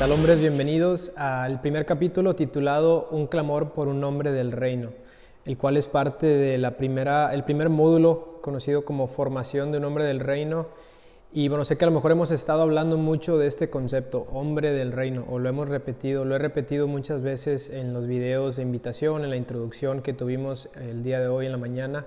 tal 0.00 0.12
hombres? 0.12 0.40
Bienvenidos 0.40 1.12
al 1.14 1.60
primer 1.60 1.84
capítulo 1.84 2.34
titulado 2.34 3.08
Un 3.10 3.26
clamor 3.26 3.72
por 3.72 3.86
un 3.86 4.00
nombre 4.00 4.32
del 4.32 4.50
reino, 4.50 4.92
el 5.44 5.58
cual 5.58 5.76
es 5.76 5.88
parte 5.88 6.24
de 6.26 6.56
la 6.56 6.78
primera, 6.78 7.34
el 7.34 7.44
primer 7.44 7.68
módulo 7.68 8.38
conocido 8.40 8.86
como 8.86 9.08
formación 9.08 9.72
de 9.72 9.76
un 9.76 9.84
hombre 9.84 10.04
del 10.04 10.20
reino. 10.20 10.68
Y 11.34 11.48
bueno, 11.48 11.66
sé 11.66 11.76
que 11.76 11.84
a 11.84 11.88
lo 11.88 11.92
mejor 11.92 12.12
hemos 12.12 12.30
estado 12.30 12.62
hablando 12.62 12.96
mucho 12.96 13.36
de 13.36 13.46
este 13.46 13.68
concepto, 13.68 14.26
hombre 14.32 14.72
del 14.72 14.92
reino, 14.92 15.26
o 15.28 15.38
lo 15.38 15.50
hemos 15.50 15.68
repetido, 15.68 16.24
lo 16.24 16.34
he 16.34 16.38
repetido 16.38 16.86
muchas 16.86 17.20
veces 17.20 17.68
en 17.68 17.92
los 17.92 18.06
videos 18.06 18.56
de 18.56 18.62
invitación, 18.62 19.22
en 19.22 19.28
la 19.28 19.36
introducción 19.36 20.00
que 20.00 20.14
tuvimos 20.14 20.70
el 20.76 21.02
día 21.02 21.20
de 21.20 21.28
hoy 21.28 21.44
en 21.44 21.52
la 21.52 21.58
mañana, 21.58 22.06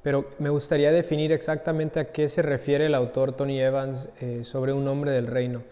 pero 0.00 0.26
me 0.38 0.50
gustaría 0.50 0.92
definir 0.92 1.32
exactamente 1.32 1.98
a 1.98 2.12
qué 2.12 2.28
se 2.28 2.42
refiere 2.42 2.86
el 2.86 2.94
autor 2.94 3.32
Tony 3.32 3.60
Evans 3.60 4.10
eh, 4.20 4.44
sobre 4.44 4.72
un 4.72 4.86
hombre 4.86 5.10
del 5.10 5.26
reino 5.26 5.64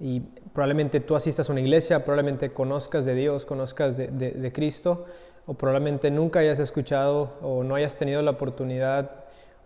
y 0.00 0.22
probablemente 0.52 1.00
tú 1.00 1.14
asistas 1.14 1.48
a 1.48 1.52
una 1.52 1.60
iglesia, 1.60 2.04
probablemente 2.04 2.52
conozcas 2.52 3.04
de 3.04 3.14
Dios, 3.14 3.46
conozcas 3.46 3.96
de, 3.96 4.52
Cristo, 4.52 5.06
o 5.46 5.54
probablemente 5.54 6.10
nunca 6.10 6.40
hayas 6.40 6.58
escuchado 6.58 7.32
o 7.42 7.62
no 7.62 7.74
hayas 7.74 7.96
tenido 7.96 8.22
la 8.22 8.32
oportunidad 8.32 9.10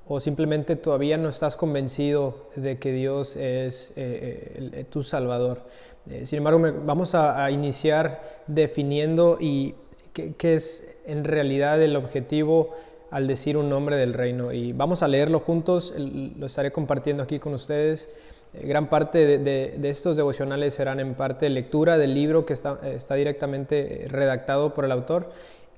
o 0.07 0.21
simplemente 0.21 0.77
todavía 0.77 1.17
no 1.17 1.29
estás 1.29 1.57
convencido 1.57 2.49
de 2.57 2.79
que 2.79 2.93
Dios 2.93 3.37
es 3.37 3.93
eh, 3.97 4.71
eh, 4.73 4.85
tu 4.91 5.03
Salvador. 5.03 5.63
Eh, 6.11 6.27
sin 6.27 6.39
embargo, 6.39 6.61
vamos 6.85 7.15
a, 7.15 7.51
iniciar 7.51 8.43
definiendo 8.47 9.39
y 9.41 9.75
qué, 10.13 10.55
es 10.55 11.01
en 11.07 11.25
realidad 11.25 11.81
el 11.83 11.97
objetivo 11.97 12.75
al 13.11 13.27
decir 13.27 13.57
un 13.57 13.71
nombre 13.71 13.97
del 13.97 14.13
reino. 14.13 14.53
Y 14.53 14.73
vamos 14.73 15.03
a 15.03 15.09
leerlo 15.09 15.41
juntos, 15.41 15.95
lo 15.97 16.47
estaré 16.47 16.71
compartiendo 16.71 17.23
aquí 17.23 17.39
con 17.39 17.55
ustedes. 17.55 18.09
Eh, 18.55 18.67
gran 18.67 18.89
parte 18.89 19.39
de, 19.39 19.89
estos 19.89 20.17
devocionales 20.17 20.75
serán 20.75 21.01
en 21.01 21.15
parte 21.15 21.49
lectura 21.51 21.99
del 21.99 22.15
libro 22.15 22.47
que 22.47 22.53
está, 22.53 22.79
está 22.85 23.15
directamente 23.15 24.07
redactado 24.09 24.75
por 24.75 24.85
el 24.85 24.93
autor 24.93 25.31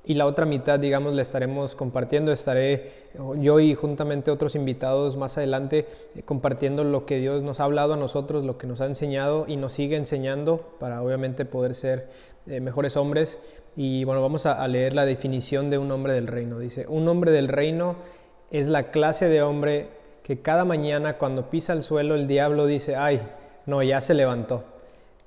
y 0.06 0.14
la 0.14 0.26
otra 0.26 0.46
mitad, 0.46 0.78
digamos, 0.78 1.14
la 1.14 1.22
estaremos 1.22 1.74
compartiendo. 1.74 2.30
Estaré 2.30 2.92
yo 3.40 3.58
y 3.58 3.74
juntamente 3.74 4.30
otros 4.30 4.54
invitados 4.54 5.16
más 5.16 5.36
adelante 5.36 5.86
eh, 6.14 6.22
compartiendo 6.22 6.84
lo 6.84 7.06
que 7.06 7.18
Dios 7.18 7.42
nos 7.42 7.58
ha 7.58 7.64
hablado 7.64 7.94
a 7.94 7.96
nosotros, 7.96 8.44
lo 8.44 8.56
que 8.56 8.68
nos 8.68 8.80
ha 8.80 8.86
enseñado 8.86 9.46
y 9.48 9.56
nos 9.56 9.72
sigue 9.72 9.96
enseñando 9.96 10.74
para 10.78 11.02
obviamente 11.02 11.44
poder 11.44 11.74
ser 11.74 12.08
eh, 12.46 12.60
mejores 12.60 12.96
hombres. 12.96 13.40
Y 13.74 14.04
bueno, 14.04 14.22
vamos 14.22 14.46
a 14.46 14.66
leer 14.68 14.94
la 14.94 15.04
definición 15.04 15.70
de 15.70 15.76
un 15.76 15.90
hombre 15.90 16.14
del 16.14 16.28
reino. 16.28 16.58
Dice, 16.60 16.86
un 16.88 17.08
hombre 17.08 17.32
del 17.32 17.48
reino 17.48 17.96
es 18.50 18.68
la 18.68 18.90
clase 18.90 19.28
de 19.28 19.42
hombre 19.42 19.88
que 20.26 20.42
cada 20.42 20.64
mañana 20.64 21.18
cuando 21.18 21.50
pisa 21.50 21.72
el 21.72 21.84
suelo 21.84 22.16
el 22.16 22.26
diablo 22.26 22.66
dice, 22.66 22.96
ay, 22.96 23.22
no, 23.64 23.80
ya 23.84 24.00
se 24.00 24.12
levantó. 24.12 24.64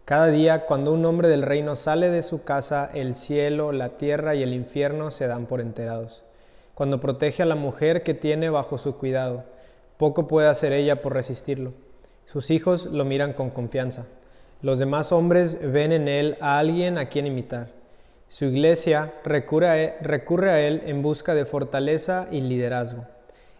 Cada 0.03 0.27
día 0.27 0.65
cuando 0.65 0.91
un 0.91 1.05
hombre 1.05 1.29
del 1.29 1.41
reino 1.41 1.77
sale 1.77 2.09
de 2.09 2.21
su 2.21 2.43
casa, 2.43 2.91
el 2.93 3.15
cielo, 3.15 3.71
la 3.71 3.91
tierra 3.91 4.35
y 4.35 4.43
el 4.43 4.53
infierno 4.53 5.09
se 5.09 5.27
dan 5.27 5.45
por 5.45 5.61
enterados. 5.61 6.21
Cuando 6.73 6.99
protege 6.99 7.43
a 7.43 7.45
la 7.45 7.55
mujer 7.55 8.03
que 8.03 8.13
tiene 8.13 8.49
bajo 8.49 8.77
su 8.77 8.97
cuidado, 8.97 9.45
poco 9.95 10.27
puede 10.27 10.49
hacer 10.49 10.73
ella 10.73 11.01
por 11.01 11.13
resistirlo. 11.13 11.71
Sus 12.25 12.51
hijos 12.51 12.85
lo 12.87 13.05
miran 13.05 13.31
con 13.31 13.51
confianza. 13.51 14.03
Los 14.61 14.79
demás 14.79 15.13
hombres 15.13 15.57
ven 15.61 15.93
en 15.93 16.09
él 16.09 16.35
a 16.41 16.59
alguien 16.59 16.97
a 16.97 17.07
quien 17.07 17.25
imitar. 17.25 17.67
Su 18.27 18.43
iglesia 18.43 19.13
recurre 19.23 19.69
a 19.69 20.55
a 20.55 20.59
él 20.59 20.83
en 20.87 21.01
busca 21.01 21.33
de 21.35 21.45
fortaleza 21.45 22.27
y 22.31 22.41
liderazgo. 22.41 23.05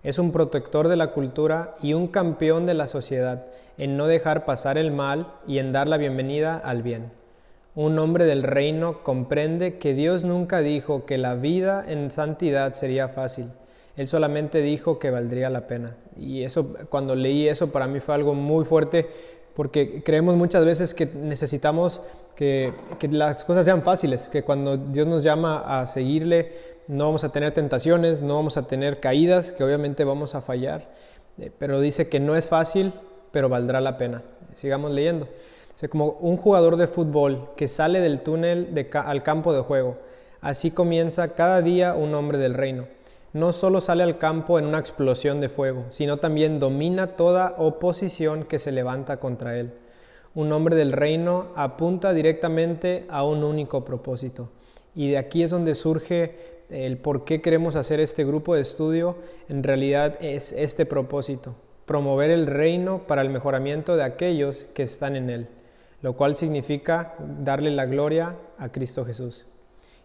Es 0.04 0.18
un 0.18 0.32
protector 0.32 0.88
de 0.88 0.96
la 0.96 1.12
cultura 1.12 1.76
y 1.82 1.94
un 1.94 2.08
campeón 2.08 2.66
de 2.66 2.74
la 2.74 2.88
sociedad 2.88 3.46
en 3.78 3.98
no 3.98 4.08
dejar 4.08 4.46
pasar 4.46 4.78
el 4.78 4.92
mal 4.92 5.28
y 5.46 5.60
en 5.60 5.74
dar 5.74 5.88
la 5.88 5.98
bienvenida 5.98 6.56
al 6.56 6.84
bien. 6.84 7.12
Un 7.76 8.00
hombre 8.00 8.26
del 8.26 8.44
reino 8.44 9.04
comprende 9.04 9.78
que 9.78 9.94
Dios 9.94 10.24
nunca 10.24 10.62
dijo 10.62 11.06
que 11.06 11.18
la 11.18 11.36
vida 11.36 11.84
en 11.88 12.12
santidad 12.12 12.74
sería 12.74 13.10
fácil. 13.10 13.52
Él 13.98 14.08
solamente 14.08 14.62
dijo 14.62 15.00
que 15.00 15.12
valdría 15.12 15.50
la 15.50 15.68
pena. 15.68 15.98
Y 16.18 16.44
eso, 16.44 16.74
cuando 16.90 17.16
leí 17.16 17.48
eso, 17.48 17.72
para 17.72 17.88
mí 17.88 18.00
fue 18.00 18.16
algo 18.16 18.34
muy 18.34 18.64
fuerte, 18.64 19.08
porque 19.54 20.02
creemos 20.04 20.38
muchas 20.38 20.64
veces 20.64 20.94
que 20.94 21.06
necesitamos 21.06 22.02
que, 22.36 22.74
que 22.98 23.10
las 23.10 23.44
cosas 23.44 23.66
sean 23.66 23.84
fáciles, 23.84 24.30
que 24.30 24.44
cuando 24.44 24.78
Dios 24.78 25.06
nos 25.06 25.24
llama 25.24 25.82
a 25.82 25.86
seguirle, 25.88 26.79
no 26.90 27.06
vamos 27.06 27.24
a 27.24 27.32
tener 27.32 27.54
tentaciones, 27.54 28.24
no 28.24 28.34
vamos 28.34 28.58
a 28.58 28.64
tener 28.64 29.00
caídas, 29.00 29.52
que 29.52 29.64
obviamente 29.64 30.04
vamos 30.04 30.34
a 30.34 30.42
fallar, 30.42 30.90
eh, 31.38 31.52
pero 31.56 31.80
dice 31.80 32.10
que 32.10 32.20
no 32.20 32.36
es 32.36 32.48
fácil, 32.48 32.94
pero 33.32 33.48
valdrá 33.48 33.80
la 33.80 34.00
pena. 34.00 34.24
Sigamos 34.56 34.90
leyendo. 34.92 35.28
Dice, 35.74 35.88
como 35.88 36.14
un 36.14 36.36
jugador 36.36 36.78
de 36.78 36.88
fútbol 36.88 37.52
que 37.56 37.68
sale 37.68 38.00
del 38.00 38.22
túnel 38.22 38.88
al 38.92 39.22
campo 39.22 39.54
de 39.54 39.62
juego, 39.62 39.98
así 40.42 40.72
comienza 40.72 41.36
cada 41.36 41.62
día 41.62 41.94
un 41.94 42.16
hombre 42.16 42.40
del 42.40 42.56
reino. 42.56 42.88
No 43.34 43.54
solo 43.54 43.82
sale 43.82 44.02
al 44.02 44.18
campo 44.18 44.58
en 44.58 44.66
una 44.66 44.80
explosión 44.80 45.42
de 45.42 45.50
fuego, 45.50 45.86
sino 45.90 46.18
también 46.18 46.60
domina 46.60 47.16
toda 47.16 47.54
oposición 47.60 48.46
que 48.46 48.58
se 48.58 48.72
levanta 48.72 49.20
contra 49.20 49.60
él. 49.60 49.74
Un 50.34 50.52
hombre 50.52 50.76
del 50.76 50.94
reino 50.94 51.50
apunta 51.56 52.14
directamente 52.14 53.06
a 53.10 53.24
un 53.24 53.44
único 53.44 53.86
propósito. 53.86 54.50
Y 54.96 55.12
de 55.12 55.20
aquí 55.20 55.44
es 55.44 55.52
donde 55.52 55.76
surge 55.76 56.59
el 56.70 56.98
por 56.98 57.26
qué 57.26 57.42
queremos 57.42 57.76
hacer 57.76 58.00
este 58.00 58.24
grupo 58.24 58.56
de 58.56 58.62
estudio, 58.62 59.18
en 59.48 59.64
realidad 59.64 60.18
es 60.22 60.52
este 60.54 60.86
propósito, 60.86 61.56
promover 61.86 62.30
el 62.30 62.48
reino 62.48 63.08
para 63.08 63.22
el 63.22 63.30
mejoramiento 63.30 63.96
de 63.96 64.04
aquellos 64.04 64.68
que 64.74 64.84
están 64.84 65.16
en 65.16 65.30
él, 65.30 65.48
lo 66.02 66.14
cual 66.14 66.36
significa 66.36 67.16
darle 67.20 67.72
la 67.72 67.86
gloria 67.86 68.36
a 68.58 68.72
Cristo 68.72 69.06
Jesús. 69.06 69.46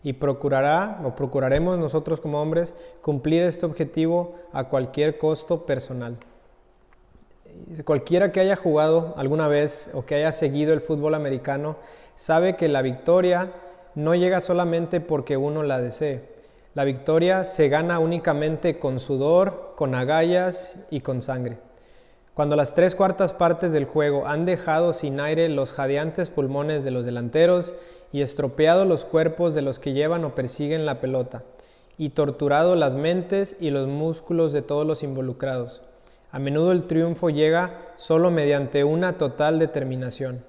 Y 0.02 0.14
procurará 0.14 1.00
o 1.04 1.14
procuraremos 1.14 1.78
nosotros 1.78 2.20
como 2.20 2.40
hombres 2.40 2.74
cumplir 3.00 3.42
este 3.42 3.64
objetivo 3.64 4.34
a 4.52 4.68
cualquier 4.68 5.18
costo 5.18 5.64
personal. 5.64 6.18
Cualquiera 7.84 8.32
que 8.32 8.40
haya 8.40 8.56
jugado 8.56 9.14
alguna 9.16 9.48
vez 9.48 9.90
o 9.94 10.04
que 10.04 10.16
haya 10.16 10.32
seguido 10.32 10.72
el 10.72 10.80
fútbol 10.80 11.14
americano 11.14 11.76
sabe 12.16 12.54
que 12.54 12.68
la 12.68 12.82
victoria 12.82 13.52
no 13.94 14.14
llega 14.14 14.40
solamente 14.40 15.00
porque 15.00 15.36
uno 15.36 15.62
la 15.62 15.80
desee, 15.80 16.33
la 16.74 16.82
victoria 16.82 17.44
se 17.44 17.68
gana 17.68 18.00
únicamente 18.00 18.80
con 18.80 18.98
sudor, 18.98 19.74
con 19.76 19.94
agallas 19.94 20.76
y 20.90 21.00
con 21.00 21.22
sangre. 21.22 21.58
Cuando 22.34 22.56
las 22.56 22.74
tres 22.74 22.96
cuartas 22.96 23.32
partes 23.32 23.72
del 23.72 23.84
juego 23.84 24.26
han 24.26 24.44
dejado 24.44 24.92
sin 24.92 25.20
aire 25.20 25.48
los 25.48 25.72
jadeantes 25.72 26.30
pulmones 26.30 26.82
de 26.82 26.90
los 26.90 27.04
delanteros 27.04 27.74
y 28.12 28.22
estropeado 28.22 28.84
los 28.84 29.04
cuerpos 29.04 29.54
de 29.54 29.62
los 29.62 29.78
que 29.78 29.92
llevan 29.92 30.24
o 30.24 30.34
persiguen 30.34 30.84
la 30.84 31.00
pelota, 31.00 31.44
y 31.96 32.08
torturado 32.08 32.74
las 32.74 32.96
mentes 32.96 33.56
y 33.60 33.70
los 33.70 33.86
músculos 33.86 34.52
de 34.52 34.62
todos 34.62 34.84
los 34.84 35.04
involucrados. 35.04 35.80
A 36.32 36.40
menudo 36.40 36.72
el 36.72 36.88
triunfo 36.88 37.30
llega 37.30 37.92
solo 37.94 38.32
mediante 38.32 38.82
una 38.82 39.16
total 39.16 39.60
determinación. 39.60 40.42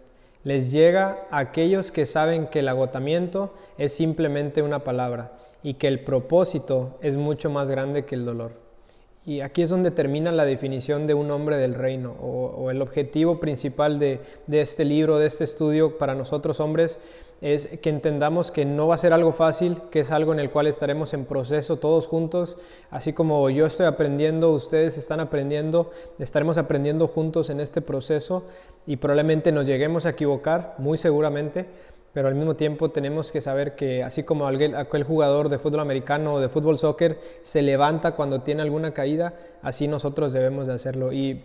Les 0.43 0.71
llega 0.71 1.27
a 1.29 1.37
aquellos 1.37 1.91
que 1.91 2.07
saben 2.07 2.47
que 2.47 2.59
el 2.59 2.67
agotamiento 2.67 3.53
es 3.77 3.93
simplemente 3.93 4.63
una 4.63 4.79
palabra 4.79 5.31
y 5.65 5.73
que 5.73 5.87
el 5.87 6.01
propósito 6.01 6.99
es 7.01 7.15
mucho 7.15 7.49
más 7.49 7.71
grande 7.71 8.05
que 8.05 8.13
el 8.13 8.23
dolor. 8.23 8.51
Y 9.25 9.41
aquí 9.41 9.63
es 9.63 9.71
donde 9.71 9.89
termina 9.89 10.31
la 10.31 10.45
definición 10.45 11.07
de 11.07 11.15
un 11.15 11.31
hombre 11.31 11.57
del 11.57 11.73
reino 11.73 12.11
o, 12.21 12.69
el 12.69 12.83
objetivo 12.83 13.39
principal 13.39 13.97
de, 13.97 14.21
este 14.47 14.85
libro, 14.85 15.17
de 15.17 15.25
este 15.25 15.43
estudio 15.43 15.97
para 15.97 16.13
nosotros 16.13 16.59
hombres, 16.59 16.99
es 17.41 17.67
que 17.81 17.89
entendamos 17.89 18.51
que 18.51 18.63
no 18.63 18.85
va 18.85 18.93
a 18.93 18.99
ser 18.99 19.11
algo 19.11 19.33
fácil, 19.33 19.81
que 19.89 20.01
es 20.01 20.11
algo 20.11 20.33
en 20.33 20.39
el 20.39 20.51
cual 20.51 20.67
estaremos 20.67 21.15
en 21.15 21.25
proceso 21.25 21.77
todos 21.77 22.05
juntos, 22.05 22.57
así 22.91 23.13
como 23.13 23.49
yo 23.49 23.65
estoy 23.65 23.87
aprendiendo, 23.87 24.51
ustedes 24.51 24.99
están 24.99 25.19
aprendiendo, 25.19 25.89
estaremos 26.19 26.59
aprendiendo 26.59 27.07
juntos 27.07 27.49
en 27.49 27.59
este 27.59 27.81
proceso 27.81 28.45
y 28.85 28.97
probablemente 28.97 29.51
nos 29.51 29.65
lleguemos 29.65 30.05
a 30.05 30.11
equivocar, 30.11 30.75
muy 30.77 30.99
seguramente, 30.99 31.65
pero 32.15 32.29
al 32.29 32.35
mismo 32.35 32.55
tiempo 32.55 32.91
tenemos 32.91 33.29
que 33.29 33.41
saber 33.41 33.75
que 33.75 34.01
así 34.01 34.23
como 34.23 34.47
aquel 34.47 35.03
jugador 35.03 35.49
de 35.49 35.59
fútbol 35.59 35.81
americano 35.81 36.35
o 36.35 36.39
de 36.39 36.47
fútbol 36.47 36.79
soccer 36.79 37.19
se 37.41 37.61
levanta 37.61 38.13
cuando 38.13 38.39
tiene 38.39 38.61
alguna 38.61 38.93
caída, 38.93 39.33
así 39.61 39.89
nosotros 39.89 40.31
debemos 40.31 40.65
de 40.65 40.73
hacerlo. 40.73 41.11
Y 41.11 41.43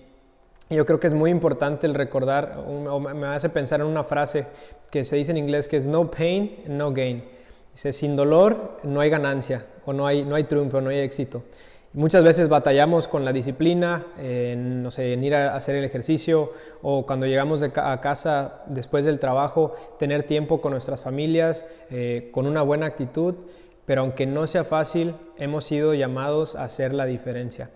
yo 0.71 0.87
creo 0.87 1.01
que 1.01 1.09
es 1.09 1.13
muy 1.13 1.33
importante 1.33 1.89
el 1.89 1.95
recordar, 1.95 2.65
o 2.69 3.01
me 3.01 3.27
hace 3.27 3.49
pensar 3.49 3.81
en 3.81 3.89
una 3.89 4.05
frase 4.05 4.47
que 4.93 5.03
se 5.03 5.17
dice 5.17 5.33
en 5.33 5.39
inglés 5.39 5.67
que 5.67 5.77
es 5.77 5.89
no 5.89 6.09
pain, 6.09 6.63
no 6.69 6.93
gain. 6.93 7.25
Dice, 7.73 7.93
sin 7.93 8.15
dolor 8.15 8.79
no 8.85 9.01
hay 9.01 9.11
ganancia, 9.11 9.67
o 9.87 9.93
no 9.93 10.07
hay, 10.07 10.25
no 10.25 10.37
hay 10.37 10.45
triunfo, 10.45 10.81
no 10.81 10.91
hay 10.91 11.01
éxito. 11.01 11.43
Muchas 11.93 12.23
veces 12.23 12.49
batallamos 12.49 13.09
con 13.09 13.25
la 13.25 13.33
disciplina, 13.33 14.07
en, 14.17 14.81
no 14.81 14.93
sé, 14.93 15.13
en 15.13 15.25
ir 15.25 15.35
a 15.35 15.57
hacer 15.57 15.75
el 15.75 15.83
ejercicio 15.83 16.53
o 16.83 17.05
cuando 17.05 17.27
llegamos 17.27 17.63
a 17.63 18.01
casa 18.01 18.63
después 18.67 19.05
del 19.05 19.19
trabajo, 19.19 19.75
tener 19.99 20.23
tiempo 20.23 20.61
con 20.61 20.71
nuestras 20.71 21.03
familias, 21.03 21.67
eh, 21.91 22.29
con 22.31 22.47
una 22.47 22.63
buena 22.63 22.87
actitud, 22.87 23.35
pero 23.87 24.03
aunque 24.03 24.25
no 24.25 24.47
sea 24.47 24.63
fácil, 24.63 25.15
hemos 25.37 25.65
sido 25.65 25.93
llamados 25.93 26.55
a 26.55 26.63
hacer 26.63 26.95
la 26.95 27.07
diferencia. 27.07 27.71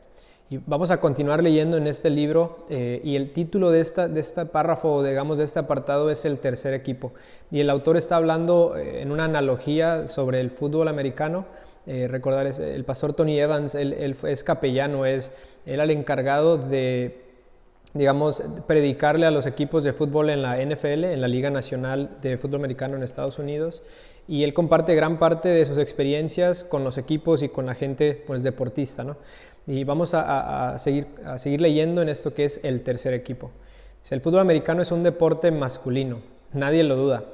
Y 0.48 0.58
vamos 0.58 0.92
a 0.92 1.00
continuar 1.00 1.42
leyendo 1.42 1.76
en 1.76 1.88
este 1.88 2.08
libro 2.08 2.66
eh, 2.68 3.00
y 3.02 3.16
el 3.16 3.32
título 3.32 3.72
de, 3.72 3.80
esta, 3.80 4.08
de 4.08 4.20
este 4.20 4.46
párrafo, 4.46 5.02
digamos, 5.02 5.38
de 5.38 5.44
este 5.44 5.58
apartado 5.58 6.08
es 6.10 6.24
el 6.24 6.38
tercer 6.38 6.72
equipo. 6.72 7.14
Y 7.50 7.58
el 7.58 7.68
autor 7.68 7.96
está 7.96 8.14
hablando 8.14 8.76
eh, 8.76 9.02
en 9.02 9.10
una 9.10 9.24
analogía 9.24 10.06
sobre 10.06 10.40
el 10.40 10.52
fútbol 10.52 10.86
americano. 10.86 11.46
Eh, 11.86 12.08
recordar, 12.08 12.46
el 12.46 12.84
pastor 12.84 13.12
Tony 13.12 13.38
Evans, 13.38 13.74
él, 13.74 14.16
es 14.26 14.42
capellano, 14.42 15.04
es 15.04 15.32
él 15.66 15.80
el 15.80 15.90
encargado 15.90 16.56
de, 16.56 17.22
digamos, 17.92 18.42
predicarle 18.66 19.26
a 19.26 19.30
los 19.30 19.46
equipos 19.46 19.84
de 19.84 19.92
fútbol 19.92 20.30
en 20.30 20.42
la 20.42 20.56
NFL, 20.64 21.04
en 21.04 21.20
la 21.20 21.28
Liga 21.28 21.50
Nacional 21.50 22.18
de 22.22 22.38
Fútbol 22.38 22.60
Americano 22.60 22.96
en 22.96 23.02
Estados 23.02 23.38
Unidos. 23.38 23.82
Y 24.26 24.44
él 24.44 24.54
comparte 24.54 24.94
gran 24.94 25.18
parte 25.18 25.50
de 25.50 25.66
sus 25.66 25.76
experiencias 25.76 26.64
con 26.64 26.82
los 26.82 26.96
equipos 26.96 27.42
y 27.42 27.50
con 27.50 27.66
la 27.66 27.74
gente 27.74 28.22
pues, 28.26 28.42
deportista. 28.42 29.04
¿no? 29.04 29.16
Y 29.66 29.84
vamos 29.84 30.12
a, 30.14 30.78
seguir, 30.78 31.06
a 31.26 31.38
seguir 31.38 31.60
leyendo 31.60 32.00
en 32.00 32.08
esto 32.08 32.32
que 32.32 32.46
es 32.46 32.60
el 32.62 32.82
tercer 32.82 33.12
equipo. 33.12 33.50
El 34.10 34.20
fútbol 34.20 34.40
americano 34.40 34.82
es 34.82 34.92
un 34.92 35.02
deporte 35.02 35.50
masculino, 35.50 36.20
nadie 36.52 36.84
lo 36.84 36.94
duda. 36.96 37.24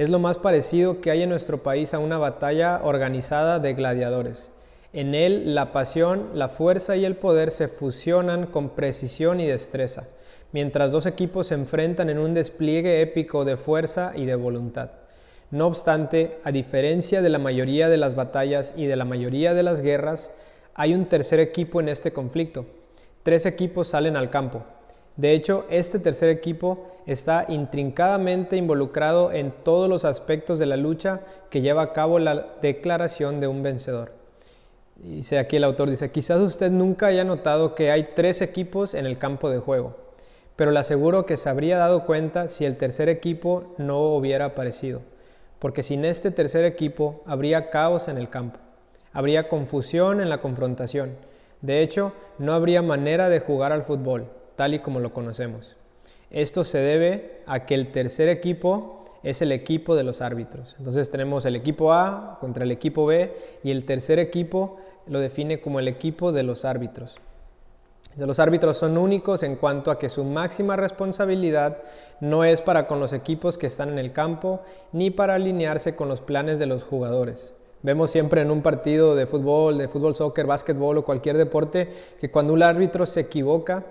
Es 0.00 0.08
lo 0.08 0.18
más 0.18 0.38
parecido 0.38 1.02
que 1.02 1.10
hay 1.10 1.24
en 1.24 1.28
nuestro 1.28 1.62
país 1.62 1.92
a 1.92 1.98
una 1.98 2.16
batalla 2.16 2.80
organizada 2.84 3.58
de 3.58 3.74
gladiadores. 3.74 4.50
En 4.94 5.14
él 5.14 5.54
la 5.54 5.72
pasión, 5.72 6.30
la 6.32 6.48
fuerza 6.48 6.96
y 6.96 7.04
el 7.04 7.16
poder 7.16 7.50
se 7.50 7.68
fusionan 7.68 8.46
con 8.46 8.70
precisión 8.70 9.40
y 9.40 9.46
destreza, 9.46 10.08
mientras 10.52 10.90
dos 10.90 11.04
equipos 11.04 11.48
se 11.48 11.54
enfrentan 11.54 12.08
en 12.08 12.18
un 12.18 12.32
despliegue 12.32 13.02
épico 13.02 13.44
de 13.44 13.58
fuerza 13.58 14.12
y 14.16 14.24
de 14.24 14.36
voluntad. 14.36 14.92
No 15.50 15.66
obstante, 15.66 16.38
a 16.44 16.50
diferencia 16.50 17.20
de 17.20 17.28
la 17.28 17.38
mayoría 17.38 17.90
de 17.90 17.98
las 17.98 18.14
batallas 18.14 18.72
y 18.78 18.86
de 18.86 18.96
la 18.96 19.04
mayoría 19.04 19.52
de 19.52 19.64
las 19.64 19.82
guerras, 19.82 20.32
hay 20.74 20.94
un 20.94 21.10
tercer 21.10 21.40
equipo 21.40 21.78
en 21.78 21.90
este 21.90 22.10
conflicto. 22.10 22.64
Tres 23.22 23.44
equipos 23.44 23.88
salen 23.88 24.16
al 24.16 24.30
campo. 24.30 24.64
De 25.16 25.32
hecho, 25.32 25.66
este 25.70 25.98
tercer 25.98 26.30
equipo 26.30 26.86
está 27.06 27.46
intrincadamente 27.48 28.56
involucrado 28.56 29.32
en 29.32 29.50
todos 29.50 29.88
los 29.88 30.04
aspectos 30.04 30.58
de 30.58 30.66
la 30.66 30.76
lucha 30.76 31.20
que 31.50 31.60
lleva 31.60 31.82
a 31.82 31.92
cabo 31.92 32.18
la 32.18 32.46
declaración 32.62 33.40
de 33.40 33.46
un 33.46 33.62
vencedor. 33.62 34.12
Dice 34.96 35.38
aquí 35.38 35.56
el 35.56 35.64
autor, 35.64 35.88
dice, 35.90 36.10
quizás 36.10 36.40
usted 36.40 36.70
nunca 36.70 37.06
haya 37.06 37.24
notado 37.24 37.74
que 37.74 37.90
hay 37.90 38.10
tres 38.14 38.42
equipos 38.42 38.92
en 38.94 39.06
el 39.06 39.18
campo 39.18 39.48
de 39.48 39.58
juego, 39.58 39.96
pero 40.56 40.70
le 40.70 40.78
aseguro 40.78 41.24
que 41.24 41.38
se 41.38 41.48
habría 41.48 41.78
dado 41.78 42.04
cuenta 42.04 42.48
si 42.48 42.66
el 42.66 42.76
tercer 42.76 43.08
equipo 43.08 43.74
no 43.78 44.02
hubiera 44.14 44.44
aparecido, 44.44 45.00
porque 45.58 45.82
sin 45.82 46.04
este 46.04 46.30
tercer 46.30 46.66
equipo 46.66 47.22
habría 47.24 47.70
caos 47.70 48.08
en 48.08 48.18
el 48.18 48.28
campo. 48.28 48.58
Habría 49.12 49.48
confusión 49.48 50.20
en 50.20 50.28
la 50.28 50.42
confrontación. 50.42 51.16
De 51.62 51.82
hecho, 51.82 52.12
no 52.38 52.52
habría 52.52 52.82
manera 52.82 53.28
de 53.28 53.40
jugar 53.40 53.72
al 53.72 53.84
fútbol, 53.84 54.26
tal 54.60 54.74
y 54.74 54.80
como 54.80 55.00
lo 55.00 55.14
conocemos. 55.14 55.74
Esto 56.30 56.64
se 56.64 56.76
debe 56.76 57.40
a 57.46 57.64
que 57.64 57.74
el 57.74 57.92
tercer 57.92 58.28
equipo 58.28 59.06
es 59.22 59.40
el 59.40 59.52
equipo 59.52 59.96
de 59.96 60.02
los 60.02 60.20
árbitros. 60.20 60.76
Entonces 60.78 61.10
tenemos 61.10 61.46
el 61.46 61.56
equipo 61.56 61.94
A 61.94 62.36
contra 62.42 62.64
el 62.64 62.70
equipo 62.70 63.06
B 63.06 63.34
y 63.62 63.70
el 63.70 63.86
tercer 63.86 64.18
equipo 64.18 64.76
lo 65.06 65.18
define 65.18 65.62
como 65.62 65.80
el 65.80 65.88
equipo 65.88 66.30
de 66.30 66.42
los 66.42 66.66
árbitros. 66.66 67.16
Los 68.18 68.38
árbitros 68.38 68.76
son 68.76 68.98
únicos 68.98 69.42
en 69.44 69.56
cuanto 69.56 69.90
a 69.90 69.98
que 69.98 70.10
su 70.10 70.24
máxima 70.24 70.76
responsabilidad 70.76 71.78
no 72.20 72.44
es 72.44 72.60
para 72.60 72.86
con 72.86 73.00
los 73.00 73.14
equipos 73.14 73.56
que 73.56 73.66
están 73.66 73.88
en 73.88 73.98
el 73.98 74.12
campo 74.12 74.60
ni 74.92 75.10
para 75.10 75.36
alinearse 75.36 75.96
con 75.96 76.10
los 76.10 76.20
planes 76.20 76.58
de 76.58 76.66
los 76.66 76.84
jugadores. 76.84 77.54
Vemos 77.82 78.10
siempre 78.10 78.42
en 78.42 78.50
un 78.50 78.60
partido 78.60 79.14
de 79.14 79.24
fútbol, 79.24 79.78
de 79.78 79.88
fútbol, 79.88 80.14
soccer, 80.14 80.44
básquetbol 80.44 80.98
o 80.98 81.04
cualquier 81.06 81.38
deporte 81.38 81.88
que 82.20 82.30
cuando 82.30 82.52
un 82.52 82.62
árbitro 82.62 83.06
se 83.06 83.20
equivoca 83.20 83.86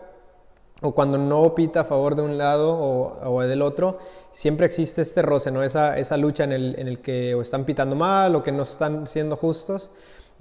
o 0.82 0.94
cuando 0.94 1.18
no 1.18 1.56
pita 1.56 1.82
a 1.82 1.84
favor 1.84 2.16
de 2.16 2.22
un 2.22 2.38
lado 2.38 2.78
o, 2.78 3.42
del 3.42 3.62
otro, 3.62 4.00
siempre 4.32 4.66
existe 4.66 5.02
este 5.02 5.22
roce, 5.22 5.52
¿no? 5.52 5.64
esa, 5.64 5.98
esa 5.98 6.18
lucha 6.18 6.44
en 6.44 6.54
el, 6.54 6.76
en 6.80 6.88
el, 6.88 7.00
que 7.00 7.38
están 7.40 7.66
pitando 7.66 7.96
mal 7.96 8.36
o 8.36 8.44
que 8.44 8.52
no 8.52 8.64
están 8.64 9.08
siendo 9.08 9.36
justos. 9.36 9.92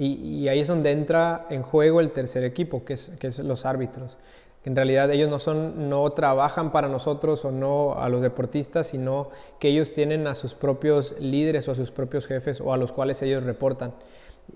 Y, 0.01 0.47
ahí 0.47 0.61
es 0.61 0.69
donde 0.69 0.93
entra 0.93 1.47
en 1.51 1.63
juego 1.63 2.01
el 2.01 2.13
tercer 2.13 2.45
equipo, 2.45 2.85
que 2.85 2.95
es, 2.95 3.11
que 3.19 3.27
es 3.27 3.41
los 3.41 3.67
árbitros 3.67 4.17
en 4.69 4.77
realidad 4.77 5.11
ellos 5.11 5.31
no, 5.31 5.39
son, 5.39 5.89
no 5.89 6.11
trabajan 6.11 6.73
para 6.73 6.89
nosotros 6.89 7.43
o 7.47 7.51
no 7.51 7.95
a 7.99 8.11
los 8.11 8.21
deportistas, 8.21 8.89
sino 8.89 9.31
que 9.59 9.69
ellos 9.69 9.95
tienen 9.95 10.27
a 10.27 10.35
sus 10.35 10.55
propios 10.55 11.17
líderes 11.19 11.69
o 11.69 11.73
a 11.73 11.75
sus 11.75 11.91
propios 11.91 12.27
jefes 12.27 12.61
o 12.61 12.75
a 12.75 12.77
los 12.77 12.93
cuales 12.93 13.23
ellos 13.23 13.45
reportan. 13.45 13.95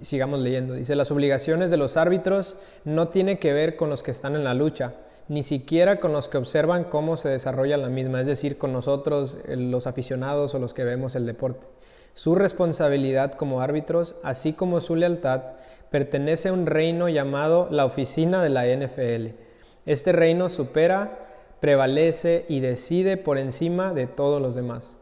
Sigamos 0.03 0.41
leyendo. 0.41 0.75
Dice, 0.75 0.97
las 0.97 1.11
obligaciones 1.11 1.71
de 1.71 1.79
los 1.79 1.97
árbitros 1.97 2.57
no 2.85 3.09
tienen 3.09 3.39
que 3.39 3.55
ver 3.55 3.77
con 3.77 3.89
los 3.89 4.03
que 4.03 4.11
están 4.11 4.37
en 4.37 4.45
la 4.45 4.53
lucha, 4.53 4.93
ni 5.33 5.43
siquiera 5.43 5.99
con 5.99 6.13
los 6.13 6.29
que 6.29 6.39
observan 6.39 6.85
cómo 6.85 7.17
se 7.17 7.29
desarrolla 7.29 7.77
la 7.77 7.89
misma, 7.89 8.21
es 8.21 8.27
decir, 8.27 8.59
con 8.59 8.73
nosotros, 8.73 9.39
los 9.49 9.87
aficionados 9.87 10.55
o 10.55 10.59
los 10.59 10.75
que 10.75 10.85
vemos 10.85 11.15
el 11.15 11.27
deporte. 11.27 11.67
Su 12.15 12.35
responsabilidad 12.35 13.33
como 13.33 13.61
árbitros, 13.61 14.15
así 14.23 14.53
como 14.53 14.81
su 14.81 14.97
lealtad, 14.97 15.43
pertenece 15.91 16.49
a 16.49 16.53
un 16.53 16.67
reino 16.67 17.09
llamado 17.09 17.69
la 17.71 17.85
oficina 17.85 18.43
de 18.43 18.51
la 18.51 18.67
NFL 18.67 19.43
este 19.87 20.13
reino 20.13 20.49
supera, 20.49 21.19
prevalece 21.61 22.45
y 22.49 22.61
decide 22.61 23.17
por 23.17 23.39
encima 23.39 23.93
de 23.93 24.07
todos 24.07 24.41
los 24.41 24.55
demás. 24.55 24.99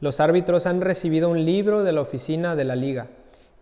Los 0.00 0.20
árbitros 0.20 0.66
han 0.66 0.80
recibido 0.80 1.30
un 1.30 1.44
libro 1.44 1.84
de 1.84 1.92
la 1.92 2.00
oficina 2.00 2.56
de 2.56 2.64
la 2.64 2.76
liga. 2.76 3.08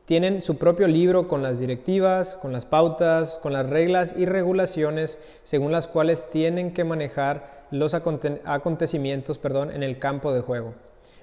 Tienen 0.07 0.43
su 0.43 0.59
propio 0.59 0.87
libro 0.87 1.29
con 1.29 1.43
las 1.43 1.59
directivas, 1.59 2.35
con 2.35 2.53
las 2.53 2.67
pautas, 2.67 3.39
con 3.43 3.55
las 3.55 3.71
reglas 3.71 4.15
y 4.17 4.27
regulaciones 4.27 5.19
según 5.45 5.73
las 5.73 5.89
cuales 5.89 6.29
tienen 6.29 6.75
que 6.75 6.85
manejar 6.85 7.65
los 7.71 7.95
acontecimientos 7.95 9.39
perdón, 9.39 9.71
en 9.71 9.83
el 9.83 9.99
campo 9.99 10.35
de 10.35 10.43
juego. 10.43 10.75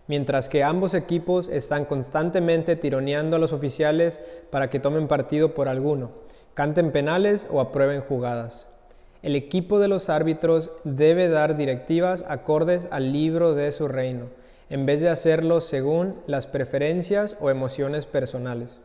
Mientras 0.08 0.50
que 0.50 0.64
ambos 0.64 0.96
equipos 0.96 1.48
están 1.48 1.86
constantemente 1.86 2.76
tironeando 2.76 3.36
a 3.36 3.40
los 3.40 3.54
oficiales 3.54 4.20
para 4.50 4.72
que 4.72 4.80
tomen 4.80 5.08
partido 5.08 5.54
por 5.54 5.68
alguno, 5.68 6.10
canten 6.56 6.92
penales 6.92 7.48
o 7.52 7.62
aprueben 7.62 8.02
jugadas. 8.02 8.68
El 9.22 9.36
equipo 9.36 9.80
de 9.80 9.90
los 9.90 10.10
árbitros 10.10 10.72
debe 10.84 11.30
dar 11.30 11.56
directivas 11.56 12.26
acordes 12.28 12.88
al 12.90 13.14
libro 13.14 13.54
de 13.54 13.72
su 13.72 13.88
reino, 13.88 14.30
en 14.72 14.86
vez 14.86 15.02
de 15.02 15.10
hacerlo 15.10 15.60
según 15.60 16.16
las 16.28 16.48
preferencias 16.48 17.36
o 17.42 17.50
emociones 17.50 18.06
personales. 18.06 18.80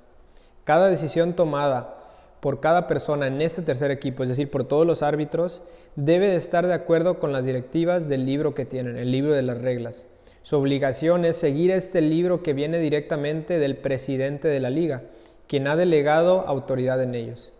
Cada 0.64 0.88
decisión 0.88 1.34
tomada 1.34 1.94
por 2.40 2.58
cada 2.58 2.88
persona 2.88 3.28
en 3.28 3.40
este 3.40 3.62
tercer 3.62 3.92
equipo, 3.92 4.24
es 4.24 4.28
decir, 4.28 4.50
por 4.50 4.64
todos 4.64 4.84
los 4.84 5.04
árbitros, 5.04 5.62
debe 5.94 6.28
de 6.28 6.34
estar 6.34 6.66
de 6.66 6.74
acuerdo 6.74 7.20
con 7.20 7.32
las 7.32 7.44
directivas 7.44 8.08
del 8.08 8.26
libro 8.26 8.52
que 8.52 8.64
tienen, 8.64 8.96
el 8.96 9.12
libro 9.12 9.32
de 9.32 9.42
las 9.42 9.62
reglas. 9.62 10.06
Su 10.42 10.56
obligación 10.56 11.24
es 11.24 11.36
seguir 11.36 11.70
este 11.70 12.00
libro 12.00 12.42
que 12.42 12.52
viene 12.52 12.80
directamente 12.80 13.60
del 13.60 13.76
presidente 13.76 14.48
de 14.48 14.58
la 14.58 14.70
liga, 14.70 15.02
quien 15.46 15.68
ha 15.68 15.76
delegado 15.76 16.40
autoridad 16.48 17.00
en 17.00 17.14
ellos. 17.14 17.52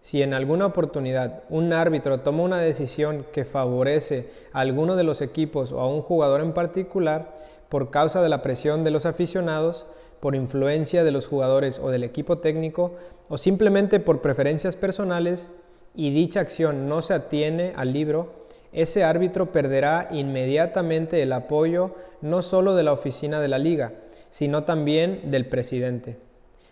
Si 0.00 0.22
en 0.22 0.32
alguna 0.32 0.64
oportunidad 0.64 1.42
un 1.50 1.74
árbitro 1.74 2.20
toma 2.20 2.42
una 2.42 2.58
decisión 2.58 3.26
que 3.34 3.44
favorece 3.44 4.30
a 4.54 4.60
alguno 4.60 4.96
de 4.96 5.04
los 5.04 5.20
equipos 5.20 5.72
o 5.72 5.80
a 5.80 5.88
un 5.88 6.00
jugador 6.00 6.40
en 6.40 6.52
particular, 6.52 7.35
por 7.68 7.90
causa 7.90 8.22
de 8.22 8.28
la 8.28 8.42
presión 8.42 8.84
de 8.84 8.90
los 8.90 9.06
aficionados, 9.06 9.86
por 10.20 10.34
influencia 10.34 11.04
de 11.04 11.10
los 11.12 11.26
jugadores 11.26 11.78
o 11.78 11.90
del 11.90 12.04
equipo 12.04 12.38
técnico, 12.38 12.94
o 13.28 13.38
simplemente 13.38 14.00
por 14.00 14.22
preferencias 14.22 14.76
personales, 14.76 15.50
y 15.94 16.10
dicha 16.10 16.40
acción 16.40 16.88
no 16.88 17.02
se 17.02 17.14
atiene 17.14 17.72
al 17.74 17.92
libro, 17.92 18.46
ese 18.72 19.04
árbitro 19.04 19.52
perderá 19.52 20.08
inmediatamente 20.10 21.22
el 21.22 21.32
apoyo 21.32 21.94
no 22.20 22.42
solo 22.42 22.74
de 22.74 22.82
la 22.82 22.92
oficina 22.92 23.40
de 23.40 23.48
la 23.48 23.58
liga, 23.58 23.94
sino 24.28 24.64
también 24.64 25.30
del 25.30 25.46
presidente. 25.46 26.18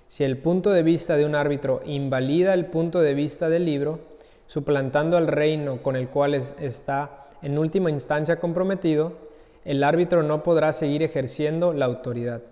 Si 0.08 0.22
el 0.22 0.36
punto 0.36 0.70
de 0.70 0.82
vista 0.82 1.16
de 1.16 1.24
un 1.24 1.34
árbitro 1.34 1.80
invalida 1.86 2.52
el 2.52 2.66
punto 2.66 3.00
de 3.00 3.14
vista 3.14 3.48
del 3.48 3.64
libro, 3.64 4.00
suplantando 4.46 5.16
al 5.16 5.26
reino 5.26 5.82
con 5.82 5.96
el 5.96 6.08
cual 6.08 6.34
está 6.34 7.26
en 7.40 7.58
última 7.58 7.90
instancia 7.90 8.38
comprometido, 8.38 9.23
el 9.64 9.82
árbitro 9.82 10.22
no 10.22 10.42
podrá 10.42 10.72
seguir 10.72 11.02
ejerciendo 11.02 11.72
la 11.72 11.86
autoridad. 11.86 12.42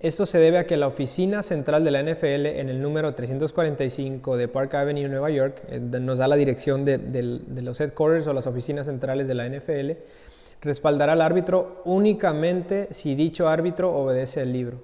Esto 0.00 0.24
se 0.24 0.38
debe 0.38 0.56
a 0.56 0.66
que 0.66 0.78
la 0.78 0.86
oficina 0.86 1.42
central 1.42 1.84
de 1.84 1.90
la 1.90 2.02
NFL 2.02 2.46
en 2.46 2.70
el 2.70 2.80
número 2.80 3.14
345 3.14 4.38
de 4.38 4.48
Park 4.48 4.74
Avenue, 4.74 5.08
Nueva 5.08 5.28
York, 5.28 5.62
eh, 5.68 5.78
nos 5.78 6.18
da 6.18 6.26
la 6.26 6.36
dirección 6.36 6.86
de, 6.86 6.96
de 6.96 7.62
los 7.62 7.78
headquarters 7.80 8.26
o 8.26 8.32
las 8.32 8.46
oficinas 8.46 8.86
centrales 8.86 9.28
de 9.28 9.34
la 9.34 9.46
NFL, 9.46 9.90
respaldará 10.62 11.12
al 11.12 11.20
árbitro 11.20 11.82
únicamente 11.84 12.88
si 12.92 13.14
dicho 13.14 13.48
árbitro 13.48 13.94
obedece 13.94 14.40
el 14.40 14.52
libro. 14.52 14.80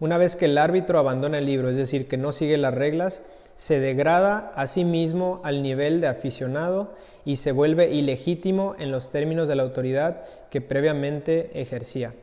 Una 0.00 0.18
vez 0.18 0.34
que 0.34 0.46
el 0.46 0.58
árbitro 0.58 0.98
abandona 0.98 1.38
el 1.38 1.46
libro, 1.46 1.68
es 1.68 1.76
decir, 1.76 2.08
que 2.08 2.16
no 2.16 2.32
sigue 2.32 2.56
las 2.56 2.74
reglas, 2.74 3.22
se 3.56 3.80
degrada 3.80 4.52
a 4.54 4.66
sí 4.66 4.84
mismo 4.84 5.40
al 5.44 5.62
nivel 5.62 6.00
de 6.00 6.08
aficionado 6.08 6.92
y 7.24 7.36
se 7.36 7.52
vuelve 7.52 7.90
ilegítimo 7.90 8.74
en 8.78 8.90
los 8.90 9.10
términos 9.10 9.48
de 9.48 9.56
la 9.56 9.62
autoridad 9.62 10.22
que 10.50 10.60
previamente 10.60 11.50
ejercía. 11.60 12.14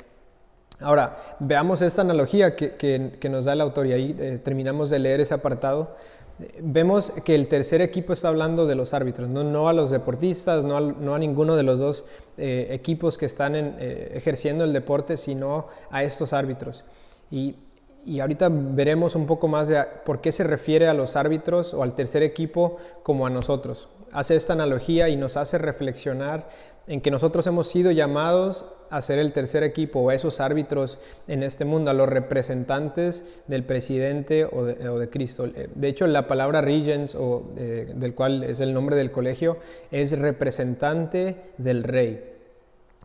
Ahora, 0.79 1.17
veamos 1.39 1.81
esta 1.81 2.01
analogía 2.01 2.55
que, 2.55 3.29
nos 3.29 3.45
da 3.45 3.53
el 3.53 3.61
autor 3.61 3.87
y 3.87 4.15
eh, 4.17 4.39
terminamos 4.43 4.89
de 4.89 4.99
leer 4.99 5.21
ese 5.21 5.33
apartado. 5.33 5.95
Vemos 6.59 7.13
que 7.23 7.35
el 7.35 7.47
tercer 7.47 7.81
equipo 7.81 8.13
está 8.13 8.29
hablando 8.29 8.65
de 8.65 8.73
los 8.73 8.95
árbitros, 8.95 9.29
no, 9.29 9.67
a 9.67 9.73
los 9.73 9.91
deportistas, 9.91 10.65
no 10.65 11.13
a, 11.13 11.19
ninguno 11.19 11.55
de 11.55 11.61
los 11.61 11.77
dos 11.79 12.05
eh, 12.37 12.67
equipos 12.71 13.19
que 13.19 13.27
están 13.27 13.55
eh, 13.55 14.13
ejerciendo 14.15 14.63
el 14.63 14.73
deporte, 14.73 15.17
sino 15.17 15.67
a 15.91 16.03
estos 16.03 16.33
árbitros. 16.33 16.83
Y, 17.29 17.55
y 18.05 18.19
ahorita 18.19 18.49
veremos 18.51 19.15
un 19.15 19.25
poco 19.25 19.47
más 19.47 19.67
de 19.67 19.83
por 20.05 20.21
qué 20.21 20.31
se 20.31 20.43
refiere 20.43 20.87
a 20.87 20.93
los 20.93 21.15
árbitros 21.15 21.73
o 21.73 21.83
al 21.83 21.93
tercer 21.95 22.23
equipo 22.23 22.77
como 23.03 23.25
a 23.25 23.29
nosotros. 23.29 23.89
Hace 24.11 24.35
esta 24.35 24.53
analogía 24.53 25.09
y 25.09 25.15
nos 25.15 25.37
hace 25.37 25.57
reflexionar 25.57 26.49
en 26.87 27.01
que 27.01 27.11
nosotros 27.11 27.45
hemos 27.47 27.69
sido 27.69 27.91
llamados 27.91 28.65
a 28.89 29.01
ser 29.01 29.19
el 29.19 29.31
tercer 29.31 29.63
equipo 29.63 29.99
o 29.99 30.09
a 30.09 30.15
esos 30.15 30.41
árbitros 30.41 30.99
en 31.27 31.43
este 31.43 31.63
mundo, 31.63 31.91
a 31.91 31.93
los 31.93 32.09
representantes 32.09 33.23
del 33.47 33.63
presidente 33.63 34.45
o 34.45 34.65
de, 34.65 35.09
Cristo. 35.09 35.47
De 35.47 35.87
hecho, 35.87 36.07
la 36.07 36.27
palabra 36.27 36.59
regents, 36.59 37.15
o, 37.15 37.45
eh, 37.55 37.93
del 37.95 38.13
cual 38.15 38.43
es 38.43 38.59
el 38.59 38.73
nombre 38.73 38.95
del 38.95 39.11
colegio, 39.11 39.57
es 39.91 40.17
representante 40.17 41.37
del 41.57 41.83
rey. 41.83 42.25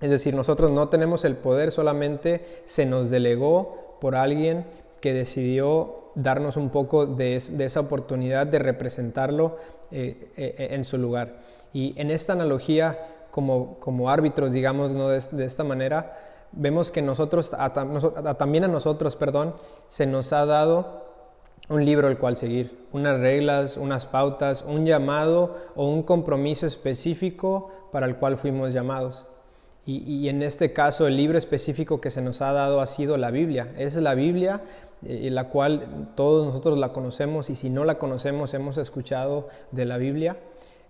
Es 0.00 0.10
decir, 0.10 0.34
nosotros 0.34 0.70
no 0.72 0.88
tenemos 0.88 1.24
el 1.24 1.36
poder, 1.36 1.70
solamente 1.70 2.44
se 2.64 2.84
nos 2.86 3.10
delegó 3.10 3.96
por 4.00 4.16
alguien 4.16 4.64
que 5.00 5.12
decidió 5.12 6.10
darnos 6.14 6.56
un 6.56 6.70
poco 6.70 7.06
de, 7.06 7.36
esa 7.36 7.80
oportunidad 7.80 8.46
de 8.46 8.58
representarlo 8.58 9.56
eh, 9.90 10.32
eh, 10.36 10.68
en 10.70 10.84
su 10.84 10.98
lugar. 10.98 11.40
Y 11.72 11.94
en 12.00 12.10
esta 12.10 12.32
analogía, 12.32 12.98
como, 13.30 13.78
como 13.78 14.10
árbitros, 14.10 14.52
digamos, 14.52 14.94
¿no? 14.94 15.08
de, 15.08 15.44
esta 15.44 15.64
manera, 15.64 16.16
vemos 16.52 16.90
que 16.90 17.02
nosotros, 17.02 17.52
también 18.38 18.64
a 18.64 18.68
nosotros, 18.68 19.16
perdón, 19.16 19.54
se 19.88 20.06
nos 20.06 20.32
ha 20.32 20.46
dado 20.46 21.04
un 21.68 21.84
libro 21.84 22.08
el 22.08 22.18
cual 22.18 22.36
seguir, 22.36 22.86
unas 22.92 23.20
reglas, 23.20 23.76
unas 23.76 24.06
pautas, 24.06 24.64
un 24.66 24.86
llamado 24.86 25.56
o 25.74 25.88
un 25.88 26.02
compromiso 26.02 26.66
específico 26.66 27.70
para 27.92 28.06
el 28.06 28.16
cual 28.16 28.38
fuimos 28.38 28.72
llamados. 28.72 29.26
Y, 29.88 30.28
en 30.28 30.42
este 30.42 30.72
caso 30.72 31.06
el 31.06 31.16
libro 31.16 31.38
específico 31.38 32.00
que 32.00 32.10
se 32.10 32.20
nos 32.20 32.42
ha 32.42 32.52
dado 32.52 32.80
ha 32.80 32.86
sido 32.86 33.16
la 33.16 33.30
Biblia. 33.30 33.72
Es 33.78 33.94
la 33.94 34.14
Biblia 34.14 34.62
eh, 35.04 35.28
la 35.30 35.48
cual 35.48 36.12
todos 36.14 36.46
nosotros 36.46 36.78
la 36.78 36.92
conocemos 36.92 37.50
y 37.50 37.54
si 37.54 37.70
no 37.70 37.84
la 37.84 37.98
conocemos 37.98 38.54
hemos 38.54 38.78
escuchado 38.78 39.48
de 39.72 39.84
la 39.84 39.98
Biblia. 39.98 40.36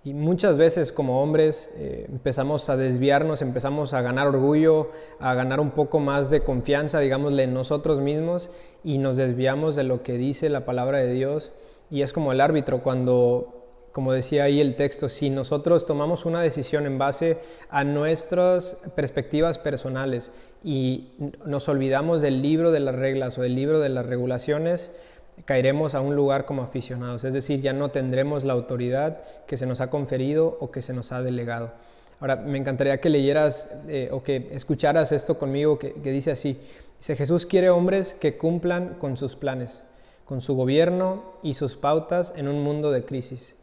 Y 0.05 0.15
muchas 0.15 0.57
veces 0.57 0.93
como 0.93 1.21
hombres 1.21 1.69
eh, 1.75 2.07
empezamos 2.09 2.69
a 2.69 2.77
desviarnos, 2.77 3.43
empezamos 3.43 3.93
a 3.93 4.03
ganar 4.03 4.29
orgullo, 4.29 4.93
a 5.19 5.35
ganar 5.35 5.59
un 5.59 5.73
poco 5.73 5.99
más 5.99 6.31
de 6.31 6.45
confianza, 6.45 7.01
digámosle, 7.01 7.43
en 7.43 7.55
nosotros 7.55 8.01
mismos 8.01 8.51
y 8.85 8.99
nos 8.99 9.17
desviamos 9.17 9.75
de 9.75 9.83
lo 9.83 10.05
que 10.05 10.17
dice 10.17 10.49
la 10.49 10.65
palabra 10.65 10.99
de 10.99 11.13
Dios. 11.13 11.51
Y 11.91 12.03
es 12.03 12.13
como 12.13 12.31
el 12.31 12.41
árbitro 12.41 12.85
cuando 12.85 13.56
como 13.97 14.13
decía 14.13 14.45
ahí 14.45 14.61
el 14.61 14.77
texto, 14.77 15.09
si 15.09 15.31
nosotros 15.31 15.87
tomamos 15.87 16.27
una 16.27 16.43
decisión 16.43 16.85
en 16.85 16.99
base 16.99 17.39
a 17.71 17.83
nuestras 17.83 18.77
perspectivas 18.95 19.57
personales 19.57 20.33
y 20.63 21.13
nos 21.47 21.67
olvidamos 21.71 22.21
del 22.21 22.43
libro 22.43 22.73
de 22.73 22.81
las 22.81 22.95
reglas 22.95 23.39
o 23.39 23.41
del 23.41 23.55
libro 23.55 23.81
de 23.81 23.89
las 23.89 24.05
regulaciones, 24.05 24.91
caeremos 25.47 25.95
a 25.95 26.03
un 26.03 26.15
lugar 26.15 26.45
como 26.45 26.61
aficionados, 26.61 27.25
es 27.25 27.33
decir, 27.33 27.63
ya 27.63 27.73
no 27.73 27.89
tendremos 27.89 28.45
la 28.45 28.53
autoridad 28.53 29.23
que 29.47 29.57
se 29.57 29.65
nos 29.65 29.81
ha 29.81 29.89
conferido 29.89 30.59
o 30.61 30.71
que 30.71 30.83
se 30.83 30.93
nos 30.93 31.11
ha 31.13 31.23
delegado. 31.23 31.73
Ahora, 32.21 32.37
me 32.37 32.59
encantaría 32.59 33.01
que 33.01 33.09
leyeras 33.09 33.67
eh, 33.89 34.11
o 34.13 34.23
que 34.23 34.51
escucharas 34.53 35.11
esto 35.11 35.39
conmigo, 35.39 35.79
que, 35.79 35.95
que 35.95 36.11
dice 36.11 36.33
así, 36.33 36.61
dice, 36.99 37.17
Jesús 37.17 37.47
quiere 37.47 37.71
hombres 37.71 38.13
que 38.13 38.37
cumplan 38.37 38.97
con 38.99 39.17
sus 39.17 39.37
planes, 39.37 39.85
con 40.27 40.43
su 40.43 40.55
gobierno 40.55 41.23
y 41.43 41.55
sus 41.55 41.79
pautas 41.79 42.35
en 42.37 42.47
un 42.47 42.63
mundo 42.63 42.91
de 42.91 43.07
crisis. 43.07 43.57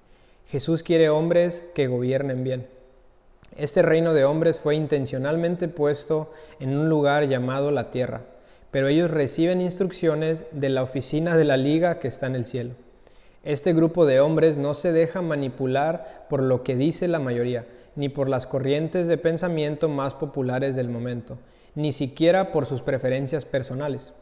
Jesús 0.48 0.84
quiere 0.84 1.10
hombres 1.10 1.66
que 1.74 1.88
gobiernen 1.88 2.44
bien. 2.44 2.68
Este 3.58 3.82
reino 3.82 4.14
de 4.14 4.26
hombres 4.26 4.60
fue 4.60 4.76
intencionalmente 4.76 5.68
puesto 5.68 6.32
en 6.60 6.76
un 6.76 6.90
lugar 6.90 7.28
llamado 7.28 7.72
la 7.72 7.92
tierra, 7.92 8.22
pero 8.72 8.88
ellos 8.88 9.12
reciben 9.12 9.62
instrucciones 9.62 10.46
de 10.52 10.70
la 10.70 10.84
oficina 10.84 11.38
de 11.38 11.46
la 11.46 11.58
liga 11.58 12.00
que 12.00 12.08
está 12.08 12.28
en 12.28 12.36
el 12.36 12.46
cielo. 12.46 12.72
Este 13.44 13.74
grupo 13.74 14.06
de 14.06 14.22
hombres 14.22 14.58
no 14.58 14.74
se 14.74 14.92
deja 14.92 15.22
manipular 15.22 16.26
por 16.30 16.42
lo 16.42 16.64
que 16.64 16.76
dice 16.76 17.08
la 17.08 17.20
mayoría, 17.20 17.68
ni 17.96 18.10
por 18.10 18.28
las 18.28 18.48
corrientes 18.48 19.08
de 19.08 19.18
pensamiento 19.18 19.90
más 19.90 20.16
populares 20.16 20.76
del 20.76 20.90
momento, 20.90 21.38
ni 21.76 21.94
siquiera 21.94 22.52
por 22.52 22.66
sus 22.66 22.82
preferencias 22.82 23.46
personales. 23.46 24.14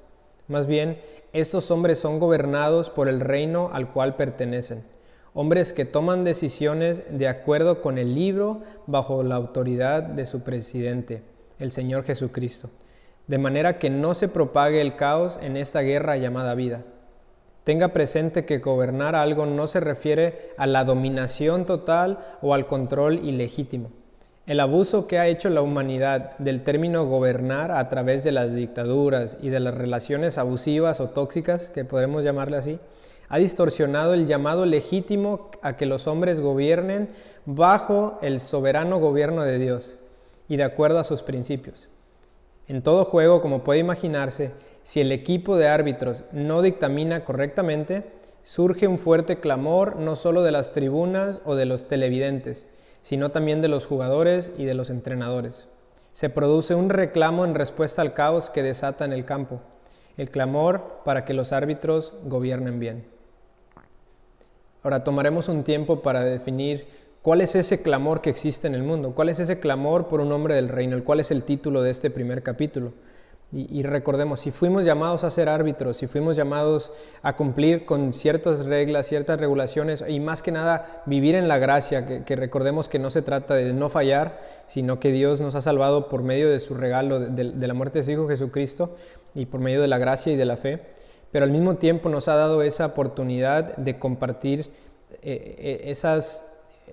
Más 0.47 0.67
bien, 0.67 0.99
estos 1.33 1.71
hombres 1.71 1.99
son 1.99 2.19
gobernados 2.19 2.89
por 2.89 3.07
el 3.07 3.21
reino 3.21 3.69
al 3.71 3.91
cual 3.93 4.15
pertenecen 4.15 4.83
hombres 5.33 5.73
que 5.73 5.85
toman 5.85 6.23
decisiones 6.23 7.03
de 7.09 7.27
acuerdo 7.27 7.81
con 7.81 7.97
el 7.97 8.15
libro 8.15 8.61
bajo 8.87 9.23
la 9.23 9.35
autoridad 9.35 10.03
de 10.03 10.25
su 10.25 10.41
presidente, 10.41 11.23
el 11.59 11.71
Señor 11.71 12.03
Jesucristo, 12.03 12.69
de 13.27 13.37
manera 13.37 13.79
que 13.79 13.89
no 13.89 14.13
se 14.13 14.27
propague 14.27 14.81
el 14.81 14.95
caos 14.95 15.39
en 15.41 15.55
esta 15.55 15.81
guerra 15.81 16.17
llamada 16.17 16.55
vida. 16.55 16.81
Tenga 17.63 17.89
presente 17.89 18.45
que 18.45 18.57
gobernar 18.57 19.15
algo 19.15 19.45
no 19.45 19.67
se 19.67 19.79
refiere 19.79 20.49
a 20.57 20.65
la 20.65 20.83
dominación 20.83 21.65
total 21.65 22.19
o 22.41 22.53
al 22.53 22.65
control 22.65 23.23
ilegítimo. 23.23 23.91
El 24.47 24.59
abuso 24.59 25.05
que 25.05 25.19
ha 25.19 25.27
hecho 25.27 25.49
la 25.49 25.61
humanidad 25.61 26.35
del 26.39 26.63
término 26.63 27.05
gobernar 27.05 27.71
a 27.71 27.87
través 27.89 28.23
de 28.23 28.31
las 28.31 28.55
dictaduras 28.55 29.37
y 29.39 29.49
de 29.49 29.59
las 29.59 29.75
relaciones 29.75 30.39
abusivas 30.39 30.99
o 30.99 31.09
tóxicas, 31.09 31.69
que 31.69 31.85
podemos 31.85 32.23
llamarle 32.23 32.57
así, 32.57 32.79
ha 33.31 33.37
distorsionado 33.37 34.13
el 34.13 34.27
llamado 34.27 34.65
legítimo 34.65 35.51
a 35.61 35.77
que 35.77 35.85
los 35.85 36.05
hombres 36.05 36.41
gobiernen 36.41 37.07
bajo 37.45 38.19
el 38.21 38.41
soberano 38.41 38.99
gobierno 38.99 39.43
de 39.43 39.57
Dios 39.57 39.95
y 40.49 40.57
de 40.57 40.63
acuerdo 40.63 40.99
a 40.99 41.05
sus 41.05 41.23
principios. 41.23 41.87
En 42.67 42.81
todo 42.81 43.05
juego, 43.05 43.39
como 43.39 43.63
puede 43.63 43.79
imaginarse, 43.79 44.51
si 44.83 44.99
el 44.99 45.13
equipo 45.13 45.55
de 45.55 45.69
árbitros 45.69 46.25
no 46.33 46.61
dictamina 46.61 47.23
correctamente, 47.23 48.03
surge 48.43 48.89
un 48.89 48.99
fuerte 48.99 49.39
clamor 49.39 49.95
no 49.95 50.17
solo 50.17 50.43
de 50.43 50.51
las 50.51 50.73
tribunas 50.73 51.39
o 51.45 51.55
de 51.55 51.65
los 51.65 51.87
televidentes, 51.87 52.67
sino 53.01 53.31
también 53.31 53.61
de 53.61 53.69
los 53.69 53.85
jugadores 53.85 54.51
y 54.57 54.65
de 54.65 54.73
los 54.73 54.89
entrenadores. 54.89 55.69
Se 56.11 56.29
produce 56.29 56.75
un 56.75 56.89
reclamo 56.89 57.45
en 57.45 57.55
respuesta 57.55 58.01
al 58.01 58.13
caos 58.13 58.49
que 58.49 58.61
desata 58.61 59.05
en 59.05 59.13
el 59.13 59.23
campo, 59.23 59.61
el 60.17 60.29
clamor 60.29 60.99
para 61.05 61.23
que 61.23 61.33
los 61.33 61.53
árbitros 61.53 62.13
gobiernen 62.25 62.77
bien. 62.81 63.20
Ahora 64.83 65.03
tomaremos 65.03 65.47
un 65.47 65.63
tiempo 65.63 66.01
para 66.01 66.23
definir 66.23 66.87
cuál 67.21 67.41
es 67.41 67.55
ese 67.55 67.81
clamor 67.81 68.21
que 68.21 68.31
existe 68.31 68.67
en 68.67 68.73
el 68.73 68.81
mundo, 68.81 69.13
cuál 69.13 69.29
es 69.29 69.39
ese 69.39 69.59
clamor 69.59 70.07
por 70.07 70.21
un 70.21 70.31
hombre 70.31 70.55
del 70.55 70.69
reino, 70.69 70.95
el 70.95 71.03
cual 71.03 71.19
es 71.19 71.29
el 71.29 71.43
título 71.43 71.83
de 71.83 71.91
este 71.91 72.09
primer 72.09 72.41
capítulo. 72.41 72.93
Y, 73.53 73.83
recordemos, 73.83 74.39
si 74.39 74.49
fuimos 74.49 74.85
llamados 74.85 75.25
a 75.25 75.29
ser 75.29 75.49
árbitros, 75.49 75.97
si 75.97 76.07
fuimos 76.07 76.37
llamados 76.37 76.93
a 77.21 77.35
cumplir 77.35 77.83
con 77.83 78.13
ciertas 78.13 78.63
reglas, 78.65 79.07
ciertas 79.07 79.41
regulaciones 79.41 80.05
y 80.07 80.21
más 80.21 80.41
que 80.41 80.53
nada 80.53 81.03
vivir 81.05 81.35
en 81.35 81.49
la 81.49 81.57
gracia, 81.57 82.23
que, 82.23 82.35
recordemos 82.37 82.87
que 82.87 82.97
no 82.97 83.11
se 83.11 83.21
trata 83.21 83.55
de 83.55 83.73
no 83.73 83.89
fallar, 83.89 84.39
sino 84.67 85.01
que 85.01 85.11
Dios 85.11 85.41
nos 85.41 85.55
ha 85.55 85.61
salvado 85.61 86.07
por 86.07 86.23
medio 86.23 86.49
de 86.49 86.61
su 86.61 86.75
regalo, 86.75 87.19
de 87.19 87.67
la 87.67 87.73
muerte 87.73 87.99
de 87.99 88.05
su 88.05 88.11
Hijo 88.11 88.29
Jesucristo 88.29 88.95
y 89.35 89.47
por 89.47 89.59
medio 89.59 89.81
de 89.81 89.89
la 89.89 89.97
gracia 89.97 90.31
y 90.31 90.37
de 90.37 90.45
la 90.45 90.55
fe 90.55 90.79
pero 91.31 91.45
al 91.45 91.51
mismo 91.51 91.75
tiempo 91.75 92.09
nos 92.09 92.27
ha 92.27 92.35
dado 92.35 92.61
esa 92.61 92.87
oportunidad 92.87 93.75
de 93.77 93.97
compartir 93.97 94.69
eh, 95.21 95.83
eh, 95.85 95.91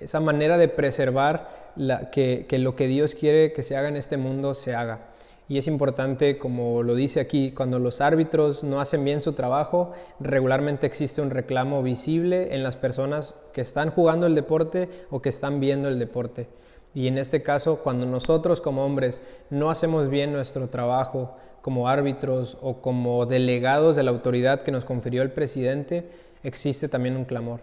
esa 0.00 0.21
manera 0.21 0.59
de 0.59 0.68
preservar 0.68 1.68
que, 2.12 2.47
lo 2.59 2.75
que 2.75 2.87
Dios 2.87 3.14
quiere 3.14 3.52
que 3.52 3.62
se 3.62 3.76
haga 3.76 3.88
en 3.88 3.97
este 3.97 4.16
mundo 4.16 4.54
se 4.54 4.75
haga. 4.75 5.00
Y 5.49 5.57
es 5.57 5.66
importante, 5.66 6.37
como 6.37 6.83
lo 6.83 6.95
dice 6.95 7.21
aquí, 7.21 7.52
cuando 7.52 7.78
los 7.78 8.02
árbitros 8.02 8.64
no 8.64 8.83
hacen 8.83 9.02
bien 9.04 9.23
su 9.23 9.33
trabajo, 9.33 9.92
regularmente 10.21 10.87
existe 10.87 11.23
un 11.23 11.30
reclamo 11.30 11.83
visible 11.83 12.54
en 12.54 12.62
las 12.62 12.76
personas 12.76 13.35
que 13.54 13.62
están 13.62 13.90
jugando 13.90 14.26
el 14.26 14.35
deporte 14.35 14.90
o 15.11 15.23
que 15.23 15.30
están 15.30 15.59
viendo 15.59 15.88
el 15.88 15.99
deporte. 15.99 16.49
Y 16.95 17.07
en 17.07 17.16
este 17.16 17.42
caso, 17.42 17.78
cuando 17.78 18.04
nosotros 18.04 18.61
como 18.61 18.85
hombres 18.85 19.23
no 19.49 19.71
hacemos 19.71 20.11
bien 20.11 20.33
nuestro 20.33 20.68
trabajo, 20.68 21.37
como 21.68 21.87
árbitros 21.87 22.56
o 22.62 22.80
como 22.80 23.26
delegados 23.26 23.94
de 23.94 24.02
la 24.02 24.10
autoridad 24.10 24.62
que 24.62 24.72
nos 24.72 24.87
confirió 24.87 25.20
el 25.20 25.32
presidente, 25.32 26.08
existe 26.42 26.88
también 26.88 27.14
un 27.14 27.26
clamor. 27.26 27.60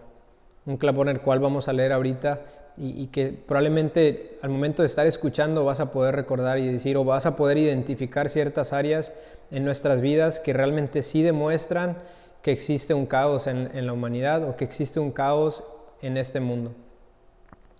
Un 0.64 0.76
clamor 0.76 1.08
en 1.08 1.16
el 1.16 1.22
cual 1.22 1.40
vamos 1.40 1.66
a 1.66 1.72
leer 1.72 1.90
ahorita 1.90 2.40
y, 2.76 3.08
que 3.08 3.32
probablemente 3.32 4.38
al 4.42 4.50
momento 4.50 4.82
de 4.82 4.86
estar 4.86 5.08
escuchando 5.08 5.64
vas 5.64 5.80
a 5.80 5.90
poder 5.90 6.14
recordar 6.14 6.60
y 6.60 6.70
decir 6.70 6.96
o 6.96 7.04
vas 7.04 7.26
a 7.26 7.34
poder 7.34 7.58
identificar 7.58 8.30
ciertas 8.30 8.72
áreas 8.72 9.12
en 9.50 9.64
nuestras 9.64 10.00
vidas 10.00 10.38
que 10.38 10.52
realmente 10.52 11.02
sí 11.02 11.24
demuestran 11.24 11.98
que 12.42 12.52
existe 12.52 12.94
un 12.94 13.06
caos 13.06 13.48
en, 13.48 13.76
en 13.76 13.86
la 13.86 13.92
humanidad 13.92 14.48
o 14.48 14.54
que 14.54 14.64
existe 14.64 15.00
un 15.00 15.10
caos 15.10 15.64
en 16.00 16.16
este 16.16 16.38
mundo. 16.38 16.74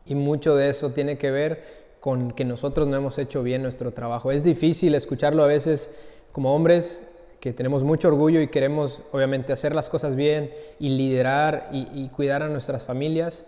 Y 0.05 0.17
mucho 0.17 0.57
de 0.57 0.71
eso 0.71 0.91
tiene 0.91 1.19
que 1.19 1.31
ver 1.31 1.87
con 2.07 2.31
que 2.31 2.45
nosotros 2.45 2.87
no 2.87 2.97
hemos 2.97 3.19
hecho 3.19 3.43
bien 3.43 3.63
nuestro 3.63 3.91
trabajo. 3.91 4.31
Es 4.31 4.45
difícil 4.45 4.95
escucharlo 4.95 5.43
a 5.43 5.49
veces 5.49 5.91
como 6.37 6.55
hombres 6.55 7.03
que 7.41 7.55
tenemos 7.55 7.83
mucho 7.83 8.09
orgullo 8.09 8.43
y 8.43 8.49
queremos 8.49 9.01
obviamente 9.11 9.55
hacer 9.55 9.75
las 9.75 9.89
cosas 9.89 10.17
bien 10.17 10.51
y 10.79 10.91
liderar 10.91 11.71
y, 11.73 12.11
cuidar 12.11 12.43
a 12.43 12.51
nuestras 12.51 12.85
familias, 12.85 13.47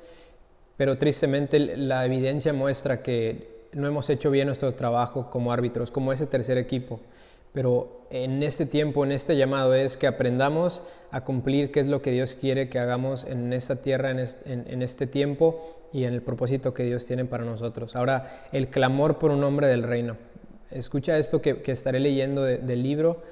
pero 0.79 0.97
tristemente 0.97 1.59
la 1.59 2.07
evidencia 2.07 2.55
muestra 2.55 3.03
que 3.03 3.67
no 3.75 3.87
hemos 3.87 4.09
hecho 4.09 4.31
bien 4.31 4.47
nuestro 4.47 4.73
trabajo 4.73 5.29
como 5.29 5.53
árbitros, 5.53 5.91
como 5.91 6.15
ese 6.15 6.27
tercer 6.27 6.57
equipo. 6.57 6.99
Pero 7.53 8.07
en 8.09 8.43
este 8.43 8.65
tiempo, 8.65 9.05
en 9.05 9.13
este 9.13 9.37
llamado, 9.37 9.75
es 9.75 9.99
que 9.99 10.07
aprendamos 10.07 10.83
a 11.11 11.25
cumplir 11.25 11.71
qué 11.71 11.81
es 11.81 11.89
lo 11.89 12.01
que 12.01 12.13
Dios 12.13 12.37
quiere 12.37 12.71
que 12.71 12.79
hagamos 12.79 13.25
en 13.25 13.53
esta 13.53 13.83
tierra, 13.83 14.13
en 14.13 14.83
este, 14.83 15.07
tiempo 15.07 15.77
y 15.93 16.05
en 16.05 16.15
el 16.15 16.23
propósito 16.23 16.73
que 16.73 16.85
Dios 16.85 17.05
tiene 17.05 17.27
para 17.27 17.45
nosotros. 17.45 17.95
Ahora, 17.97 18.49
el 18.51 18.69
clamor 18.69 19.19
por 19.19 19.31
un 19.31 19.45
hombre 19.45 19.67
del 19.67 19.83
reino. 19.83 20.17
Escucha 20.71 21.17
esto 21.19 21.41
que, 21.41 21.63
estaré 21.67 21.99
leyendo 21.99 22.43
del 22.43 22.83
libro 22.83 23.23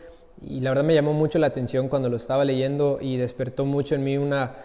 y 0.40 0.60
la 0.60 0.70
verdad 0.70 0.84
me 0.84 0.94
llamó 0.94 1.12
mucho 1.12 1.38
la 1.38 1.48
atención 1.48 1.88
cuando 1.88 2.08
lo 2.08 2.16
estaba 2.16 2.44
leyendo 2.44 2.98
y 3.00 3.16
despertó 3.16 3.64
mucho 3.64 3.94
en 3.94 4.04
mí 4.04 4.16
una, 4.16 4.56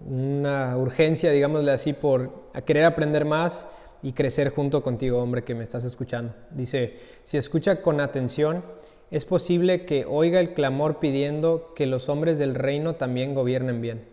una 0.00 0.76
urgencia, 0.76 1.30
digámosle 1.30 1.72
así, 1.72 1.92
por 1.92 2.30
a 2.52 2.62
querer 2.62 2.84
aprender 2.84 3.24
más 3.24 3.66
y 4.02 4.12
crecer 4.12 4.50
junto 4.50 4.82
contigo, 4.82 5.22
hombre, 5.22 5.44
que 5.44 5.54
me 5.54 5.64
estás 5.64 5.84
escuchando. 5.84 6.32
Dice, 6.50 6.98
si 7.24 7.36
escucha 7.36 7.82
con 7.82 8.00
atención, 8.00 8.62
es 9.10 9.24
posible 9.24 9.84
que 9.84 10.04
oiga 10.08 10.40
el 10.40 10.54
clamor 10.54 11.00
pidiendo 11.00 11.72
que 11.74 11.86
los 11.86 12.08
hombres 12.08 12.38
del 12.38 12.54
reino 12.54 12.94
también 12.94 13.34
gobiernen 13.34 13.80
bien. 13.80 14.04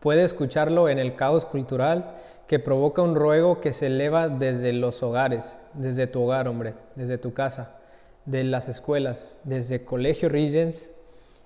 Puede 0.00 0.22
escucharlo 0.22 0.88
en 0.88 0.98
el 0.98 1.16
caos 1.16 1.44
cultural 1.44 2.14
que 2.48 2.58
provoca 2.58 3.02
un 3.02 3.14
ruego 3.14 3.60
que 3.60 3.74
se 3.74 3.86
eleva 3.86 4.28
desde 4.28 4.72
los 4.72 5.02
hogares, 5.02 5.60
desde 5.74 6.06
tu 6.06 6.22
hogar, 6.22 6.48
hombre, 6.48 6.74
desde 6.96 7.18
tu 7.18 7.34
casa 7.34 7.76
de 8.24 8.42
las 8.42 8.68
escuelas, 8.68 9.38
desde 9.44 9.84
Colegio 9.84 10.30
Regents, 10.30 10.90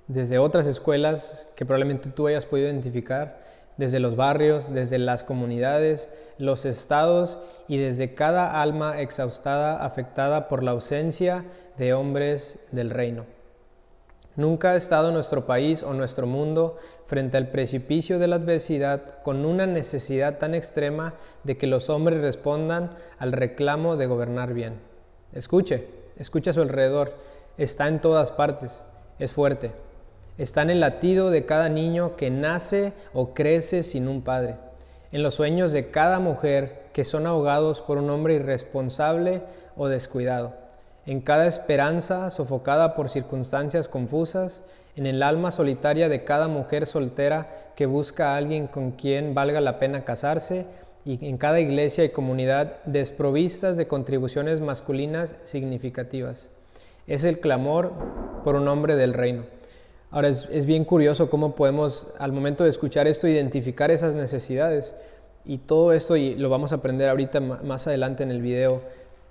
desde 0.07 0.39
otras 0.39 0.67
escuelas 0.67 1.49
que 1.57 1.67
probablemente 1.67 2.09
tú 2.09 2.29
hayas 2.29 2.47
podido 2.47 2.69
identificar, 2.69 3.43
desde 3.77 3.99
los 3.99 4.15
barrios, 4.15 4.73
desde 4.73 4.99
las 4.99 5.25
comunidades, 5.25 6.09
los 6.39 6.65
estados 6.65 7.41
y 7.67 7.79
desde 7.79 8.15
cada 8.15 8.63
alma 8.63 9.01
exhaustada 9.01 9.85
afectada 9.85 10.49
por 10.49 10.63
la 10.63 10.71
ausencia 10.71 11.45
de 11.79 11.95
hombres 11.95 12.65
del 12.71 12.91
reino. 12.91 13.25
Nunca 14.35 14.71
ha 14.71 14.77
estado 14.77 15.13
nuestro 15.13 15.45
país 15.45 15.83
o 15.83 15.93
nuestro 15.93 16.27
mundo 16.27 16.79
frente 17.07 17.37
al 17.37 17.49
precipicio 17.49 18.19
de 18.19 18.29
la 18.29 18.37
adversidad 18.37 19.23
con 19.23 19.45
una 19.45 19.67
necesidad 19.67 20.39
tan 20.39 20.55
extrema 20.55 21.15
de 21.45 21.59
que 21.59 21.67
los 21.67 21.91
hombres 21.91 22.21
respondan 22.21 22.93
al 23.19 23.33
reclamo 23.33 23.97
de 23.97 24.07
gobernar 24.07 24.55
bien. 24.55 24.81
Escuche, 25.35 25.87
escucha 26.17 26.51
a 26.51 26.55
su 26.55 26.63
alrededor, 26.63 27.13
está 27.59 27.89
en 27.89 28.01
todas 28.01 28.31
partes, 28.31 28.83
es 29.19 29.33
fuerte. 29.33 29.73
Está 30.39 30.63
en 30.63 30.71
el 30.71 30.81
latido 30.81 31.31
de 31.31 31.45
cada 31.45 31.69
niño 31.69 32.17
que 32.17 32.31
nace 32.31 32.95
o 33.13 33.35
crece 33.35 33.83
sin 33.83 34.09
un 34.09 34.23
padre, 34.23 34.57
en 35.13 35.23
los 35.23 35.35
sueños 35.35 35.73
de 35.73 35.91
cada 35.91 36.21
mujer 36.21 36.85
que 36.95 37.05
son 37.05 37.27
ahogados 37.27 37.83
por 37.83 37.99
un 37.99 38.09
hombre 38.09 38.35
irresponsable 38.35 39.43
o 39.77 39.89
descuidado, 39.89 40.55
en 41.07 41.21
cada 41.21 41.47
esperanza 41.47 42.31
sofocada 42.31 42.95
por 42.95 43.09
circunstancias 43.09 43.89
confusas, 43.89 44.65
en 44.95 45.07
el 45.07 45.23
alma 45.23 45.51
solitaria 45.51 46.09
de 46.09 46.25
cada 46.25 46.49
mujer 46.49 46.87
soltera 46.87 47.73
que 47.77 47.87
busca 47.87 48.33
a 48.33 48.37
alguien 48.37 48.67
con 48.67 48.93
quien 48.93 49.35
valga 49.35 49.61
la 49.61 49.79
pena 49.79 50.05
casarse 50.05 50.67
y 51.05 51.27
en 51.27 51.39
cada 51.39 51.61
iglesia 51.61 52.05
y 52.05 52.11
comunidad 52.11 52.77
desprovistas 52.85 53.77
de 53.77 53.89
contribuciones 53.89 54.61
masculinas 54.61 55.35
significativas. 55.45 56.49
Es 57.07 57.25
el 57.25 57.41
clamor 57.41 57.93
por 58.45 58.55
un 58.55 58.69
hombre 58.69 58.95
del 58.95 59.15
reino. 59.15 59.45
Ahora 60.11 60.29
es, 60.29 60.67
bien 60.67 60.85
curioso 60.85 61.31
cómo 61.31 61.55
podemos 61.55 62.09
al 62.19 62.33
momento 62.33 62.65
de 62.65 62.71
escuchar 62.71 63.09
esto 63.09 63.27
identificar 63.27 63.91
esas 63.91 64.15
necesidades 64.15 64.95
y 65.45 65.59
todo 65.59 65.93
esto, 65.93 66.17
y 66.17 66.37
lo 66.37 66.51
vamos 66.51 66.71
a 66.71 66.77
aprender 66.77 67.09
ahorita 67.09 67.41
más 67.41 67.87
adelante 67.87 68.23
en 68.23 68.31
el 68.31 68.43
video, 68.43 68.83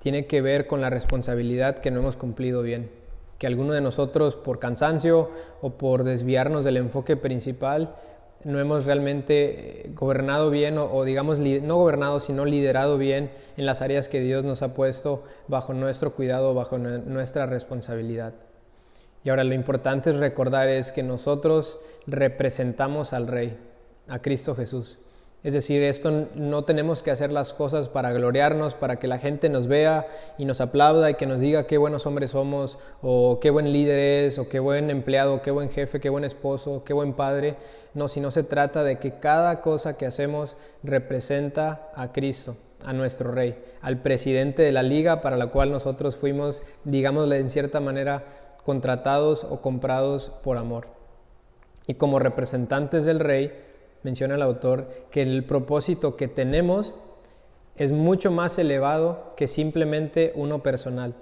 tiene 0.02 0.26
que 0.26 0.42
ver 0.42 0.66
con 0.66 0.82
la 0.82 0.90
responsabilidad 0.90 1.78
que 1.78 1.92
no 1.92 2.00
hemos 2.00 2.16
cumplido 2.16 2.64
bien. 2.64 2.90
Que 3.38 3.46
alguno 3.46 3.74
de 3.74 3.82
nosotros 3.82 4.36
por 4.36 4.58
cansancio 4.58 5.30
o 5.62 5.74
por 5.78 6.04
desviarnos 6.04 6.66
del 6.66 6.78
enfoque 6.78 7.18
principal 7.18 7.96
no 8.44 8.60
hemos 8.60 8.86
realmente 8.86 9.86
eh, 9.86 9.92
gobernado 9.94 10.50
bien 10.50 10.80
o, 10.80 11.04
digamos 11.04 11.38
no 11.40 11.78
gobernado 11.78 12.20
sino 12.20 12.46
liderado 12.46 12.98
bien 12.98 13.30
en 13.58 13.68
las 13.68 13.84
áreas 13.84 14.10
que 14.10 14.22
Dios 14.22 14.44
nos 14.44 14.64
ha 14.64 14.74
puesto 14.74 15.24
bajo 15.48 15.74
nuestro 15.74 16.16
cuidado, 16.16 16.56
bajo 16.56 16.80
nuestra 16.80 17.46
responsabilidad. 17.46 18.34
Y 19.24 19.30
ahora 19.30 19.44
lo 19.44 19.54
importante 19.54 20.10
es 20.10 20.16
recordar 20.16 20.68
es 20.68 20.92
que 20.92 21.04
nosotros 21.04 21.80
representamos 22.08 23.14
al 23.14 23.28
Rey, 23.28 23.56
a 24.10 24.18
Cristo 24.18 24.56
Jesús. 24.56 24.98
Es 25.44 25.54
decir, 25.54 25.82
esto 25.82 26.28
no 26.36 26.66
tenemos 26.66 27.02
que 27.02 27.10
hacer 27.10 27.32
las 27.32 27.52
cosas 27.52 27.90
para 27.90 28.14
gloriarnos, 28.14 28.76
para 28.76 28.98
que 28.98 29.08
la 29.08 29.18
gente 29.18 29.50
nos 29.50 29.66
vea 29.66 30.06
y 30.38 30.46
nos 30.46 30.62
aplauda 30.62 31.10
y 31.10 31.16
que 31.16 31.26
nos 31.26 31.40
diga 31.40 31.66
qué 31.66 31.80
buenos 31.80 32.06
hombres 32.06 32.32
somos, 32.32 32.78
o 33.02 33.40
qué 33.40 33.50
buen 33.50 33.74
líder 33.74 34.28
es, 34.28 34.38
o 34.38 34.50
qué 34.50 34.60
buen 34.60 34.92
empleado, 34.92 35.42
qué 35.42 35.50
buen 35.50 35.72
jefe, 35.72 36.00
qué 36.00 36.10
buen 36.10 36.26
esposo, 36.26 36.84
qué 36.86 36.94
buen 36.94 37.14
padre. 37.14 37.56
No, 37.96 38.08
sino 38.08 38.30
se 38.30 38.44
trata 38.44 38.84
de 38.84 39.00
que 39.00 39.16
cada 39.16 39.62
cosa 39.62 39.98
que 39.98 40.06
hacemos 40.06 40.58
representa 40.84 41.90
a 41.96 42.12
Cristo, 42.12 42.56
a 42.86 42.94
nuestro 42.94 43.32
Rey, 43.32 43.58
al 43.82 43.98
presidente 43.98 44.62
de 44.62 44.72
la 44.72 44.84
liga 44.84 45.22
para 45.22 45.38
la 45.38 45.48
cual 45.48 45.72
nosotros 45.72 46.18
fuimos, 46.18 46.62
digámosle 46.84 47.40
en 47.40 47.50
cierta 47.50 47.80
manera, 47.80 48.26
contratados 48.64 49.44
o 49.44 49.60
comprados 49.62 50.30
por 50.44 50.58
amor. 50.58 50.88
Y 51.88 51.96
como 51.96 52.20
representantes 52.20 53.06
del 53.06 53.20
Rey, 53.20 53.71
menciona 54.04 54.36
el 54.36 54.42
autor, 54.42 54.88
que 55.12 55.22
el 55.22 55.44
propósito 55.44 56.16
que 56.16 56.28
tenemos 56.28 56.98
es 57.76 57.92
mucho 57.92 58.32
más 58.32 58.60
elevado 58.60 59.34
que 59.36 59.48
simplemente 59.48 60.34
uno 60.36 60.62
personal 60.62 61.16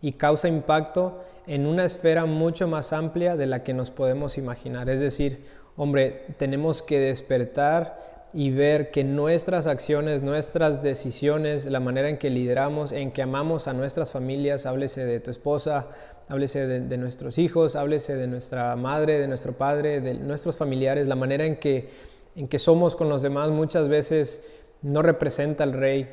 y 0.00 0.12
causa 0.12 0.48
impacto 0.48 1.22
en 1.46 1.66
una 1.66 1.84
esfera 1.84 2.26
mucho 2.26 2.68
más 2.68 2.92
amplia 2.92 3.36
de 3.36 3.46
la 3.46 3.62
que 3.62 3.74
nos 3.74 3.90
podemos 3.90 4.38
imaginar. 4.38 4.88
Es 4.88 5.00
decir, 5.00 5.44
hombre, 5.76 6.26
tenemos 6.38 6.82
que 6.82 7.00
despertar 7.00 8.14
y 8.32 8.50
ver 8.50 8.90
que 8.90 9.04
nuestras 9.04 9.66
acciones, 9.68 10.22
nuestras 10.22 10.82
decisiones, 10.82 11.66
la 11.66 11.78
manera 11.78 12.08
en 12.08 12.18
que 12.18 12.30
lideramos, 12.30 12.90
en 12.90 13.12
que 13.12 13.22
amamos 13.22 13.68
a 13.68 13.72
nuestras 13.72 14.10
familias, 14.10 14.66
háblese 14.66 15.04
de 15.04 15.20
tu 15.20 15.30
esposa, 15.30 15.86
háblese 16.28 16.66
de, 16.66 16.96
nuestros 16.96 17.38
hijos, 17.38 17.76
háblese 17.76 18.16
de 18.16 18.26
nuestra 18.26 18.74
madre, 18.74 19.20
de 19.20 19.28
nuestro 19.28 19.52
padre, 19.52 20.00
de 20.00 20.14
nuestros 20.14 20.56
familiares, 20.56 21.06
la 21.06 21.14
manera 21.14 21.44
en 21.44 21.56
que 21.56 21.88
en 22.36 22.48
que 22.48 22.58
somos 22.58 22.96
con 22.96 23.08
los 23.08 23.22
demás 23.22 23.50
muchas 23.50 23.88
veces 23.88 24.44
no 24.82 25.02
representa 25.02 25.64
al 25.64 25.72
Rey, 25.72 26.08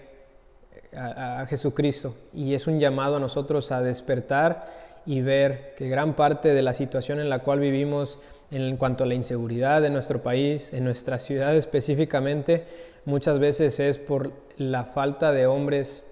a, 0.96 1.46
Jesucristo. 1.48 2.16
Y 2.34 2.54
es 2.54 2.68
un 2.68 2.80
llamado 2.80 3.18
a 3.18 3.20
nosotros 3.20 3.72
a 3.72 3.82
despertar 3.82 4.66
y 5.06 5.22
ver 5.22 5.74
que 5.78 5.90
gran 5.90 6.16
parte 6.16 6.54
de 6.54 6.62
la 6.62 6.74
situación 6.74 7.20
en 7.20 7.30
la 7.30 7.40
cual 7.40 7.60
vivimos 7.60 8.20
en 8.52 8.78
cuanto 8.78 9.04
a 9.04 9.08
la 9.08 9.14
inseguridad 9.14 9.82
de 9.82 9.90
nuestro 9.90 10.22
país, 10.22 10.74
en 10.74 10.84
nuestra 10.84 11.20
ciudad 11.20 11.56
específicamente, 11.56 12.66
muchas 13.06 13.40
veces 13.40 13.80
es 13.80 13.98
por 13.98 14.34
la 14.58 14.84
falta 14.84 15.32
de 15.32 15.48
hombres, 15.48 16.04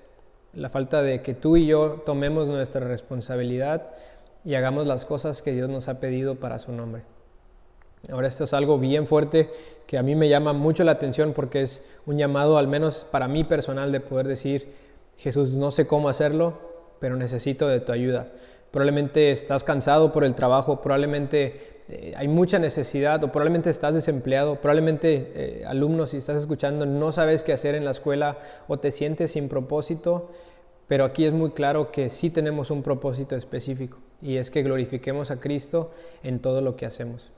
la 0.54 0.70
falta 0.70 1.02
de 1.02 1.22
que 1.22 1.34
tú 1.34 1.58
y 1.58 1.68
yo 1.68 2.02
tomemos 2.06 2.48
nuestra 2.48 2.82
responsabilidad 2.82 3.90
y 4.46 4.56
hagamos 4.56 4.88
las 4.88 5.06
cosas 5.06 5.42
que 5.42 5.52
Dios 5.52 5.70
nos 5.70 5.90
ha 5.90 6.00
pedido 6.00 6.36
para 6.36 6.60
su 6.60 6.72
nombre. 6.72 7.04
Ahora 8.12 8.28
esto 8.28 8.46
es 8.46 8.54
algo 8.54 8.80
bien 8.80 9.08
fuerte 9.08 9.50
que 9.86 9.98
a 9.98 10.04
mí 10.04 10.16
me 10.16 10.30
llama 10.30 10.54
mucho 10.54 10.84
la 10.84 10.94
atención 10.94 11.34
porque 11.34 11.62
es 11.62 11.84
un 12.06 12.18
llamado, 12.18 12.58
al 12.58 12.68
menos 12.68 13.06
para 13.12 13.28
mí 13.28 13.44
personal, 13.44 13.92
de 13.92 14.00
poder 14.00 14.28
decir, 14.28 14.72
Jesús, 15.18 15.56
no 15.56 15.72
sé 15.72 15.86
cómo 15.86 16.08
hacerlo, 16.08 16.54
pero 17.00 17.18
necesito 17.18 17.68
de 17.68 17.82
tu 17.82 17.92
ayuda. 17.92 18.28
Probablemente 18.72 19.32
estás 19.32 19.64
cansado 19.64 20.14
por 20.14 20.24
el 20.24 20.36
trabajo, 20.36 20.80
probablemente 20.82 21.82
eh, 21.90 22.14
hay 22.16 22.28
mucha 22.28 22.60
necesidad 22.60 23.24
o 23.24 23.32
probablemente 23.32 23.72
estás 23.72 23.96
desempleado, 23.96 24.62
probablemente 24.62 25.32
eh, 25.36 25.64
alumnos, 25.66 26.12
si 26.12 26.18
estás 26.18 26.38
escuchando, 26.38 26.86
no 26.86 27.12
sabes 27.12 27.44
qué 27.44 27.52
hacer 27.52 27.74
en 27.74 27.84
la 27.84 27.92
escuela 27.92 28.38
o 28.68 28.78
te 28.78 28.92
sientes 28.92 29.32
sin 29.32 29.50
propósito, 29.50 30.30
pero 30.88 31.04
aquí 31.04 31.26
es 31.26 31.34
muy 31.34 31.52
claro 31.52 31.92
que 31.92 32.10
sí 32.10 32.30
tenemos 32.30 32.70
un 32.70 32.84
propósito 32.84 33.36
específico 33.36 33.98
y 34.22 34.38
es 34.38 34.52
que 34.52 34.62
glorifiquemos 34.62 35.32
a 35.32 35.40
Cristo 35.40 35.92
en 36.22 36.40
todo 36.40 36.62
lo 36.62 36.76
que 36.76 36.86
hacemos. 36.86 37.32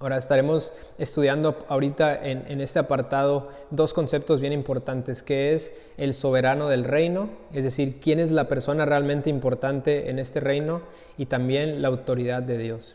Ahora 0.00 0.16
estaremos 0.16 0.72
estudiando 0.96 1.58
ahorita 1.68 2.24
en, 2.24 2.60
este 2.60 2.78
apartado 2.78 3.48
dos 3.70 3.92
conceptos 3.92 4.40
bien 4.40 4.52
importantes, 4.52 5.24
que 5.24 5.52
es 5.54 5.76
el 5.96 6.14
soberano 6.14 6.68
del 6.68 6.84
reino, 6.84 7.30
es 7.52 7.64
decir, 7.64 7.98
quién 8.00 8.20
es 8.20 8.30
la 8.30 8.46
persona 8.46 8.84
realmente 8.84 9.28
importante 9.28 10.08
en 10.08 10.20
este 10.20 10.38
reino, 10.38 10.82
y 11.16 11.26
también 11.26 11.82
la 11.82 11.88
autoridad 11.88 12.44
de 12.44 12.58
Dios. 12.58 12.94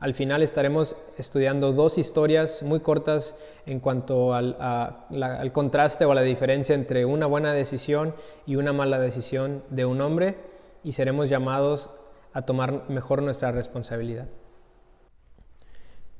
Al 0.00 0.12
final 0.12 0.42
estaremos 0.42 0.96
estudiando 1.16 1.72
dos 1.72 1.96
historias 1.96 2.62
muy 2.62 2.80
cortas 2.80 3.36
en 3.64 3.80
cuanto 3.80 4.34
al, 4.34 4.54
al 4.60 5.52
contraste 5.52 6.04
o 6.04 6.12
a 6.12 6.14
la 6.14 6.20
diferencia 6.20 6.74
entre 6.74 7.06
una 7.06 7.24
buena 7.24 7.54
decisión 7.54 8.14
y 8.44 8.56
una 8.56 8.74
mala 8.74 8.98
decisión 8.98 9.62
de 9.70 9.86
un 9.86 10.02
hombre, 10.02 10.36
y 10.82 10.92
seremos 10.92 11.30
llamados 11.30 11.88
a 12.34 12.42
tomar 12.42 12.90
mejor 12.90 13.22
nuestra 13.22 13.50
responsabilidad. 13.50 14.26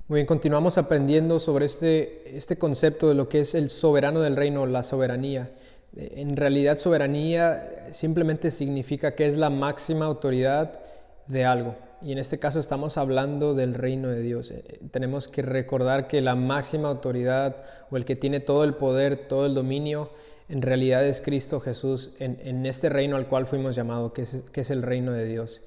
Muy 0.07 0.19
bien, 0.19 0.27
continuamos 0.27 0.77
aprendiendo 0.77 1.39
sobre 1.41 1.65
este, 1.65 2.37
este 2.37 2.59
concepto 2.59 3.09
de 3.09 3.15
lo 3.15 3.31
que 3.31 3.41
es 3.41 3.55
el 3.55 3.71
soberano 3.71 4.21
del 4.21 4.37
reino, 4.37 4.67
la 4.67 4.83
soberanía. 4.83 5.49
En 5.97 6.37
realidad 6.37 6.77
soberanía 6.77 7.89
simplemente 7.93 8.51
significa 8.51 9.15
que 9.15 9.27
es 9.27 9.39
la 9.39 9.49
máxima 9.49 10.05
autoridad 10.05 10.79
de 11.27 11.47
algo. 11.47 11.77
Y 12.03 12.13
en 12.13 12.19
este 12.19 12.39
caso 12.39 12.61
estamos 12.61 12.99
hablando 12.99 13.55
del 13.55 13.73
reino 13.73 14.11
de 14.11 14.21
Dios. 14.21 14.51
Eh, 14.51 14.79
tenemos 14.91 15.27
que 15.27 15.41
recordar 15.41 16.07
que 16.07 16.21
la 16.21 16.35
máxima 16.35 16.89
autoridad 16.89 17.57
o 17.91 17.97
el 17.97 18.05
que 18.05 18.15
tiene 18.15 18.41
todo 18.41 18.65
el 18.65 18.75
poder, 18.75 19.27
todo 19.27 19.47
el 19.47 19.55
dominio, 19.55 20.11
en 20.51 20.61
realidad 20.61 21.03
es 21.07 21.23
Cristo 21.23 21.61
Jesús 21.61 22.13
en, 22.19 22.67
este 22.67 22.91
reino 22.91 23.17
al 23.17 23.27
cual 23.27 23.47
fuimos 23.47 23.75
llamados, 23.75 24.13
que 24.13 24.21
es, 24.21 24.45
que 24.53 24.61
es 24.61 24.71
el 24.71 24.83
reino 24.83 25.13
de 25.13 25.25
Dios. 25.25 25.63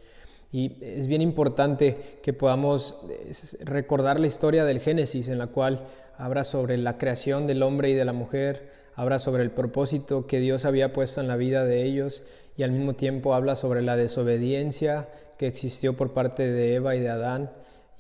Y 0.52 0.78
es 0.82 1.08
bien 1.08 1.22
importante 1.22 2.20
que 2.24 2.34
podamos 2.34 2.96
recordar 3.62 4.20
la 4.20 4.28
historia 4.28 4.66
del 4.66 4.80
Génesis, 4.80 5.28
en 5.28 5.38
la 5.38 5.48
cual 5.48 5.86
habla 6.18 6.44
sobre 6.44 6.78
la 6.78 6.98
creación 6.98 7.48
del 7.48 7.64
hombre 7.64 7.90
y 7.90 7.94
de 7.94 8.06
la 8.06 8.14
mujer, 8.14 8.72
habla 8.96 9.20
sobre 9.20 9.44
el 9.44 9.52
propósito 9.52 10.26
que 10.26 10.40
Dios 10.40 10.66
había 10.66 10.94
puesto 10.94 11.22
en 11.22 11.28
la 11.28 11.36
vida 11.36 11.66
de 11.66 11.84
ellos 11.84 12.24
y 12.58 12.64
al 12.64 12.72
mismo 12.72 12.94
tiempo 12.94 13.36
habla 13.36 13.56
sobre 13.56 13.82
la 13.84 13.96
desobediencia 13.96 15.10
que 15.38 15.48
existió 15.48 15.94
por 15.94 16.14
parte 16.14 16.52
de 16.52 16.74
Eva 16.74 16.96
y 16.96 17.00
de 17.00 17.10
Adán 17.10 17.52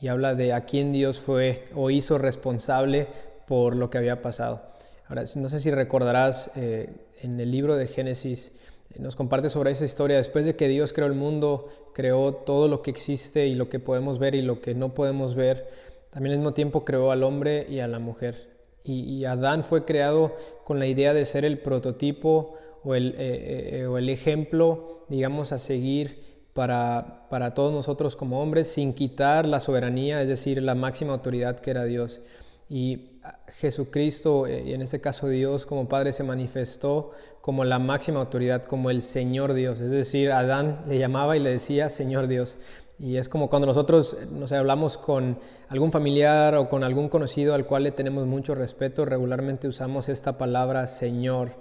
y 0.01 0.07
habla 0.07 0.33
de 0.33 0.53
a 0.53 0.65
quién 0.65 0.91
Dios 0.91 1.19
fue 1.19 1.65
o 1.75 1.91
hizo 1.91 2.17
responsable 2.17 3.07
por 3.47 3.75
lo 3.75 3.89
que 3.89 3.99
había 3.99 4.21
pasado. 4.21 4.63
Ahora, 5.07 5.23
no 5.35 5.49
sé 5.49 5.59
si 5.59 5.71
recordarás 5.71 6.51
eh, 6.55 6.89
en 7.21 7.39
el 7.39 7.51
libro 7.51 7.77
de 7.77 7.87
Génesis, 7.87 8.51
eh, 8.51 8.51
nos 8.97 9.15
comparte 9.15 9.49
sobre 9.49 9.71
esa 9.71 9.85
historia. 9.85 10.17
Después 10.17 10.45
de 10.45 10.55
que 10.55 10.67
Dios 10.67 10.93
creó 10.93 11.07
el 11.07 11.13
mundo, 11.13 11.69
creó 11.93 12.33
todo 12.33 12.67
lo 12.67 12.81
que 12.81 12.91
existe 12.91 13.47
y 13.47 13.55
lo 13.55 13.69
que 13.69 13.79
podemos 13.79 14.19
ver 14.19 14.35
y 14.35 14.41
lo 14.41 14.61
que 14.61 14.73
no 14.73 14.93
podemos 14.93 15.35
ver, 15.35 15.67
también 16.11 16.33
al 16.33 16.39
mismo 16.39 16.53
tiempo 16.53 16.85
creó 16.85 17.11
al 17.11 17.23
hombre 17.23 17.67
y 17.69 17.79
a 17.79 17.87
la 17.87 17.99
mujer. 17.99 18.57
Y, 18.83 19.25
Adán 19.25 19.65
fue 19.65 19.83
creado 19.83 20.33
con 20.63 20.79
la 20.79 20.87
idea 20.87 21.13
de 21.13 21.25
ser 21.25 21.43
el 21.43 21.59
prototipo 21.59 22.55
o 22.85 22.95
el, 22.95 23.15
eh, 23.17 23.85
o 23.85 23.97
el 23.97 24.07
ejemplo, 24.09 25.03
digamos, 25.09 25.51
a 25.51 25.59
seguir 25.59 26.23
para, 26.53 27.27
para 27.29 27.53
todos 27.53 27.73
nosotros 27.73 28.15
como 28.15 28.41
hombres, 28.41 28.69
sin 28.69 28.93
quitar 28.93 29.45
la 29.45 29.59
soberanía, 29.59 30.21
es 30.21 30.29
decir, 30.29 30.63
la 30.63 30.73
máxima 30.73 31.11
autoridad 31.11 31.59
que 31.59 31.71
era 31.71 31.83
Dios. 31.83 32.21
Y 32.69 33.16
Jesucristo, 33.59 34.47
eh, 34.47 34.63
y 34.65 34.73
en 34.73 34.81
este 34.81 35.01
caso 35.01 35.27
Dios 35.27 35.65
como 35.65 35.87
Padre, 35.87 36.13
se 36.13 36.23
manifestó 36.23 37.11
como 37.41 37.63
la 37.63 37.79
máxima 37.79 38.19
autoridad, 38.19 38.65
como 38.65 38.89
el 38.89 39.01
Señor 39.01 39.53
Dios. 39.53 39.79
Es 39.79 39.91
decir, 39.91 40.31
Adán 40.31 40.83
le 40.87 40.97
llamaba 40.99 41.37
y 41.37 41.39
le 41.39 41.51
decía 41.51 41.89
Señor 41.89 42.27
Dios. 42.27 42.59
Y 42.99 43.17
es 43.17 43.29
como 43.29 43.49
cuando 43.49 43.67
nosotros 43.67 44.17
nos 44.31 44.51
hablamos 44.51 44.97
con 44.97 45.39
algún 45.69 45.91
familiar 45.91 46.55
o 46.55 46.67
con 46.67 46.83
algún 46.83 47.09
conocido 47.09 47.53
al 47.53 47.65
cual 47.65 47.83
le 47.83 47.91
tenemos 47.91 48.25
mucho 48.25 48.55
respeto, 48.55 49.05
regularmente 49.05 49.67
usamos 49.67 50.09
esta 50.09 50.37
palabra 50.37 50.87
Señor. 50.87 51.51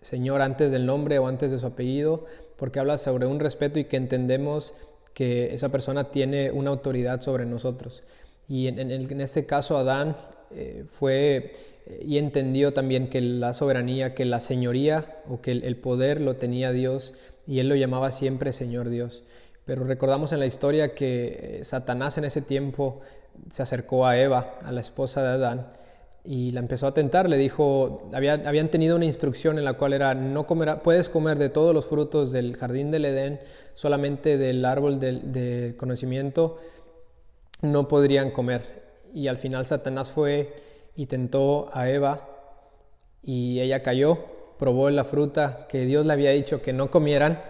Señor 0.00 0.42
antes 0.42 0.72
del 0.72 0.84
nombre 0.84 1.18
o 1.20 1.28
antes 1.28 1.52
de 1.52 1.58
su 1.60 1.66
apellido, 1.66 2.24
porque 2.56 2.80
habla 2.80 2.98
sobre 2.98 3.26
un 3.26 3.38
respeto 3.38 3.78
y 3.78 3.84
que 3.84 3.96
entendemos 3.96 4.74
que 5.14 5.54
esa 5.54 5.68
persona 5.68 6.10
tiene 6.10 6.50
una 6.50 6.70
autoridad 6.70 7.20
sobre 7.20 7.46
nosotros. 7.46 8.02
Y 8.48 8.66
en, 8.66 8.78
en 8.90 9.20
este 9.20 9.46
caso 9.46 9.76
Adán 9.76 10.16
eh, 10.54 10.84
fue 10.98 11.52
eh, 11.86 12.00
y 12.04 12.18
entendió 12.18 12.72
también 12.72 13.08
que 13.08 13.20
la 13.20 13.52
soberanía, 13.52 14.14
que 14.14 14.24
la 14.24 14.40
señoría 14.40 15.22
o 15.28 15.40
que 15.40 15.52
el, 15.52 15.76
poder 15.76 16.20
lo 16.20 16.36
tenía 16.36 16.72
Dios 16.72 17.14
y 17.46 17.60
él 17.60 17.68
lo 17.68 17.74
llamaba 17.74 18.10
siempre 18.10 18.52
Señor 18.52 18.88
Dios. 18.88 19.24
Pero 19.64 19.84
recordamos 19.84 20.32
en 20.32 20.40
la 20.40 20.46
historia 20.46 20.94
que 20.94 21.60
eh, 21.60 21.64
Satanás 21.64 22.18
en 22.18 22.24
ese 22.24 22.42
tiempo 22.42 23.00
se 23.50 23.62
acercó 23.62 24.06
a 24.06 24.18
Eva, 24.18 24.58
a 24.62 24.72
la 24.72 24.80
esposa 24.80 25.22
de 25.22 25.28
Adán, 25.28 25.66
y 26.24 26.50
la 26.50 26.60
empezó 26.60 26.86
a 26.86 26.94
tentar. 26.94 27.28
Le 27.28 27.36
dijo, 27.36 28.10
habían 28.12 28.70
tenido 28.70 28.96
una 28.96 29.04
instrucción 29.04 29.58
en 29.58 29.64
la 29.64 29.74
cual 29.74 29.92
era, 29.92 30.14
no 30.14 30.46
comerá, 30.46 30.82
puedes 30.82 31.08
comer 31.08 31.38
de 31.38 31.48
todos 31.48 31.74
los 31.74 31.86
frutos 31.86 32.32
del 32.32 32.56
jardín 32.56 32.90
del 32.90 33.04
Edén, 33.04 33.40
solamente 33.74 34.36
del 34.38 34.64
árbol 34.64 35.00
del 35.00 35.74
conocimiento 35.76 36.58
no 37.62 37.88
podrían 37.88 38.32
comer 38.32 38.82
y 39.14 39.28
al 39.28 39.38
final 39.38 39.66
Satanás 39.66 40.10
fue 40.10 40.54
y 40.96 41.06
tentó 41.06 41.70
a 41.72 41.88
Eva 41.88 42.28
y 43.22 43.60
ella 43.60 43.82
cayó, 43.82 44.18
probó 44.58 44.90
la 44.90 45.04
fruta 45.04 45.66
que 45.68 45.84
Dios 45.86 46.04
le 46.06 46.12
había 46.12 46.30
dicho 46.30 46.62
que 46.62 46.72
no 46.72 46.90
comieran 46.90 47.40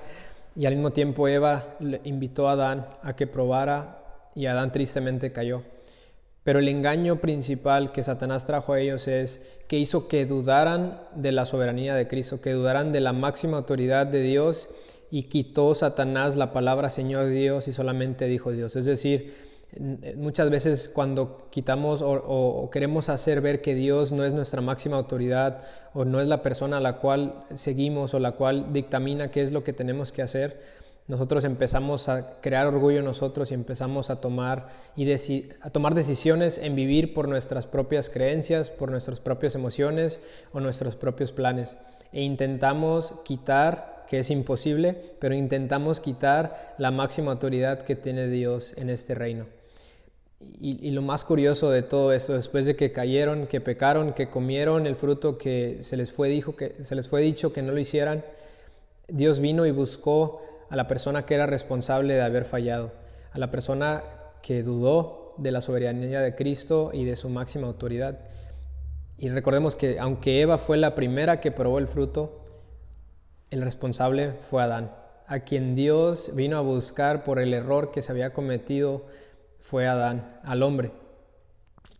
y 0.54 0.66
al 0.66 0.74
mismo 0.74 0.92
tiempo 0.92 1.28
Eva 1.28 1.76
le 1.80 2.00
invitó 2.04 2.48
a 2.48 2.52
Adán 2.52 2.86
a 3.02 3.16
que 3.16 3.26
probara 3.26 4.30
y 4.34 4.46
Adán 4.46 4.72
tristemente 4.72 5.32
cayó. 5.32 5.62
Pero 6.44 6.58
el 6.58 6.68
engaño 6.68 7.20
principal 7.20 7.92
que 7.92 8.02
Satanás 8.02 8.46
trajo 8.46 8.72
a 8.72 8.80
ellos 8.80 9.06
es 9.06 9.40
que 9.68 9.78
hizo 9.78 10.08
que 10.08 10.26
dudaran 10.26 11.00
de 11.14 11.30
la 11.30 11.46
soberanía 11.46 11.94
de 11.94 12.08
Cristo, 12.08 12.40
que 12.40 12.52
dudaran 12.52 12.92
de 12.92 13.00
la 13.00 13.12
máxima 13.12 13.58
autoridad 13.58 14.06
de 14.06 14.22
Dios 14.22 14.68
y 15.10 15.24
quitó 15.24 15.74
Satanás 15.74 16.34
la 16.34 16.52
palabra 16.52 16.90
Señor 16.90 17.28
Dios 17.28 17.68
y 17.68 17.72
solamente 17.72 18.26
dijo 18.26 18.50
Dios. 18.50 18.74
Es 18.74 18.86
decir, 18.86 19.51
Muchas 20.16 20.50
veces 20.50 20.90
cuando 20.92 21.48
quitamos 21.50 22.02
o, 22.04 22.68
queremos 22.70 23.08
hacer 23.08 23.40
ver 23.40 23.62
que 23.62 23.74
Dios 23.74 24.12
no 24.12 24.24
es 24.24 24.34
nuestra 24.34 24.60
máxima 24.60 24.96
autoridad 24.96 25.64
o 25.94 26.04
no 26.04 26.20
es 26.20 26.28
la 26.28 26.42
persona 26.42 26.76
a 26.76 26.80
la 26.80 26.98
cual 26.98 27.44
seguimos 27.54 28.12
o 28.12 28.18
la 28.18 28.32
cual 28.32 28.72
dictamina 28.74 29.30
qué 29.30 29.40
es 29.40 29.50
lo 29.50 29.64
que 29.64 29.72
tenemos 29.72 30.12
que 30.12 30.20
hacer, 30.20 30.60
nosotros 31.08 31.44
empezamos 31.44 32.08
a 32.08 32.40
crear 32.40 32.66
orgullo 32.66 32.98
en 32.98 33.06
nosotros 33.06 33.50
y 33.50 33.54
empezamos 33.54 34.10
a 34.10 34.20
tomar, 34.20 34.68
y 34.94 35.10
a 35.10 35.70
tomar 35.70 35.94
decisiones 35.94 36.58
en 36.58 36.76
vivir 36.76 37.12
por 37.12 37.28
nuestras 37.28 37.66
propias 37.66 38.08
creencias, 38.08 38.68
por 38.68 38.90
nuestras 38.90 39.20
propias 39.20 39.54
emociones 39.54 40.20
o 40.52 40.60
nuestros 40.60 40.96
propios 40.96 41.32
planes. 41.32 41.76
E 42.12 42.22
intentamos 42.22 43.14
quitar, 43.24 44.04
que 44.06 44.18
es 44.18 44.30
imposible, 44.30 45.16
pero 45.18 45.34
intentamos 45.34 45.98
quitar 46.00 46.74
la 46.78 46.90
máxima 46.90 47.32
autoridad 47.32 47.82
que 47.82 47.96
tiene 47.96 48.28
Dios 48.28 48.74
en 48.76 48.90
este 48.90 49.14
reino. 49.14 49.46
Y, 50.60 50.90
lo 50.92 51.02
más 51.02 51.24
curioso 51.24 51.70
de 51.70 51.82
todo 51.82 52.12
esto, 52.12 52.34
después 52.34 52.66
de 52.66 52.76
que 52.76 52.92
cayeron, 52.92 53.48
que 53.48 53.60
pecaron, 53.60 54.12
que 54.12 54.30
comieron 54.30 54.86
el 54.86 54.94
fruto 54.94 55.36
que 55.36 55.78
se 55.82 55.96
les 55.96 56.12
fue, 56.12 56.28
dijo, 56.28 56.54
que 56.54 56.76
se 56.84 56.94
les 56.94 57.08
fue 57.08 57.20
dicho 57.20 57.52
que 57.52 57.62
no 57.62 57.72
lo 57.72 57.80
hicieran, 57.80 58.24
Dios 59.08 59.40
vino 59.40 59.66
y 59.66 59.72
buscó 59.72 60.42
a 60.70 60.76
la 60.76 60.86
persona 60.86 61.26
que 61.26 61.34
era 61.34 61.46
responsable 61.46 62.14
de 62.14 62.22
haber 62.22 62.44
fallado, 62.44 62.92
a 63.32 63.38
la 63.38 63.50
persona 63.50 64.04
que 64.40 64.62
dudó 64.62 65.34
de 65.36 65.50
la 65.50 65.60
soberanía 65.60 66.20
de 66.20 66.34
Cristo 66.34 66.90
y 66.92 67.04
de 67.04 67.16
su 67.16 67.28
máxima 67.28 67.66
autoridad. 67.66 68.20
Y 69.18 69.28
recordemos 69.28 69.76
que 69.76 69.98
aunque 69.98 70.40
Eva 70.40 70.58
fue 70.58 70.76
la 70.76 70.94
primera 70.94 71.40
que 71.40 71.50
probó 71.52 71.78
el 71.78 71.88
fruto, 71.88 72.44
el 73.50 73.62
responsable 73.62 74.32
fue 74.48 74.62
Adán, 74.62 74.92
a 75.26 75.40
quien 75.40 75.74
Dios 75.74 76.30
vino 76.34 76.56
a 76.56 76.62
buscar 76.62 77.24
por 77.24 77.38
el 77.38 77.52
error 77.52 77.90
que 77.90 78.02
se 78.02 78.12
había 78.12 78.32
cometido 78.32 79.04
fue 79.62 79.86
Adán, 79.86 80.38
al 80.44 80.62
hombre. 80.62 80.90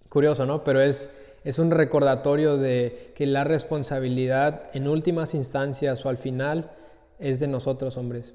Curioso, 0.09 0.45
¿no? 0.45 0.63
Pero 0.63 0.81
es, 0.83 1.09
es 1.45 1.59
un 1.59 1.71
recordatorio 1.71 2.59
de 2.59 3.13
que 3.15 3.27
la 3.27 3.45
responsabilidad 3.45 4.65
en 4.75 4.89
últimas 4.89 5.35
instancias 5.35 6.05
o 6.05 6.11
al 6.11 6.19
final 6.19 6.73
es 7.19 7.41
de 7.41 7.49
nosotros 7.49 7.97
hombres. 7.97 8.35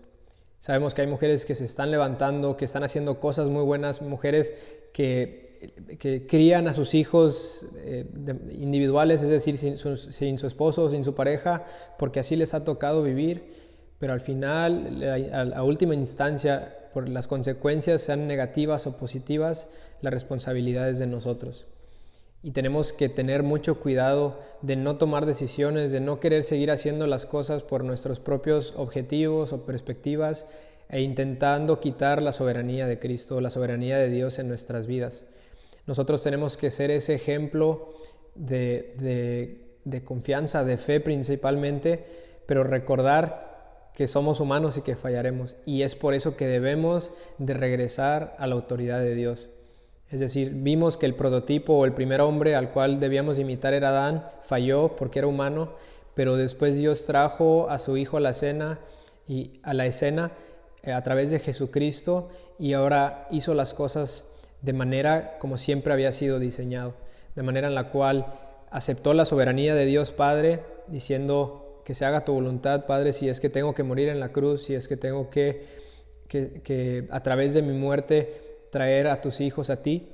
Sabemos 0.60 0.94
que 0.94 1.02
hay 1.02 1.08
mujeres 1.08 1.46
que 1.46 1.56
se 1.56 1.66
están 1.66 1.92
levantando, 1.92 2.58
que 2.58 2.66
están 2.66 2.84
haciendo 2.84 3.20
cosas 3.20 3.48
muy 3.48 3.63
buenas, 3.63 4.02
mujeres 4.02 4.56
que, 4.92 5.98
que 6.00 6.26
crían 6.26 6.68
a 6.68 6.74
sus 6.74 6.96
hijos 6.96 7.66
eh, 7.76 8.06
individuales, 8.52 9.22
es 9.22 9.30
decir, 9.30 9.58
sin 9.58 9.78
su, 9.78 9.98
sin 9.98 10.40
su 10.40 10.48
esposo, 10.48 10.90
sin 10.90 11.04
su 11.04 11.13
pareja, 11.13 11.66
porque 12.00 12.20
así 12.20 12.36
les 12.36 12.54
ha 12.56 12.63
tocado 12.63 13.04
vivir, 13.04 13.54
pero 14.00 14.13
al 14.13 14.22
final, 14.22 15.04
a, 15.32 15.58
a 15.58 15.63
última 15.63 15.94
instancia, 15.94 16.87
las 17.02 17.28
consecuencias, 17.28 18.02
sean 18.02 18.28
negativas 18.28 18.88
o 18.88 18.98
positivas, 18.98 19.68
la 20.02 20.10
responsabilidad 20.10 20.90
es 20.90 21.00
de 21.00 21.08
nosotros. 21.08 21.66
Y 22.44 22.52
tenemos 22.52 22.94
que 22.94 23.10
tener 23.10 23.44
mucho 23.44 23.80
cuidado 23.80 24.40
de 24.62 24.76
no 24.76 24.98
tomar 24.98 25.26
decisiones, 25.26 25.92
de 25.92 26.00
no 26.00 26.20
querer 26.20 26.44
seguir 26.44 26.72
haciendo 26.72 27.08
las 27.08 27.26
cosas 27.26 27.64
por 27.64 27.84
nuestros 27.84 28.20
propios 28.20 28.74
objetivos 28.78 29.54
o 29.54 29.66
perspectivas 29.66 30.46
e 30.90 31.02
intentando 31.02 31.80
quitar 31.80 32.22
la 32.22 32.32
soberanía 32.32 32.88
de 32.88 33.00
Cristo, 33.00 33.42
la 33.42 33.50
soberanía 33.50 33.98
de 33.98 34.10
Dios 34.10 34.40
en 34.40 34.48
nuestras 34.48 34.88
vidas. 34.88 35.26
Nosotros 35.86 36.24
tenemos 36.24 36.58
que 36.58 36.72
ser 36.72 36.92
ese 36.92 37.16
ejemplo 37.16 37.94
de, 38.36 39.66
de 39.84 40.04
confianza, 40.04 40.64
de 40.64 40.78
fe 40.78 41.00
principalmente, 41.00 42.06
pero 42.46 42.64
recordar 42.64 43.47
que 43.98 44.08
somos 44.08 44.40
humanos 44.40 44.78
y 44.78 44.84
que 44.84 44.96
fallaremos. 44.96 45.56
Y 45.66 45.82
es 45.82 45.96
por 45.96 46.14
eso 46.14 46.38
que 46.38 46.46
debemos 46.46 47.14
de 47.40 47.56
regresar 47.56 48.36
a 48.38 48.46
la 48.46 48.54
autoridad 48.54 49.00
de 49.00 49.16
Dios. 49.16 49.48
Es 50.12 50.20
decir, 50.20 50.52
vimos 50.54 50.98
que 50.98 51.08
el 51.08 51.16
prototipo 51.16 51.74
o 51.74 51.84
el 51.84 51.94
primer 51.94 52.22
hombre 52.22 52.56
al 52.56 52.70
cual 52.70 53.00
debíamos 53.00 53.40
imitar 53.40 53.74
era 53.74 53.90
Adán, 53.90 54.28
falló 54.44 54.96
porque 54.96 55.18
era 55.18 55.28
humano, 55.28 55.74
pero 56.14 56.36
después 56.36 56.78
Dios 56.78 57.08
trajo 57.08 57.72
a 57.72 57.80
su 57.80 57.98
hijo 57.98 58.18
a 58.18 58.20
la 58.20 58.30
escena 58.30 58.78
y 59.28 59.60
a 59.64 59.74
la 59.74 59.88
escena 59.88 60.32
eh, 60.84 60.92
a 60.92 61.02
través 61.02 61.32
de 61.32 61.40
Jesucristo 61.40 62.30
y 62.60 62.74
ahora 62.74 63.28
hizo 63.32 63.56
las 63.56 63.74
cosas 63.74 64.26
de 64.62 64.74
manera 64.74 65.40
como 65.40 65.58
siempre 65.58 65.92
había 65.92 66.12
sido 66.12 66.38
diseñado, 66.38 66.94
de 67.34 67.42
manera 67.42 67.68
en 67.68 67.74
la 67.74 67.90
cual 67.90 68.28
aceptó 68.70 69.16
la 69.16 69.26
soberanía 69.26 69.74
de 69.74 69.88
Dios 69.88 70.12
Padre, 70.12 70.62
diciendo 70.86 71.67
que 71.88 71.95
se 71.95 72.04
haga 72.04 72.26
tu 72.26 72.34
voluntad, 72.34 72.86
Padre, 72.86 73.13
si 73.13 73.30
es 73.30 73.39
que 73.39 73.50
tengo 73.50 73.73
que 73.73 73.82
morir 73.82 74.10
en 74.10 74.19
la 74.19 74.34
cruz, 74.34 74.63
si 74.63 74.76
es 74.76 74.89
que 74.89 74.97
tengo 74.97 75.30
que, 75.30 75.63
que, 76.28 76.62
que 76.62 77.08
a 77.12 77.23
través 77.23 77.54
de 77.54 77.62
mi 77.62 77.71
muerte 77.71 78.67
traer 78.73 79.08
a 79.08 79.21
tus 79.21 79.39
hijos 79.39 79.69
a 79.69 79.82
ti. 79.82 80.10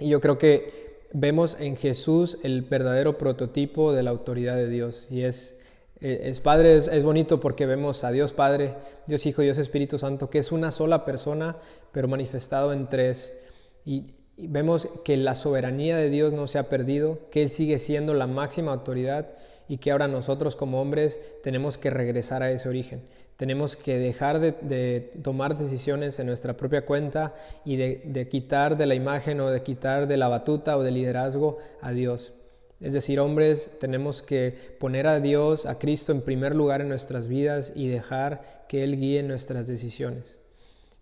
Y 0.00 0.08
yo 0.08 0.20
creo 0.20 0.38
que 0.38 0.98
vemos 1.12 1.56
en 1.60 1.76
Jesús 1.76 2.38
el 2.42 2.62
verdadero 2.62 3.16
prototipo 3.16 3.92
de 3.92 4.02
la 4.02 4.10
autoridad 4.10 4.56
de 4.56 4.68
Dios. 4.68 5.06
Y 5.08 5.22
es, 5.22 5.60
eh, 6.00 6.22
es 6.24 6.40
Padre, 6.40 6.76
es, 6.78 7.04
bonito 7.04 7.38
porque 7.38 7.64
vemos 7.64 8.02
a 8.02 8.10
Dios 8.10 8.32
Padre, 8.32 8.74
Dios 9.06 9.24
Hijo, 9.24 9.42
Dios 9.42 9.58
Espíritu 9.58 9.98
Santo, 9.98 10.30
que 10.30 10.38
es 10.38 10.50
una 10.50 10.72
sola 10.72 11.04
persona, 11.04 11.58
pero 11.92 12.08
manifestado 12.08 12.72
en 12.72 12.88
tres. 12.88 13.40
Y, 13.84 14.14
y 14.36 14.48
vemos 14.48 14.88
que 15.04 15.16
la 15.16 15.36
soberanía 15.36 15.96
de 15.96 16.10
Dios 16.10 16.32
no 16.32 16.48
se 16.48 16.58
ha 16.58 16.68
perdido, 16.68 17.20
que 17.30 17.44
Él 17.44 17.50
sigue 17.50 17.78
siendo 17.78 18.14
la 18.14 18.26
máxima 18.26 18.72
autoridad 18.72 19.28
y 19.68 19.78
que 19.78 19.90
ahora 19.90 20.08
nosotros 20.08 20.56
como 20.56 20.80
hombres 20.80 21.20
tenemos 21.42 21.78
que 21.78 21.90
regresar 21.90 22.42
a 22.42 22.50
ese 22.50 22.68
origen. 22.68 23.02
Tenemos 23.36 23.76
que 23.76 23.98
dejar 23.98 24.40
de, 24.40 25.12
tomar 25.22 25.56
decisiones 25.56 26.18
en 26.18 26.26
nuestra 26.26 26.56
propia 26.56 26.84
cuenta 26.84 27.34
y 27.64 27.76
de, 27.76 28.28
quitar 28.28 28.76
de 28.76 28.86
la 28.86 28.96
imagen 28.96 29.40
o 29.40 29.50
de 29.50 29.62
quitar 29.62 30.08
de 30.08 30.16
la 30.16 30.26
batuta 30.26 30.76
o 30.76 30.82
del 30.82 30.94
liderazgo 30.94 31.58
a 31.80 31.92
Dios. 31.92 32.32
Es 32.80 32.92
decir, 32.92 33.20
hombres, 33.20 33.70
tenemos 33.78 34.22
que 34.22 34.76
poner 34.80 35.06
a 35.06 35.20
Dios, 35.20 35.66
a 35.66 35.78
Cristo 35.78 36.12
en 36.12 36.22
primer 36.22 36.54
lugar 36.54 36.80
en 36.80 36.88
nuestras 36.88 37.28
vidas 37.28 37.72
y 37.76 37.88
dejar 37.88 38.64
que 38.68 38.82
Él 38.82 38.96
guíe 38.96 39.22
nuestras 39.22 39.68
decisiones. 39.68 40.38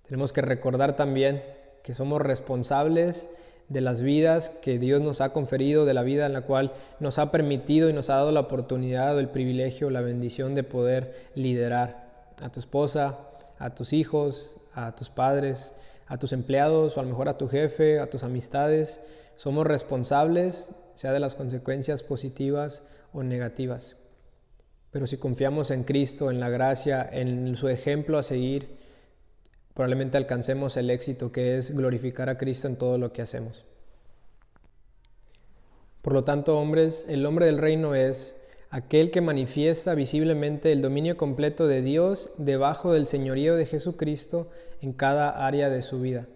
Tenemos 0.06 0.32
que 0.32 0.42
recordar 0.42 0.96
también 0.96 1.42
que 1.82 1.94
somos 1.94 2.20
responsables 2.20 3.30
de 3.68 3.80
las 3.80 4.02
vidas 4.02 4.50
que 4.50 4.78
Dios 4.78 5.00
nos 5.00 5.20
ha 5.20 5.32
conferido, 5.32 5.84
de 5.84 5.94
la 5.94 6.02
vida 6.02 6.26
en 6.26 6.32
la 6.32 6.42
cual 6.42 6.72
nos 7.00 7.18
ha 7.18 7.30
permitido 7.32 7.88
y 7.88 7.92
nos 7.92 8.10
ha 8.10 8.16
dado 8.16 8.32
la 8.32 8.40
oportunidad 8.40 9.16
o 9.16 9.20
el 9.20 9.28
privilegio, 9.28 9.90
la 9.90 10.00
bendición 10.00 10.54
de 10.54 10.62
poder 10.62 11.30
liderar 11.34 12.06
a 12.40 12.50
tu 12.50 12.60
esposa, 12.60 13.18
a 13.58 13.74
tus 13.74 13.92
hijos, 13.92 14.56
a 14.74 14.94
tus 14.94 15.10
padres, 15.10 15.74
a 16.06 16.18
tus 16.18 16.32
empleados 16.32 16.96
o 16.96 17.00
a 17.00 17.02
lo 17.02 17.08
mejor 17.08 17.28
a 17.28 17.38
tu 17.38 17.48
jefe, 17.48 17.98
a 17.98 18.08
tus 18.08 18.22
amistades. 18.22 19.00
Somos 19.34 19.66
responsables, 19.66 20.72
sea 20.94 21.12
de 21.12 21.20
las 21.20 21.34
consecuencias 21.34 22.02
positivas 22.02 22.82
o 23.12 23.22
negativas. 23.22 23.96
Pero 24.90 25.06
si 25.06 25.16
confiamos 25.16 25.70
en 25.70 25.84
Cristo, 25.84 26.30
en 26.30 26.40
la 26.40 26.48
gracia, 26.48 27.06
en 27.10 27.56
su 27.56 27.68
ejemplo 27.68 28.18
a 28.18 28.22
seguir, 28.22 28.85
probablemente 29.76 30.16
alcancemos 30.16 30.78
el 30.78 30.88
éxito 30.88 31.30
que 31.30 31.58
es 31.58 31.76
glorificar 31.76 32.30
a 32.30 32.38
Cristo 32.38 32.66
en 32.66 32.76
todo 32.76 32.96
lo 32.96 33.12
que 33.12 33.20
hacemos. 33.20 33.62
Por 36.00 36.14
lo 36.14 36.24
tanto, 36.24 36.58
hombres, 36.58 37.04
el 37.10 37.26
hombre 37.26 37.44
del 37.44 37.58
reino 37.58 37.94
es 37.94 38.34
aquel 38.70 39.10
que 39.10 39.20
manifiesta 39.20 39.94
visiblemente 39.94 40.72
el 40.72 40.80
dominio 40.80 41.18
completo 41.18 41.66
de 41.66 41.82
Dios 41.82 42.30
debajo 42.38 42.94
del 42.94 43.06
señorío 43.06 43.54
de 43.54 43.66
Jesucristo 43.66 44.48
en 44.80 44.94
cada 44.94 45.46
área 45.46 45.68
de 45.68 45.82
su 45.82 46.00
vida. 46.00 46.26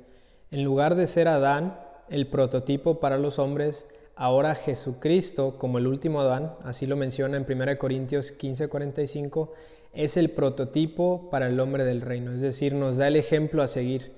En 0.51 0.63
lugar 0.63 0.95
de 0.95 1.07
ser 1.07 1.27
Adán, 1.27 1.79
el 2.11 2.27
prototipo 2.27 3.01
para 3.01 3.17
los 3.17 3.39
hombres, 3.39 3.87
ahora 4.17 4.55
Jesucristo, 4.55 5.57
como 5.57 5.79
el 5.79 5.87
último 5.87 6.21
Adán, 6.21 6.53
así 6.63 6.87
lo 6.87 6.97
menciona 6.97 7.39
en 7.39 7.47
1 7.47 7.79
Corintios 7.79 8.37
15:45, 8.37 9.49
es 9.93 10.17
el 10.17 10.31
prototipo 10.31 11.29
para 11.31 11.49
el 11.49 11.59
hombre 11.61 11.85
del 11.85 12.01
reino, 12.01 12.33
es 12.33 12.41
decir, 12.41 12.75
nos 12.75 12.97
da 12.97 13.09
el 13.09 13.17
ejemplo 13.17 13.63
a 13.63 13.69
seguir, 13.69 14.13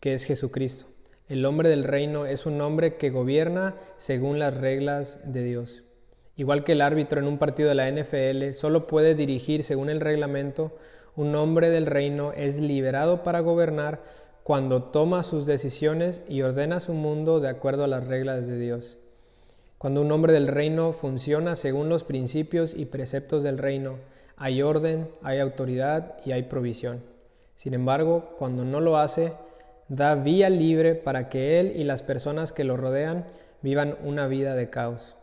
que 0.00 0.14
es 0.14 0.24
Jesucristo. 0.24 0.86
El 1.28 1.44
hombre 1.44 1.68
del 1.68 1.84
reino 1.84 2.24
es 2.24 2.46
un 2.46 2.60
hombre 2.60 2.96
que 2.96 3.10
gobierna 3.10 3.76
según 3.98 4.38
las 4.38 4.54
reglas 4.54 5.20
de 5.24 5.44
Dios. 5.44 5.82
Igual 6.36 6.64
que 6.64 6.72
el 6.72 6.80
árbitro 6.80 7.20
en 7.20 7.26
un 7.26 7.38
partido 7.38 7.68
de 7.68 7.74
la 7.74 7.90
NFL 7.90 8.52
solo 8.52 8.86
puede 8.86 9.14
dirigir 9.14 9.64
según 9.64 9.90
el 9.90 10.00
reglamento, 10.00 10.76
un 11.16 11.34
hombre 11.34 11.68
del 11.68 11.84
reino 11.84 12.32
es 12.32 12.58
liberado 12.58 13.24
para 13.24 13.40
gobernar 13.40 14.00
cuando 14.44 14.84
toma 14.84 15.24
sus 15.24 15.44
decisiones 15.44 16.22
y 16.28 16.40
ordena 16.42 16.80
su 16.80 16.94
mundo 16.94 17.40
de 17.40 17.48
acuerdo 17.48 17.84
a 17.84 17.88
las 17.88 18.06
reglas 18.06 18.46
de 18.46 18.58
Dios. 18.58 18.96
Cuando 19.76 20.00
un 20.00 20.10
hombre 20.10 20.32
del 20.32 20.48
reino 20.48 20.92
funciona 20.92 21.56
según 21.56 21.88
los 21.88 22.04
principios 22.04 22.72
y 22.72 22.86
preceptos 22.86 23.42
del 23.42 23.58
reino, 23.58 23.96
hay 24.38 24.62
orden, 24.62 25.08
hay 25.22 25.40
autoridad 25.40 26.16
y 26.24 26.32
hay 26.32 26.44
provisión. 26.44 27.02
Sin 27.56 27.74
embargo, 27.74 28.36
cuando 28.38 28.64
no 28.64 28.80
lo 28.80 28.96
hace, 28.96 29.32
da 29.88 30.14
vía 30.14 30.48
libre 30.48 30.94
para 30.94 31.28
que 31.28 31.58
él 31.58 31.72
y 31.76 31.84
las 31.84 32.02
personas 32.02 32.52
que 32.52 32.64
lo 32.64 32.76
rodean 32.76 33.26
vivan 33.62 33.96
una 34.04 34.28
vida 34.28 34.54
de 34.54 34.70
caos. 34.70 35.16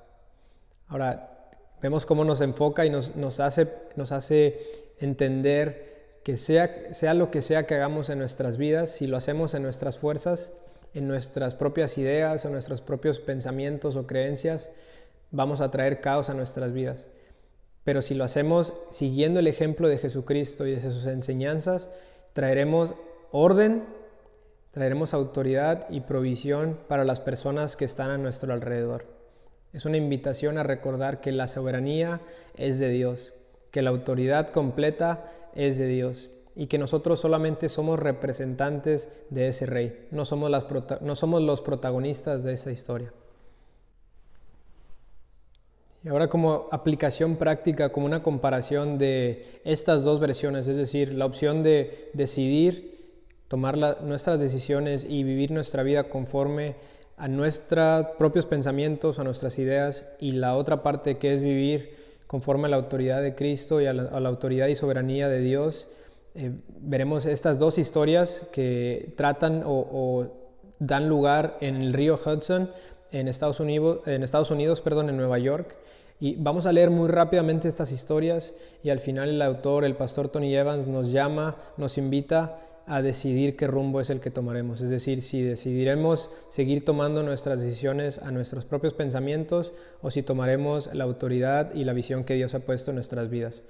Ahora, 0.87 1.29
vemos 1.81 2.05
cómo 2.05 2.25
nos 2.25 2.41
enfoca 2.41 2.85
y 2.85 2.89
nos, 2.89 3.39
hace, 3.39 3.67
nos 3.95 4.11
hace 4.11 4.59
entender 4.99 6.19
que 6.23 6.35
sea, 6.35 6.93
sea 6.93 7.13
lo 7.13 7.31
que 7.31 7.41
sea 7.41 7.65
que 7.65 7.75
hagamos 7.75 8.09
en 8.09 8.19
nuestras 8.19 8.57
vidas, 8.57 8.91
si 8.91 9.07
lo 9.07 9.15
hacemos 9.15 9.53
en 9.53 9.63
nuestras 9.63 9.97
fuerzas, 9.97 10.51
en 10.93 11.07
nuestras 11.07 11.55
propias 11.55 11.97
ideas 11.97 12.45
o 12.45 12.49
nuestros 12.49 12.81
propios 12.81 13.19
pensamientos 13.19 13.95
o 13.95 14.07
creencias, 14.07 14.71
vamos 15.31 15.61
a 15.61 15.71
traer 15.71 16.01
caos 16.01 16.29
a 16.29 16.33
nuestras 16.33 16.73
vidas. 16.73 17.07
Pero 17.85 18.01
si 18.01 18.15
lo 18.15 18.23
hacemos 18.23 18.73
siguiendo 18.89 19.39
el 19.39 19.47
ejemplo 19.47 19.87
de 19.87 19.99
Jesucristo 19.99 20.65
y 20.65 20.71
de 20.71 20.81
sus 20.81 21.05
enseñanzas, 21.05 21.91
traeremos 22.33 22.95
orden, 23.31 23.83
traeremos 24.71 25.13
autoridad 25.13 25.87
y 25.89 26.01
provisión 26.01 26.79
para 26.87 27.05
las 27.05 27.19
personas 27.19 27.75
que 27.75 27.85
están 27.85 28.09
a 28.09 28.17
nuestro 28.17 28.51
alrededor. 28.51 29.05
Es 29.71 29.85
una 29.85 29.97
invitación 29.97 30.57
a 30.57 30.63
recordar 30.63 31.21
que 31.21 31.31
la 31.31 31.47
soberanía 31.47 32.21
es 32.57 32.79
de 32.79 32.89
Dios, 32.89 33.33
que 33.69 33.83
la 33.83 33.91
autoridad 33.91 34.49
completa 34.49 35.31
es 35.53 35.77
de 35.77 35.85
Dios 35.85 36.31
y 36.55 36.65
que 36.65 36.79
nosotros 36.79 37.19
solamente 37.19 37.69
somos 37.69 37.99
representantes 37.99 39.11
de 39.29 39.49
ese 39.49 39.67
rey, 39.67 40.07
no 40.09 40.25
somos, 40.25 40.49
no 41.01 41.15
somos 41.15 41.41
los 41.43 41.61
protagonistas 41.61 42.43
de 42.43 42.53
esa 42.53 42.71
historia. 42.71 43.13
Y 46.05 46.09
ahora 46.09 46.27
como 46.27 46.67
aplicación 46.71 47.35
práctica, 47.35 47.91
como 47.91 48.05
una 48.05 48.21
comparación 48.21 48.99
de 48.99 49.59
estas 49.63 50.03
dos 50.03 50.19
versiones, 50.19 50.67
es 50.67 50.77
decir, 50.77 51.11
la 51.15 51.25
opción 51.25 51.63
de 51.63 52.11
decidir, 52.13 53.09
tomar 53.47 53.75
nuestras 54.03 54.39
decisiones 54.39 55.03
y 55.03 55.23
vivir 55.23 55.49
nuestra 55.49 55.81
vida 55.81 56.03
conforme 56.03 56.75
a 57.17 57.27
nuestros 57.27 58.05
propios 58.19 58.45
pensamientos, 58.45 59.17
a 59.17 59.23
nuestras 59.23 59.57
ideas, 59.57 60.05
y 60.19 60.33
la 60.33 60.55
otra 60.55 60.83
parte 60.83 61.17
que 61.17 61.33
es 61.33 61.41
vivir 61.41 61.95
conforme 62.27 62.67
a 62.67 62.69
la 62.69 62.75
autoridad 62.75 63.23
de 63.23 63.33
Cristo 63.33 63.81
y 63.81 63.87
a 63.87 63.93
la, 63.93 64.29
autoridad 64.29 64.67
y 64.67 64.75
soberanía 64.75 65.27
de 65.27 65.39
Dios. 65.39 65.87
Eh, 66.35 66.51
veremos 66.81 67.25
estas 67.25 67.57
dos 67.57 67.79
historias 67.79 68.47
que 68.51 69.11
tratan 69.17 69.63
o, 69.65 70.27
dan 70.77 71.09
lugar 71.09 71.57
en 71.61 71.77
el 71.77 71.93
río 71.93 72.19
Hudson, 72.23 72.69
en 73.11 73.27
Estados 73.27 73.59
Unidos, 73.59 73.99
en, 74.07 74.23
Estados 74.23 74.51
Unidos 74.51 74.81
perdón, 74.81 75.09
en 75.09 75.17
Nueva 75.17 75.39
York. 75.39 75.75
Y 76.19 76.35
vamos 76.35 76.65
a 76.65 76.71
leer 76.71 76.91
muy 76.91 77.09
rápidamente 77.09 77.67
estas 77.67 77.91
historias 77.91 78.55
y 78.83 78.89
al 78.89 78.99
final 78.99 79.29
el 79.29 79.41
autor, 79.41 79.83
el 79.83 79.95
pastor 79.95 80.29
Tony 80.29 80.55
Evans, 80.55 80.87
nos 80.87 81.11
llama, 81.11 81.57
nos 81.77 81.97
invita 81.97 82.59
a 82.87 83.01
decidir 83.01 83.55
qué 83.55 83.67
rumbo 83.67 83.99
es 83.99 84.09
el 84.09 84.19
que 84.19 84.31
tomaremos. 84.31 84.79
Es 84.79 84.89
decir, 84.89 85.21
si 85.21 85.41
decidiremos 85.41 86.29
seguir 86.49 86.85
tomando 86.85 87.23
nuestras 87.23 87.59
decisiones 87.59 88.19
a 88.19 88.31
nuestros 88.31 88.65
propios 88.65 88.93
pensamientos 88.93 89.73
o 90.01 90.11
si 90.11 90.21
tomaremos 90.21 90.93
la 90.93 91.03
autoridad 91.03 91.73
y 91.73 91.83
la 91.83 91.93
visión 91.93 92.23
que 92.23 92.35
Dios 92.35 92.53
ha 92.53 92.59
puesto 92.59 92.91
en 92.91 92.95
nuestras 92.95 93.29
vidas. 93.29 93.63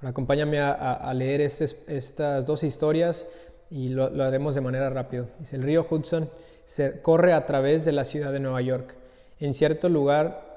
Acompáñame 0.00 0.58
a, 0.58 1.12
leer 1.14 1.40
estas 1.40 2.46
dos 2.46 2.64
historias 2.64 3.28
y 3.70 3.90
lo, 3.90 4.04
haremos 4.24 4.54
de 4.54 4.60
manera 4.60 4.90
rápida. 4.90 5.26
Dice, 5.38 5.56
el 5.56 5.62
río 5.62 5.86
Hudson 5.88 6.28
se 6.64 7.00
corre 7.02 7.32
a 7.32 7.46
través 7.46 7.84
de 7.84 7.92
la 7.92 8.04
ciudad 8.04 8.32
de 8.32 8.40
Nueva 8.40 8.60
York. 8.62 8.94
En 9.40 9.54
cierto 9.54 9.88
lugar, 9.88 10.52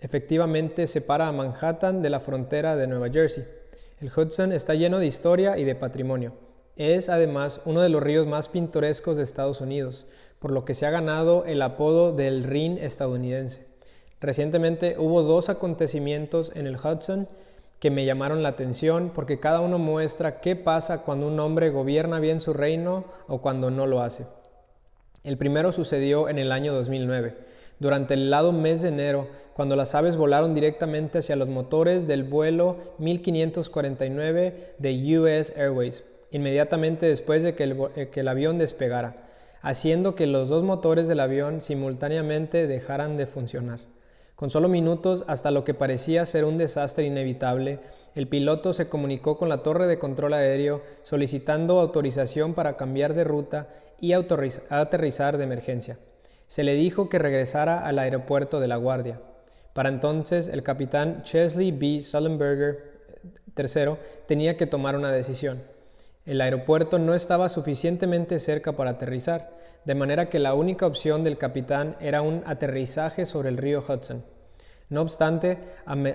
efectivamente 0.00 0.86
separa 0.86 1.28
a 1.28 1.32
Manhattan 1.32 2.02
de 2.02 2.10
la 2.10 2.20
frontera 2.20 2.76
de 2.76 2.86
Nueva 2.86 3.08
Jersey. 3.10 3.44
El 4.00 4.10
Hudson 4.14 4.52
está 4.52 4.74
lleno 4.74 4.98
de 4.98 5.06
historia 5.06 5.58
y 5.58 5.64
de 5.64 5.74
patrimonio. 5.74 6.32
Es 6.76 7.08
además 7.08 7.60
uno 7.64 7.82
de 7.82 7.90
los 7.90 8.02
ríos 8.02 8.26
más 8.26 8.48
pintorescos 8.48 9.16
de 9.16 9.22
Estados 9.22 9.60
Unidos, 9.60 10.06
por 10.38 10.52
lo 10.52 10.64
que 10.64 10.74
se 10.74 10.86
ha 10.86 10.90
ganado 10.90 11.44
el 11.44 11.60
apodo 11.60 12.12
del 12.12 12.44
Rin 12.44 12.78
estadounidense. 12.78 13.66
Recientemente 14.20 14.96
hubo 14.98 15.22
dos 15.22 15.48
acontecimientos 15.48 16.52
en 16.54 16.66
el 16.66 16.76
Hudson 16.76 17.28
que 17.78 17.90
me 17.90 18.04
llamaron 18.04 18.42
la 18.42 18.50
atención 18.50 19.10
porque 19.14 19.40
cada 19.40 19.60
uno 19.60 19.78
muestra 19.78 20.40
qué 20.40 20.56
pasa 20.56 21.02
cuando 21.02 21.26
un 21.26 21.40
hombre 21.40 21.70
gobierna 21.70 22.20
bien 22.20 22.40
su 22.40 22.52
reino 22.52 23.04
o 23.26 23.40
cuando 23.40 23.70
no 23.70 23.86
lo 23.86 24.02
hace. 24.02 24.26
El 25.24 25.36
primero 25.36 25.72
sucedió 25.72 26.28
en 26.28 26.38
el 26.38 26.52
año 26.52 26.72
2009, 26.72 27.36
durante 27.78 28.14
el 28.14 28.30
lado 28.30 28.52
mes 28.52 28.82
de 28.82 28.88
enero, 28.88 29.28
cuando 29.54 29.76
las 29.76 29.94
aves 29.94 30.16
volaron 30.16 30.54
directamente 30.54 31.18
hacia 31.18 31.36
los 31.36 31.48
motores 31.48 32.06
del 32.06 32.24
vuelo 32.24 32.76
1549 32.98 34.74
de 34.78 35.18
US 35.18 35.52
Airways 35.56 36.04
inmediatamente 36.30 37.06
después 37.06 37.42
de 37.42 37.54
que 37.54 37.64
el, 37.64 37.76
eh, 37.96 38.08
que 38.08 38.20
el 38.20 38.28
avión 38.28 38.58
despegara, 38.58 39.14
haciendo 39.62 40.14
que 40.14 40.26
los 40.26 40.48
dos 40.48 40.62
motores 40.62 41.08
del 41.08 41.20
avión 41.20 41.60
simultáneamente 41.60 42.66
dejaran 42.66 43.16
de 43.16 43.26
funcionar. 43.26 43.80
Con 44.36 44.48
solo 44.48 44.68
minutos, 44.68 45.24
hasta 45.26 45.50
lo 45.50 45.64
que 45.64 45.74
parecía 45.74 46.24
ser 46.24 46.46
un 46.46 46.56
desastre 46.56 47.04
inevitable, 47.04 47.78
el 48.14 48.26
piloto 48.26 48.72
se 48.72 48.88
comunicó 48.88 49.36
con 49.36 49.50
la 49.50 49.62
torre 49.62 49.86
de 49.86 49.98
control 49.98 50.32
aéreo 50.32 50.82
solicitando 51.02 51.78
autorización 51.78 52.54
para 52.54 52.76
cambiar 52.76 53.14
de 53.14 53.24
ruta 53.24 53.68
y 54.00 54.12
aterrizar 54.12 55.38
de 55.38 55.44
emergencia. 55.44 55.98
Se 56.46 56.64
le 56.64 56.74
dijo 56.74 57.08
que 57.08 57.18
regresara 57.18 57.86
al 57.86 57.98
aeropuerto 57.98 58.60
de 58.60 58.68
La 58.68 58.76
Guardia. 58.76 59.20
Para 59.72 59.88
entonces, 59.88 60.48
el 60.48 60.62
capitán 60.62 61.22
Chesley 61.22 61.70
B. 61.70 62.02
Sullenberger 62.02 62.90
III 63.56 63.96
tenía 64.26 64.56
que 64.56 64.66
tomar 64.66 64.96
una 64.96 65.12
decisión. 65.12 65.62
El 66.26 66.40
aeropuerto 66.40 66.98
no 66.98 67.14
estaba 67.14 67.48
suficientemente 67.48 68.38
cerca 68.38 68.72
para 68.72 68.90
aterrizar, 68.90 69.56
de 69.84 69.94
manera 69.94 70.28
que 70.28 70.38
la 70.38 70.54
única 70.54 70.86
opción 70.86 71.24
del 71.24 71.38
capitán 71.38 71.96
era 72.00 72.22
un 72.22 72.42
aterrizaje 72.46 73.26
sobre 73.26 73.48
el 73.48 73.56
río 73.56 73.82
Hudson. 73.86 74.24
No 74.90 75.02
obstante, 75.02 75.58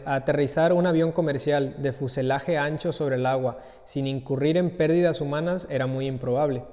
aterrizar 0.04 0.74
un 0.74 0.86
avión 0.86 1.14
comercial 1.14 1.76
de 1.82 1.94
fuselaje 1.94 2.58
ancho 2.58 2.92
sobre 2.92 3.16
el 3.16 3.26
agua 3.26 3.60
sin 3.86 4.06
incurrir 4.06 4.58
en 4.58 4.76
pérdidas 4.76 5.22
humanas 5.22 5.66
era 5.70 5.88
muy 5.88 6.08
improbable. 6.08 6.66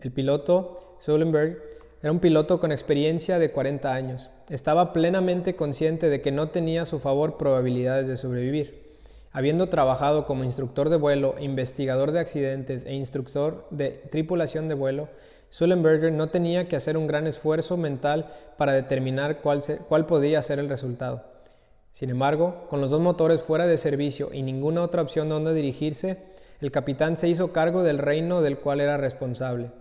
El 0.00 0.12
piloto, 0.12 0.96
Sullenberg, 1.00 1.60
era 2.00 2.12
un 2.12 2.20
piloto 2.20 2.60
con 2.60 2.70
experiencia 2.70 3.40
de 3.40 3.50
40 3.50 3.92
años. 3.92 4.30
Estaba 4.48 4.92
plenamente 4.92 5.56
consciente 5.56 6.08
de 6.08 6.20
que 6.20 6.30
no 6.30 6.50
tenía 6.50 6.82
a 6.82 6.86
su 6.86 7.00
favor 7.00 7.36
probabilidades 7.36 8.06
de 8.06 8.16
sobrevivir. 8.16 8.96
Habiendo 9.32 9.68
trabajado 9.68 10.24
como 10.24 10.44
instructor 10.44 10.88
de 10.88 10.96
vuelo, 10.96 11.34
investigador 11.40 12.12
de 12.12 12.20
accidentes 12.20 12.84
e 12.86 12.94
instructor 12.94 13.66
de 13.70 13.90
tripulación 13.90 14.68
de 14.68 14.74
vuelo, 14.74 15.08
Sullenberger 15.50 16.12
no 16.12 16.28
tenía 16.28 16.68
que 16.68 16.76
hacer 16.76 16.96
un 16.96 17.08
gran 17.08 17.26
esfuerzo 17.26 17.76
mental 17.76 18.32
para 18.56 18.74
determinar 18.74 19.40
cuál, 19.40 19.62
cuál 19.88 20.06
podía 20.06 20.40
ser 20.42 20.60
el 20.60 20.68
resultado. 20.68 21.24
Sin 21.90 22.10
embargo, 22.10 22.66
con 22.68 22.80
los 22.80 22.92
dos 22.92 23.00
motores 23.00 23.42
fuera 23.42 23.66
de 23.66 23.78
servicio 23.78 24.30
y 24.32 24.42
ninguna 24.42 24.82
otra 24.82 25.02
opción 25.02 25.28
donde 25.28 25.54
dirigirse, 25.54 26.18
el 26.60 26.70
capitán 26.70 27.16
se 27.16 27.28
hizo 27.28 27.52
cargo 27.52 27.82
del 27.82 27.98
reino 27.98 28.42
del 28.42 28.58
cual 28.58 28.80
era 28.80 28.96
responsable. 28.96 29.72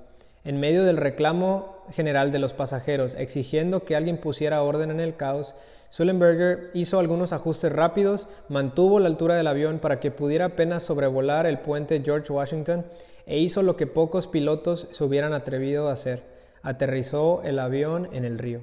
En 0.48 0.62
medio 0.62 0.86
del 0.86 0.96
reclamo 0.96 1.76
general 1.92 2.32
de 2.32 2.40
los 2.40 2.54
pasajeros 2.54 3.16
exigiendo 3.16 3.84
que 3.84 3.98
alguien 3.98 4.16
pusiera 4.16 4.64
orden 4.64 4.92
en 4.92 5.02
el 5.02 5.18
caos, 5.18 5.54
Sullenberger 5.90 6.72
hizo 6.74 7.00
algunos 7.00 7.34
ajustes 7.34 7.70
rápidos, 7.70 8.30
mantuvo 8.48 9.02
la 9.02 9.10
altura 9.10 9.36
del 9.36 9.48
avión 9.48 9.80
para 9.80 10.00
que 10.00 10.10
pudiera 10.10 10.46
apenas 10.46 10.84
sobrevolar 10.84 11.48
el 11.48 11.60
puente 11.60 12.02
George 12.02 12.32
Washington 12.32 12.86
e 13.26 13.40
hizo 13.40 13.62
lo 13.62 13.76
que 13.76 13.88
pocos 13.88 14.28
pilotos 14.28 14.88
se 14.92 15.04
hubieran 15.04 15.34
atrevido 15.34 15.90
a 15.90 15.92
hacer. 15.92 16.24
Aterrizó 16.62 17.42
el 17.44 17.60
avión 17.60 18.08
en 18.14 18.24
el 18.24 18.40
río. 18.40 18.62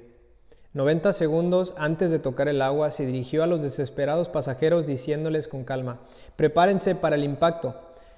90 0.73 1.12
segundos 1.12 1.75
antes 1.77 2.11
de 2.11 2.18
tocar 2.18 2.49
el 2.49 2.62
agua 2.62 2.92
se 2.92 3.05
dirigió 3.05 3.42
a 3.42 3.47
los 3.47 3.61
desesperados 3.61 4.31
pasajeros 4.31 4.87
diciéndoles 4.87 5.49
con 5.49 5.64
calma, 5.64 6.01
prepárense 6.37 6.94
para 6.94 7.16
el 7.16 7.25
impacto. 7.25 7.75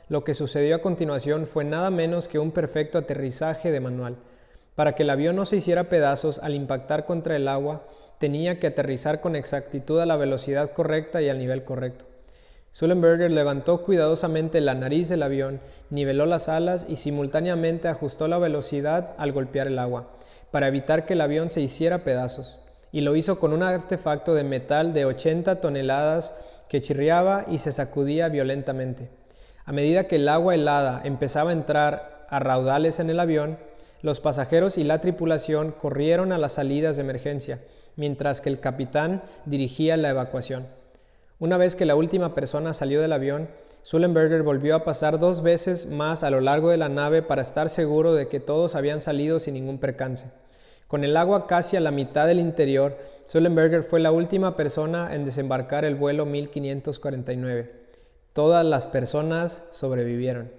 Lo 0.09 0.23
que 0.23 0.35
sucedió 0.35 0.77
a 0.77 0.83
continuación 0.83 1.49
fue 1.49 1.65
nada 1.65 1.91
menos 1.91 2.29
que 2.29 2.39
un 2.39 2.53
perfecto 2.53 2.97
aterrizaje 2.97 3.73
de 3.73 3.81
manual. 3.81 4.17
Para 4.77 4.95
que 4.95 5.03
el 5.03 5.11
avión 5.11 5.35
no 5.35 5.47
se 5.47 5.57
hiciera 5.57 5.89
pedazos 5.89 6.39
al 6.39 6.55
impactar 6.55 7.07
contra 7.07 7.35
el 7.35 7.49
agua, 7.49 7.83
tenía 8.19 8.61
que 8.61 8.69
aterrizar 8.69 9.21
con 9.21 9.35
exactitud 9.35 9.99
a 9.99 10.07
la 10.07 10.17
velocidad 10.17 10.71
correcta 10.71 11.23
y 11.23 11.29
al 11.29 11.39
nivel 11.39 11.65
correcto. 11.65 12.05
Sullenberger 12.73 13.33
levantó 13.33 13.83
cuidadosamente 13.83 14.61
la 14.61 14.75
nariz 14.75 15.09
del 15.09 15.25
avión, 15.25 15.61
niveló 15.91 16.25
las 16.25 16.49
alas 16.49 16.87
y 16.89 16.99
simultáneamente 16.99 17.89
ajustó 17.89 18.29
la 18.29 18.39
velocidad 18.39 19.15
al 19.19 19.33
golpear 19.33 19.67
el 19.67 19.79
agua, 19.79 20.11
para 20.53 20.69
evitar 20.69 21.05
que 21.05 21.15
el 21.15 21.23
avión 21.23 21.51
se 21.51 21.63
hiciera 21.63 22.05
pedazos, 22.05 22.59
y 22.93 23.01
lo 23.01 23.17
hizo 23.17 23.41
con 23.41 23.53
un 23.53 23.65
artefacto 23.65 24.35
de 24.35 24.45
metal 24.45 24.93
de 24.93 25.05
80 25.05 25.61
toneladas 25.61 26.33
que 26.69 26.81
chirriaba 26.81 27.47
y 27.49 27.59
se 27.59 27.73
sacudía 27.73 28.29
violentamente. 28.29 29.09
A 29.67 29.73
medida 29.73 30.05
que 30.05 30.15
el 30.15 30.29
agua 30.29 30.55
helada 30.55 31.01
empezaba 31.03 31.51
a 31.51 31.53
entrar 31.53 32.25
a 32.29 32.39
raudales 32.39 33.01
en 33.01 33.11
el 33.11 33.19
avión, 33.19 33.59
los 34.01 34.21
pasajeros 34.21 34.79
y 34.79 34.85
la 34.85 35.01
tripulación 35.01 35.73
corrieron 35.73 36.31
a 36.31 36.39
las 36.39 36.53
salidas 36.53 36.95
de 36.95 37.03
emergencia, 37.03 37.59
mientras 37.97 38.41
que 38.41 38.49
el 38.49 38.61
capitán 38.61 39.25
dirigía 39.45 39.97
la 39.97 40.11
evacuación. 40.11 40.69
Una 41.41 41.57
vez 41.57 41.75
que 41.75 41.85
la 41.85 41.97
última 41.97 42.33
persona 42.33 42.75
salió 42.75 43.01
del 43.01 43.13
avión, 43.13 43.49
Sullenberger 43.83 44.45
volvió 44.45 44.77
a 44.77 44.85
pasar 44.85 45.19
dos 45.19 45.43
veces 45.43 45.87
más 45.87 46.23
a 46.23 46.31
lo 46.31 46.41
largo 46.41 46.71
de 46.71 46.77
la 46.77 46.89
nave 46.89 47.23
para 47.23 47.43
estar 47.43 47.69
seguro 47.69 48.15
de 48.15 48.29
que 48.29 48.39
todos 48.39 48.77
habían 48.77 49.01
salido 49.01 49.41
sin 49.41 49.55
ningún 49.55 49.79
percance. 49.79 50.27
Con 50.87 51.03
el 51.03 51.17
agua 51.17 51.49
casi 51.49 51.77
a 51.77 51.81
la 51.81 51.91
mitad 51.91 52.29
del 52.29 52.39
interior, 52.39 52.97
Sullenberger 53.27 53.83
fue 53.83 53.99
la 53.99 54.13
última 54.13 54.57
persona 54.57 55.13
en 55.13 55.25
desembarcar 55.25 55.85
el 55.85 55.97
vuelo 55.97 56.25
1549. 56.25 57.86
Todas 58.37 58.67
las 58.67 58.87
personas 58.87 59.63
sobrevivieron. 59.71 60.51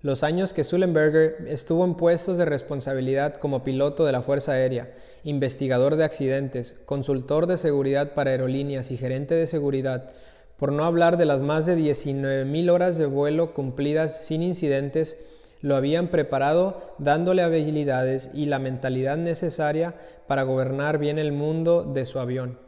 Los 0.00 0.24
años 0.24 0.52
que 0.52 0.64
Sullenberger 0.64 1.46
estuvo 1.46 1.84
en 1.84 1.94
puestos 1.94 2.38
de 2.38 2.44
responsabilidad 2.44 3.36
como 3.36 3.62
piloto 3.62 4.04
de 4.04 4.10
la 4.10 4.20
Fuerza 4.20 4.50
Aérea, 4.50 4.92
investigador 5.22 5.94
de 5.94 6.02
accidentes, 6.02 6.74
consultor 6.86 7.46
de 7.46 7.56
seguridad 7.56 8.14
para 8.14 8.32
aerolíneas 8.32 8.90
y 8.90 8.96
gerente 8.96 9.36
de 9.36 9.46
seguridad, 9.46 10.10
por 10.56 10.72
no 10.72 10.82
hablar 10.82 11.16
de 11.16 11.24
las 11.24 11.42
más 11.42 11.66
de 11.66 11.76
19.000 11.76 12.68
horas 12.72 12.98
de 12.98 13.06
vuelo 13.06 13.54
cumplidas 13.54 14.24
sin 14.24 14.42
incidentes, 14.42 15.16
lo 15.62 15.76
habían 15.76 16.08
preparado 16.08 16.96
dándole 16.98 17.42
habilidades 17.42 18.28
y 18.34 18.46
la 18.46 18.58
mentalidad 18.58 19.18
necesaria 19.18 19.94
para 20.26 20.42
gobernar 20.42 20.98
bien 20.98 21.20
el 21.20 21.30
mundo 21.30 21.84
de 21.84 22.06
su 22.06 22.18
avión, 22.18 22.58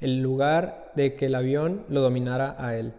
en 0.00 0.24
lugar 0.24 0.90
de 0.96 1.14
que 1.14 1.26
el 1.26 1.36
avión 1.36 1.84
lo 1.88 2.00
dominara 2.00 2.56
a 2.58 2.76
él. 2.76 2.94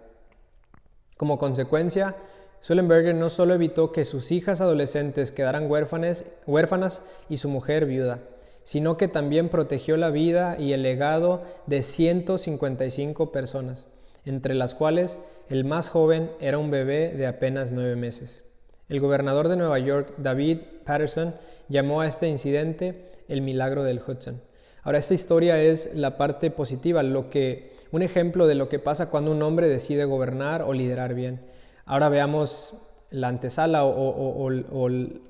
Como 1.17 1.38
consecuencia, 1.38 2.15
Sullenberger 2.62 3.13
no 3.13 3.30
solo 3.30 3.54
evitó 3.54 3.91
que 3.91 4.06
sus 4.06 4.32
hijas 4.32 4.62
adolescentes 4.62 5.32
quedaran 5.32 5.69
huérfanas, 5.69 6.26
huérfanas 6.47 7.04
y 7.30 7.38
su 7.38 7.49
mujer 7.49 7.86
viuda, 7.86 8.19
sino 8.63 8.95
que 8.95 9.08
también 9.08 9.49
protegió 9.49 9.97
la 9.97 10.10
vida 10.10 10.58
y 10.58 10.73
el 10.73 10.82
legado 10.82 11.43
de 11.67 11.82
155 11.82 13.32
personas, 13.32 13.86
entre 14.26 14.54
las 14.54 14.73
cuales 14.76 15.19
el 15.49 15.65
más 15.65 15.89
joven 15.89 16.32
era 16.39 16.58
un 16.58 16.71
bebé 16.71 17.10
de 17.10 17.28
apenas 17.28 17.73
nueve 17.73 17.97
meses. 17.97 18.43
El 18.88 19.02
gobernador 19.02 19.49
de 19.49 19.58
Nueva 19.58 19.80
York, 19.80 20.13
David 20.17 20.60
Patterson, 20.86 21.36
llamó 21.67 22.02
a 22.02 22.08
este 22.08 22.30
incidente 22.30 23.12
el 23.28 23.41
milagro 23.41 23.84
del 23.84 24.02
Hudson. 24.06 24.41
Ahora, 24.84 24.99
esta 24.99 25.13
historia 25.13 25.62
es 25.62 25.89
la 25.93 26.17
parte 26.17 26.52
positiva, 26.52 27.04
lo 27.04 27.30
que, 27.30 27.73
un 27.94 28.02
ejemplo 28.02 28.48
de 28.48 28.56
lo 28.56 28.70
que 28.70 28.80
pasa 28.80 29.12
cuando 29.12 29.32
un 29.32 29.42
hombre 29.44 29.70
decide 29.70 30.04
gobernar 30.06 30.64
o 30.64 30.74
liderar 30.74 31.14
bien. 31.14 31.40
Ahora 31.86 32.10
veamos 32.10 32.74
la 33.12 33.28
antesala 33.28 33.86
o, 33.86 34.50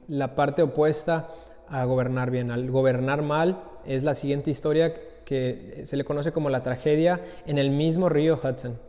la 0.08 0.36
parte 0.36 0.62
opuesta 0.62 1.28
a 1.68 1.84
gobernar 1.84 2.32
bien. 2.32 2.52
Al 2.52 2.72
gobernar 2.72 3.22
mal 3.22 3.62
es 3.86 4.04
la 4.04 4.16
siguiente 4.16 4.50
historia 4.50 4.94
que 5.26 5.82
se 5.84 5.98
le 5.98 6.06
conoce 6.06 6.32
como 6.32 6.50
la 6.50 6.64
tragedia 6.64 7.20
en 7.46 7.58
el 7.58 7.70
mismo 7.70 8.08
río 8.08 8.40
Hudson. 8.42 8.80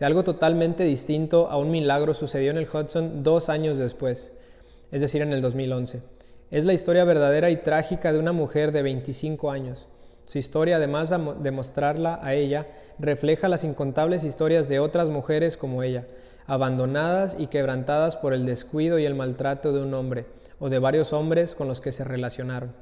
O 0.00 0.04
algo 0.04 0.22
totalmente 0.22 0.84
distinto 0.84 1.48
a 1.50 1.56
un 1.56 1.72
milagro 1.72 2.14
sucedió 2.14 2.52
en 2.52 2.58
el 2.58 2.68
Hudson 2.72 3.24
dos 3.24 3.48
años 3.48 3.76
después, 3.76 4.30
es 4.92 5.00
decir, 5.00 5.22
en 5.22 5.32
el 5.32 5.42
2011. 5.42 6.00
Es 6.52 6.64
la 6.64 6.74
historia 6.74 7.02
verdadera 7.02 7.50
y 7.50 7.56
trágica 7.56 8.12
de 8.12 8.20
una 8.20 8.30
mujer 8.30 8.70
de 8.70 8.82
25 8.82 9.50
años. 9.50 9.88
Su 10.26 10.38
historia, 10.38 10.76
además 10.76 11.14
de 11.40 11.50
mostrarla 11.52 12.18
a 12.20 12.34
ella, 12.34 12.66
refleja 12.98 13.48
las 13.48 13.62
incontables 13.62 14.24
historias 14.24 14.68
de 14.68 14.80
otras 14.80 15.08
mujeres 15.08 15.56
como 15.56 15.84
ella, 15.84 16.04
abandonadas 16.46 17.36
y 17.38 17.46
quebrantadas 17.46 18.16
por 18.16 18.34
el 18.34 18.44
descuido 18.44 18.98
y 18.98 19.04
el 19.04 19.14
maltrato 19.14 19.72
de 19.72 19.82
un 19.82 19.94
hombre 19.94 20.26
o 20.58 20.68
de 20.68 20.80
varios 20.80 21.12
hombres 21.12 21.54
con 21.54 21.68
los 21.68 21.80
que 21.80 21.92
se 21.92 22.02
relacionaron. 22.02 22.72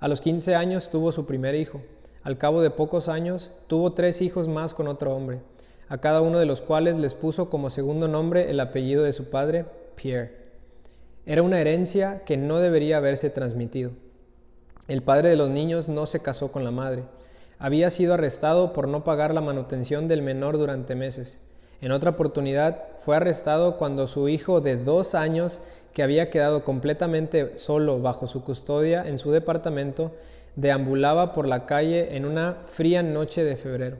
A 0.00 0.08
los 0.08 0.20
15 0.20 0.54
años 0.54 0.90
tuvo 0.90 1.12
su 1.12 1.24
primer 1.24 1.54
hijo. 1.54 1.80
Al 2.24 2.36
cabo 2.36 2.60
de 2.60 2.70
pocos 2.70 3.08
años 3.08 3.50
tuvo 3.68 3.92
tres 3.92 4.20
hijos 4.20 4.46
más 4.46 4.74
con 4.74 4.86
otro 4.86 5.14
hombre, 5.14 5.40
a 5.88 5.98
cada 5.98 6.20
uno 6.20 6.38
de 6.38 6.46
los 6.46 6.60
cuales 6.60 6.96
les 6.96 7.14
puso 7.14 7.48
como 7.48 7.70
segundo 7.70 8.06
nombre 8.06 8.50
el 8.50 8.60
apellido 8.60 9.02
de 9.02 9.12
su 9.12 9.30
padre, 9.30 9.64
Pierre. 9.96 10.42
Era 11.24 11.42
una 11.42 11.60
herencia 11.60 12.22
que 12.24 12.36
no 12.36 12.58
debería 12.58 12.98
haberse 12.98 13.30
transmitido. 13.30 13.92
El 14.88 15.02
padre 15.02 15.28
de 15.28 15.36
los 15.36 15.48
niños 15.48 15.88
no 15.88 16.06
se 16.06 16.20
casó 16.20 16.50
con 16.50 16.64
la 16.64 16.72
madre. 16.72 17.04
Había 17.58 17.90
sido 17.90 18.14
arrestado 18.14 18.72
por 18.72 18.88
no 18.88 19.04
pagar 19.04 19.32
la 19.32 19.40
manutención 19.40 20.08
del 20.08 20.22
menor 20.22 20.58
durante 20.58 20.96
meses. 20.96 21.38
En 21.80 21.92
otra 21.92 22.10
oportunidad 22.10 22.82
fue 23.00 23.14
arrestado 23.14 23.76
cuando 23.76 24.08
su 24.08 24.28
hijo 24.28 24.60
de 24.60 24.76
dos 24.76 25.14
años, 25.14 25.60
que 25.92 26.02
había 26.02 26.30
quedado 26.30 26.64
completamente 26.64 27.58
solo 27.58 28.00
bajo 28.00 28.26
su 28.26 28.42
custodia 28.42 29.06
en 29.06 29.20
su 29.20 29.30
departamento, 29.30 30.10
deambulaba 30.56 31.32
por 31.32 31.46
la 31.46 31.64
calle 31.64 32.16
en 32.16 32.24
una 32.24 32.56
fría 32.66 33.04
noche 33.04 33.44
de 33.44 33.56
febrero. 33.56 33.98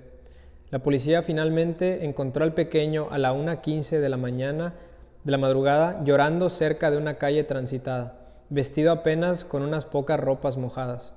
La 0.70 0.80
policía 0.80 1.22
finalmente 1.22 2.04
encontró 2.04 2.42
al 2.42 2.54
pequeño 2.54 3.06
a 3.10 3.18
la 3.18 3.32
1.15 3.32 4.00
de 4.00 4.08
la 4.08 4.16
mañana 4.16 4.74
de 5.22 5.30
la 5.30 5.38
madrugada 5.38 6.02
llorando 6.02 6.48
cerca 6.50 6.90
de 6.90 6.96
una 6.96 7.18
calle 7.18 7.44
transitada, 7.44 8.21
vestido 8.52 8.92
apenas 8.92 9.46
con 9.46 9.62
unas 9.62 9.86
pocas 9.86 10.20
ropas 10.20 10.58
mojadas. 10.58 11.14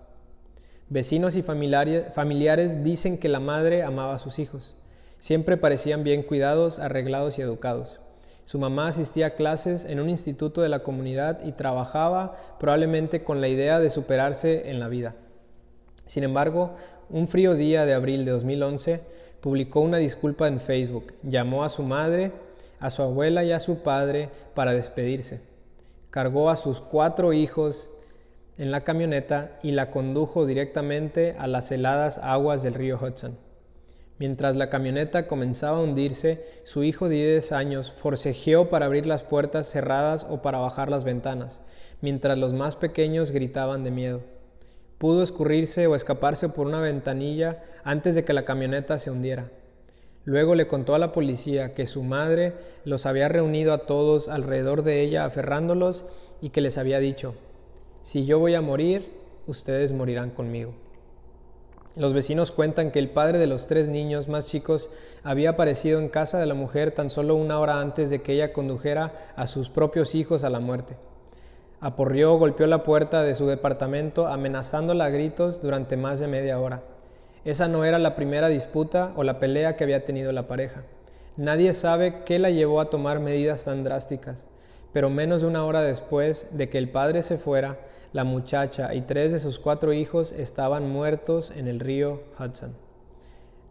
Vecinos 0.88 1.36
y 1.36 1.41
familiares 1.41 2.83
dicen 2.83 3.17
que 3.17 3.27
la 3.27 3.41
madre 3.41 3.83
amaba 3.83 4.15
a 4.15 4.19
sus 4.19 4.39
hijos. 4.39 4.75
Siempre 5.19 5.57
parecían 5.57 6.03
bien 6.05 6.23
cuidados, 6.23 6.79
arreglados 6.79 7.38
y 7.38 7.41
educados. 7.41 7.99
Su 8.45 8.57
mamá 8.57 8.88
asistía 8.88 9.25
a 9.27 9.36
clases 9.36 9.83
en 9.83 9.99
un 9.99 10.09
instituto 10.09 10.61
de 10.61 10.69
la 10.69 10.83
comunidad 10.83 11.43
y 11.43 11.51
trabajaba 11.51 12.38
probablemente 12.57 13.23
con 13.23 13.41
la 13.41 13.49
idea 13.49 13.79
de 13.79 13.89
superarse 13.89 14.69
en 14.69 14.79
la 14.79 14.88
vida. 14.88 15.15
Sin 16.05 16.23
embargo, 16.23 16.75
un 17.09 17.27
frío 17.27 17.55
día 17.55 17.86
de 17.86 17.95
abril 17.95 18.23
de 18.23 18.31
2011, 18.31 19.01
publicó 19.41 19.81
una 19.81 19.97
disculpa 19.97 20.47
en 20.47 20.61
Facebook, 20.61 21.13
llamó 21.21 21.65
a 21.65 21.69
su 21.69 21.83
madre, 21.83 22.31
a 22.79 22.89
su 22.91 23.01
abuela 23.01 23.43
y 23.43 23.51
a 23.51 23.59
su 23.59 23.79
padre 23.79 24.29
para 24.53 24.71
despedirse. 24.71 25.54
Cargó 26.16 26.49
a 26.49 26.55
sus 26.55 26.80
cuatro 26.80 27.34
hijos 27.34 27.89
en 28.57 28.72
la 28.72 28.86
camioneta 28.86 29.59
y 29.61 29.74
la 29.74 29.91
condujo 29.91 30.45
directamente 30.45 31.36
a 31.38 31.45
las 31.45 31.74
heladas 31.74 32.20
aguas 32.20 32.63
del 32.63 32.74
río 32.74 32.97
Hudson. 32.97 33.38
Mientras 34.18 34.55
la 34.55 34.70
camioneta 34.70 35.28
comenzaba 35.28 35.80
a 35.80 35.82
hundirse, 35.82 36.45
su 36.63 36.86
hijo 36.86 37.09
de 37.09 37.16
10 37.16 37.51
años 37.51 37.91
forcejeó 37.91 38.70
para 38.70 38.86
abrir 38.86 39.05
las 39.05 39.24
puertas 39.24 39.68
cerradas 39.70 40.26
o 40.30 40.41
para 40.41 40.59
bajar 40.59 40.89
las 40.89 41.03
ventanas, 41.03 41.59
mientras 41.99 42.38
los 42.38 42.53
más 42.53 42.78
pequeños 42.78 43.32
gritaban 43.32 43.84
de 43.84 43.91
miedo. 43.91 44.22
Pudo 44.97 45.22
escurrirse 45.22 45.86
o 45.88 45.95
escaparse 45.95 46.47
por 46.47 46.66
una 46.66 46.80
ventanilla 46.80 47.61
antes 47.84 48.16
de 48.16 48.24
que 48.24 48.32
la 48.32 48.45
camioneta 48.45 48.99
se 48.99 49.11
hundiera. 49.11 49.49
Luego 50.26 50.55
le 50.55 50.67
contó 50.67 50.95
a 50.95 50.99
la 50.99 51.11
policía 51.11 51.76
que 51.76 51.86
su 51.86 52.03
madre 52.03 52.53
los 52.84 53.05
había 53.05 53.30
reunido 53.30 53.73
a 53.73 53.86
todos 53.86 54.28
alrededor 54.28 54.82
de 54.82 55.01
ella 55.01 55.23
aferrándolos 55.23 56.03
y 56.41 56.49
que 56.49 56.61
les 56.61 56.80
había 56.80 56.99
dicho, 56.99 57.36
si 58.01 58.26
yo 58.26 58.39
voy 58.39 58.55
a 58.55 58.61
morir, 58.61 59.07
ustedes 59.45 59.93
morirán 59.93 60.32
conmigo. 60.32 60.73
Los 61.95 62.13
vecinos 62.13 62.51
cuentan 62.51 62.91
que 62.91 62.99
el 62.99 63.09
padre 63.09 63.38
de 63.38 63.47
los 63.47 63.67
tres 63.67 63.88
niños 63.88 64.28
más 64.28 64.47
chicos 64.47 64.89
había 65.23 65.51
aparecido 65.51 65.99
en 65.99 66.09
casa 66.09 66.39
de 66.39 66.45
la 66.45 66.55
mujer 66.55 66.91
tan 66.91 67.09
solo 67.09 67.36
una 67.36 67.59
hora 67.59 67.80
antes 67.80 68.09
de 68.09 68.21
que 68.21 68.34
ella 68.34 68.51
condujera 68.51 69.32
a 69.36 69.47
sus 69.47 69.69
propios 69.69 70.13
hijos 70.13 70.43
a 70.43 70.49
la 70.49 70.59
muerte. 70.59 70.97
Aporrió, 71.80 72.36
golpeó 72.38 72.67
la 72.67 72.84
puerta 72.84 73.23
de 73.23 73.36
su 73.36 73.45
departamento 73.45 74.28
amenazándola 74.28 75.05
a 75.05 75.09
gritos 75.09 75.61
durante 75.61 75.97
más 75.97 76.19
de 76.19 76.28
media 76.28 76.59
hora. 76.59 76.82
Esa 77.45 77.67
no 77.67 77.85
era 77.85 77.99
la 77.99 78.15
primera 78.15 78.49
disputa 78.49 79.13
o 79.15 79.23
la 79.23 79.39
pelea 79.39 79.75
que 79.75 79.83
había 79.83 80.03
tenido 80.03 80.31
la 80.31 80.47
pareja. 80.47 80.81
Nadie 81.37 81.75
sabe 81.75 82.23
qué 82.25 82.39
la 82.39 82.49
llevó 82.49 82.81
a 82.81 82.89
tomar 82.89 83.19
medidas 83.19 83.65
tan 83.65 83.83
drásticas, 83.83 84.47
pero 84.91 85.11
menos 85.11 85.41
de 85.41 85.47
una 85.47 85.63
hora 85.63 85.83
después 85.83 86.47
de 86.57 86.69
que 86.69 86.79
el 86.79 86.89
padre 86.89 87.21
se 87.21 87.37
fuera, 87.37 87.77
la 88.13 88.23
muchacha 88.23 88.95
y 88.95 89.01
tres 89.01 89.31
de 89.31 89.39
sus 89.39 89.59
cuatro 89.59 89.93
hijos 89.93 90.31
estaban 90.31 90.89
muertos 90.89 91.51
en 91.51 91.67
el 91.67 91.79
río 91.79 92.23
Hudson. 92.39 92.73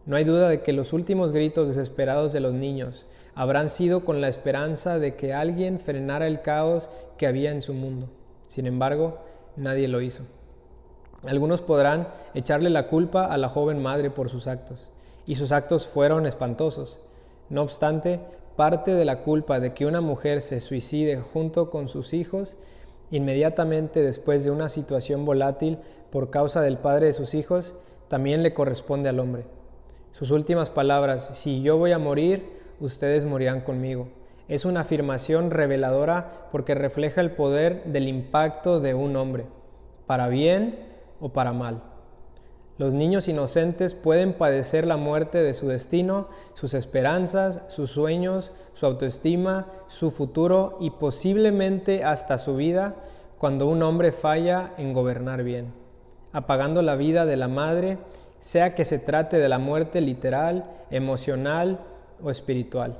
No 0.05 0.15
hay 0.15 0.23
duda 0.23 0.47
de 0.47 0.61
que 0.61 0.71
los 0.71 0.93
últimos 0.93 1.33
gritos 1.33 1.67
desesperados 1.67 2.31
de 2.31 2.39
los 2.39 2.53
niños 2.53 3.07
habrán 3.33 3.69
sido 3.69 4.05
con 4.05 4.21
la 4.21 4.29
esperanza 4.29 4.99
de 4.99 5.15
que 5.15 5.33
alguien 5.33 5.81
frenara 5.81 6.27
el 6.27 6.41
caos 6.41 6.89
que 7.17 7.27
había 7.27 7.51
en 7.51 7.61
su 7.61 7.73
mundo. 7.73 8.07
Sin 8.47 8.67
embargo, 8.67 9.19
nadie 9.57 9.89
lo 9.89 9.99
hizo. 9.99 10.23
Algunos 11.27 11.61
podrán 11.61 12.07
echarle 12.33 12.69
la 12.69 12.87
culpa 12.87 13.25
a 13.25 13.37
la 13.37 13.49
joven 13.49 13.81
madre 13.81 14.09
por 14.09 14.29
sus 14.29 14.47
actos, 14.47 14.91
y 15.25 15.35
sus 15.35 15.51
actos 15.51 15.87
fueron 15.87 16.25
espantosos. 16.25 16.99
No 17.49 17.61
obstante, 17.61 18.19
parte 18.55 18.93
de 18.93 19.05
la 19.05 19.21
culpa 19.21 19.59
de 19.59 19.73
que 19.73 19.85
una 19.85 20.01
mujer 20.01 20.41
se 20.41 20.61
suicide 20.61 21.19
junto 21.19 21.69
con 21.69 21.89
sus 21.89 22.13
hijos 22.13 22.57
inmediatamente 23.11 24.01
después 24.01 24.43
de 24.43 24.51
una 24.51 24.69
situación 24.69 25.25
volátil 25.25 25.77
por 26.11 26.29
causa 26.29 26.61
del 26.61 26.77
padre 26.77 27.07
de 27.07 27.13
sus 27.13 27.33
hijos, 27.33 27.73
también 28.07 28.43
le 28.43 28.53
corresponde 28.53 29.09
al 29.09 29.19
hombre. 29.19 29.45
Sus 30.11 30.31
últimas 30.31 30.69
palabras, 30.69 31.31
si 31.33 31.61
yo 31.61 31.77
voy 31.77 31.91
a 31.91 31.99
morir, 31.99 32.45
ustedes 32.79 33.25
morirán 33.25 33.61
conmigo. 33.61 34.07
Es 34.47 34.63
una 34.65 34.81
afirmación 34.81 35.51
reveladora 35.51 36.47
porque 36.51 36.75
refleja 36.75 37.19
el 37.21 37.31
poder 37.31 37.83
del 37.85 38.07
impacto 38.07 38.79
de 38.79 38.93
un 38.93 39.15
hombre, 39.15 39.45
para 40.05 40.27
bien 40.27 40.79
o 41.25 41.29
para 41.29 41.53
mal. 41.53 41.81
Los 42.77 42.93
niños 42.93 43.27
inocentes 43.27 43.95
pueden 43.95 44.33
padecer 44.33 44.85
la 44.85 44.95
muerte 44.95 45.41
de 45.41 45.55
su 45.55 45.67
destino, 45.67 46.27
sus 46.53 46.75
esperanzas, 46.75 47.61
sus 47.67 47.89
sueños, 47.89 48.51
su 48.75 48.85
autoestima, 48.85 49.65
su 49.87 50.11
futuro 50.11 50.77
y 50.79 50.91
posiblemente 50.91 52.03
hasta 52.03 52.37
su 52.37 52.55
vida 52.55 52.93
cuando 53.39 53.65
un 53.65 53.81
hombre 53.81 54.11
falla 54.11 54.73
en 54.77 54.93
gobernar 54.93 55.41
bien, 55.41 55.73
apagando 56.31 56.83
la 56.83 56.95
vida 56.95 57.25
de 57.25 57.37
la 57.37 57.47
madre, 57.47 57.97
sea 58.39 58.75
que 58.75 58.85
se 58.85 58.99
trate 58.99 59.39
de 59.39 59.49
la 59.49 59.57
muerte 59.57 60.01
literal, 60.01 60.65
emocional 60.91 61.79
o 62.23 62.29
espiritual. 62.29 62.99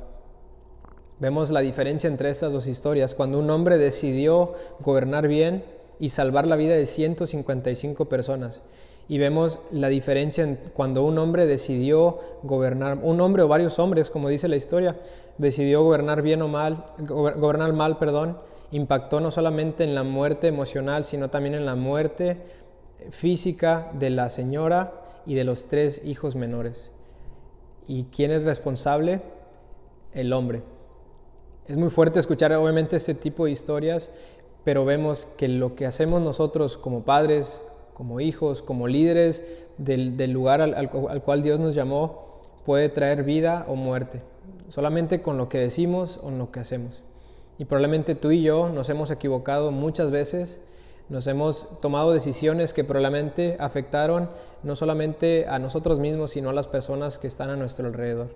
Vemos 1.19 1.51
la 1.51 1.59
diferencia 1.59 2.07
entre 2.07 2.31
estas 2.31 2.51
dos 2.51 2.65
historias. 2.65 3.13
Cuando 3.13 3.37
un 3.37 3.51
hombre 3.51 3.77
decidió 3.77 4.55
gobernar 4.79 5.27
bien 5.27 5.63
y 5.99 6.09
salvar 6.09 6.47
la 6.47 6.55
vida 6.55 6.75
de 6.75 6.85
155 6.85 8.05
personas, 8.05 8.61
y 9.07 9.19
vemos 9.19 9.59
la 9.71 9.89
diferencia 9.89 10.43
en 10.43 10.59
cuando 10.73 11.03
un 11.03 11.17
hombre 11.19 11.45
decidió 11.45 12.19
gobernar, 12.43 12.97
un 13.01 13.21
hombre 13.21 13.43
o 13.43 13.47
varios 13.47 13.77
hombres, 13.77 14.09
como 14.09 14.29
dice 14.29 14.47
la 14.47 14.55
historia, 14.55 14.97
decidió 15.37 15.83
gobernar 15.83 16.21
bien 16.21 16.41
o 16.41 16.47
mal, 16.47 16.85
gobernar 16.99 17.73
mal, 17.73 17.97
perdón, 17.97 18.37
impactó 18.71 19.19
no 19.19 19.29
solamente 19.31 19.83
en 19.83 19.93
la 19.93 20.03
muerte 20.03 20.47
emocional, 20.47 21.05
sino 21.05 21.29
también 21.29 21.55
en 21.55 21.65
la 21.65 21.75
muerte 21.75 22.37
física 23.11 23.91
de 23.93 24.09
la 24.09 24.29
señora 24.29 24.93
y 25.25 25.35
de 25.35 25.43
los 25.43 25.67
tres 25.67 26.01
hijos 26.03 26.35
menores. 26.35 26.91
¿Y 27.87 28.05
quién 28.05 28.31
es 28.31 28.43
responsable? 28.43 29.21
El 30.13 30.33
hombre. 30.33 30.63
Es 31.67 31.77
muy 31.77 31.89
fuerte 31.89 32.19
escuchar 32.19 32.53
obviamente 32.53 32.95
este 32.95 33.15
tipo 33.15 33.45
de 33.45 33.51
historias, 33.51 34.11
pero 34.65 34.83
vemos 34.83 35.27
que 35.37 35.47
lo 35.47 35.75
que 35.75 35.85
hacemos 35.85 36.21
nosotros 36.21 36.77
como 36.77 37.03
padres, 37.03 37.63
como 37.93 38.19
hijos, 38.19 38.63
como 38.63 38.87
líderes 38.87 39.45
del, 39.77 40.31
lugar 40.31 40.59
al, 40.59 40.89
cual 40.89 41.43
Dios 41.43 41.59
nos 41.59 41.75
llamó, 41.75 42.41
puede 42.65 42.89
traer 42.89 43.23
vida 43.23 43.65
o 43.69 43.75
muerte, 43.75 44.21
solamente 44.69 45.21
con 45.21 45.37
lo 45.37 45.49
que 45.49 45.59
decimos 45.59 46.19
o 46.23 46.31
lo 46.31 46.51
que 46.51 46.59
hacemos. 46.59 47.03
Y 47.59 47.65
probablemente 47.65 48.15
tú 48.15 48.31
y 48.31 48.41
yo 48.41 48.67
nos 48.69 48.89
hemos 48.89 49.11
equivocado 49.11 49.71
muchas 49.71 50.09
veces, 50.09 50.61
nos 51.09 51.27
hemos 51.27 51.79
tomado 51.79 52.11
decisiones 52.11 52.73
que 52.73 52.83
probablemente 52.83 53.57
afectaron 53.59 54.31
no 54.63 54.75
solamente 54.75 55.45
a 55.47 55.59
nosotros 55.59 55.99
mismos, 55.99 56.31
sino 56.31 56.49
a 56.49 56.53
las 56.53 56.67
personas 56.67 57.19
que 57.19 57.27
están 57.27 57.51
a 57.51 57.55
nuestro 57.55 57.85
alrededor. 57.85 58.29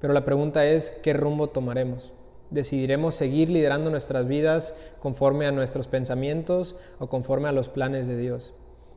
Pero 0.00 0.12
la 0.12 0.24
pregunta 0.24 0.66
es, 0.66 0.90
¿qué 0.90 1.12
rumbo 1.12 1.46
tomaremos? 1.46 2.12
Decidiremos 2.50 3.14
seguir 3.14 3.50
liderando 3.50 3.90
nuestras 3.90 4.26
vidas 4.26 4.74
conforme 5.00 5.46
a 5.46 5.52
nuestros 5.52 5.88
pensamientos 5.88 6.76
o 6.98 7.08
conforme 7.08 7.48
a 7.48 7.52
los 7.52 7.68
planes 7.68 8.06
de 8.06 8.16
Dios. 8.16 8.54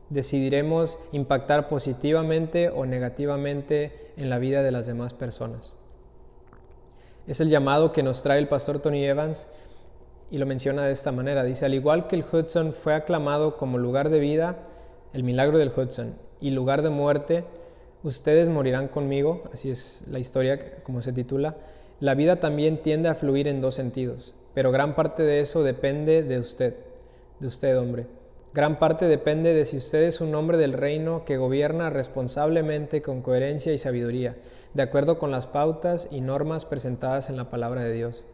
Decidiremos 0.08 0.98
impactar 1.12 1.68
positivamente 1.68 2.68
o 2.70 2.86
negativamente 2.86 4.12
en 4.16 4.30
la 4.30 4.38
vida 4.38 4.62
de 4.62 4.72
las 4.72 4.86
demás 4.86 5.14
personas. 5.14 5.74
Es 7.26 7.40
el 7.40 7.50
llamado 7.50 7.92
que 7.92 8.02
nos 8.02 8.22
trae 8.22 8.38
el 8.38 8.48
pastor 8.48 8.80
Tony 8.80 9.04
Evans 9.04 9.46
y 10.30 10.38
lo 10.38 10.46
menciona 10.46 10.84
de 10.84 10.92
esta 10.92 11.12
manera. 11.12 11.44
Dice, 11.44 11.66
al 11.66 11.74
igual 11.74 12.08
que 12.08 12.16
el 12.16 12.24
Hudson 12.24 12.72
fue 12.72 12.94
aclamado 12.94 13.56
como 13.56 13.78
lugar 13.78 14.08
de 14.08 14.18
vida, 14.18 14.56
el 15.12 15.22
milagro 15.24 15.58
del 15.58 15.68
Hudson, 15.68 16.14
y 16.40 16.50
lugar 16.50 16.82
de 16.82 16.90
muerte, 16.90 17.44
ustedes 18.02 18.48
morirán 18.48 18.88
conmigo, 18.88 19.44
así 19.52 19.70
es 19.70 20.04
la 20.10 20.18
historia 20.18 20.82
como 20.82 21.02
se 21.02 21.12
titula, 21.12 21.54
la 22.02 22.16
vida 22.16 22.40
también 22.40 22.78
tiende 22.78 23.08
a 23.08 23.14
fluir 23.14 23.46
en 23.46 23.60
dos 23.60 23.76
sentidos, 23.76 24.34
pero 24.54 24.72
gran 24.72 24.96
parte 24.96 25.22
de 25.22 25.38
eso 25.38 25.62
depende 25.62 26.24
de 26.24 26.40
usted, 26.40 26.74
de 27.38 27.46
usted 27.46 27.78
hombre. 27.78 28.08
Gran 28.52 28.80
parte 28.80 29.06
depende 29.06 29.54
de 29.54 29.64
si 29.64 29.76
usted 29.76 30.02
es 30.02 30.20
un 30.20 30.34
hombre 30.34 30.58
del 30.58 30.72
reino 30.72 31.24
que 31.24 31.36
gobierna 31.36 31.90
responsablemente 31.90 33.02
con 33.02 33.22
coherencia 33.22 33.72
y 33.72 33.78
sabiduría, 33.78 34.34
de 34.74 34.82
acuerdo 34.82 35.20
con 35.20 35.30
las 35.30 35.46
pautas 35.46 36.08
y 36.10 36.22
normas 36.22 36.64
presentadas 36.64 37.28
en 37.28 37.36
la 37.36 37.50
palabra 37.50 37.84
de 37.84 37.92
Dios, 37.92 38.24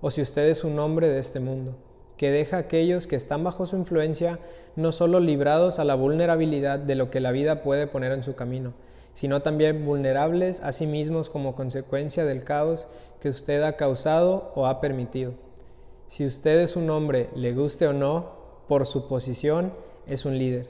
o 0.00 0.10
si 0.10 0.22
usted 0.22 0.48
es 0.48 0.64
un 0.64 0.78
hombre 0.78 1.08
de 1.08 1.18
este 1.18 1.38
mundo, 1.38 1.76
que 2.16 2.30
deja 2.30 2.56
a 2.56 2.60
aquellos 2.60 3.06
que 3.06 3.16
están 3.16 3.44
bajo 3.44 3.66
su 3.66 3.76
influencia 3.76 4.38
no 4.74 4.90
solo 4.90 5.20
librados 5.20 5.78
a 5.78 5.84
la 5.84 5.96
vulnerabilidad 5.96 6.78
de 6.78 6.94
lo 6.94 7.10
que 7.10 7.20
la 7.20 7.32
vida 7.32 7.62
puede 7.62 7.88
poner 7.88 8.12
en 8.12 8.22
su 8.22 8.34
camino, 8.36 8.72
sino 9.18 9.42
también 9.42 9.84
vulnerables 9.84 10.60
a 10.60 10.70
sí 10.70 10.86
mismos 10.86 11.28
como 11.28 11.56
consecuencia 11.56 12.24
del 12.24 12.44
caos 12.44 12.86
que 13.20 13.28
usted 13.28 13.64
ha 13.64 13.72
causado 13.72 14.52
o 14.54 14.68
ha 14.68 14.80
permitido. 14.80 15.32
Si 16.06 16.24
usted 16.24 16.60
es 16.60 16.76
un 16.76 16.88
hombre, 16.88 17.28
le 17.34 17.52
guste 17.52 17.88
o 17.88 17.92
no, 17.92 18.30
por 18.68 18.86
su 18.86 19.08
posición 19.08 19.72
es 20.06 20.24
un 20.24 20.38
líder. 20.38 20.68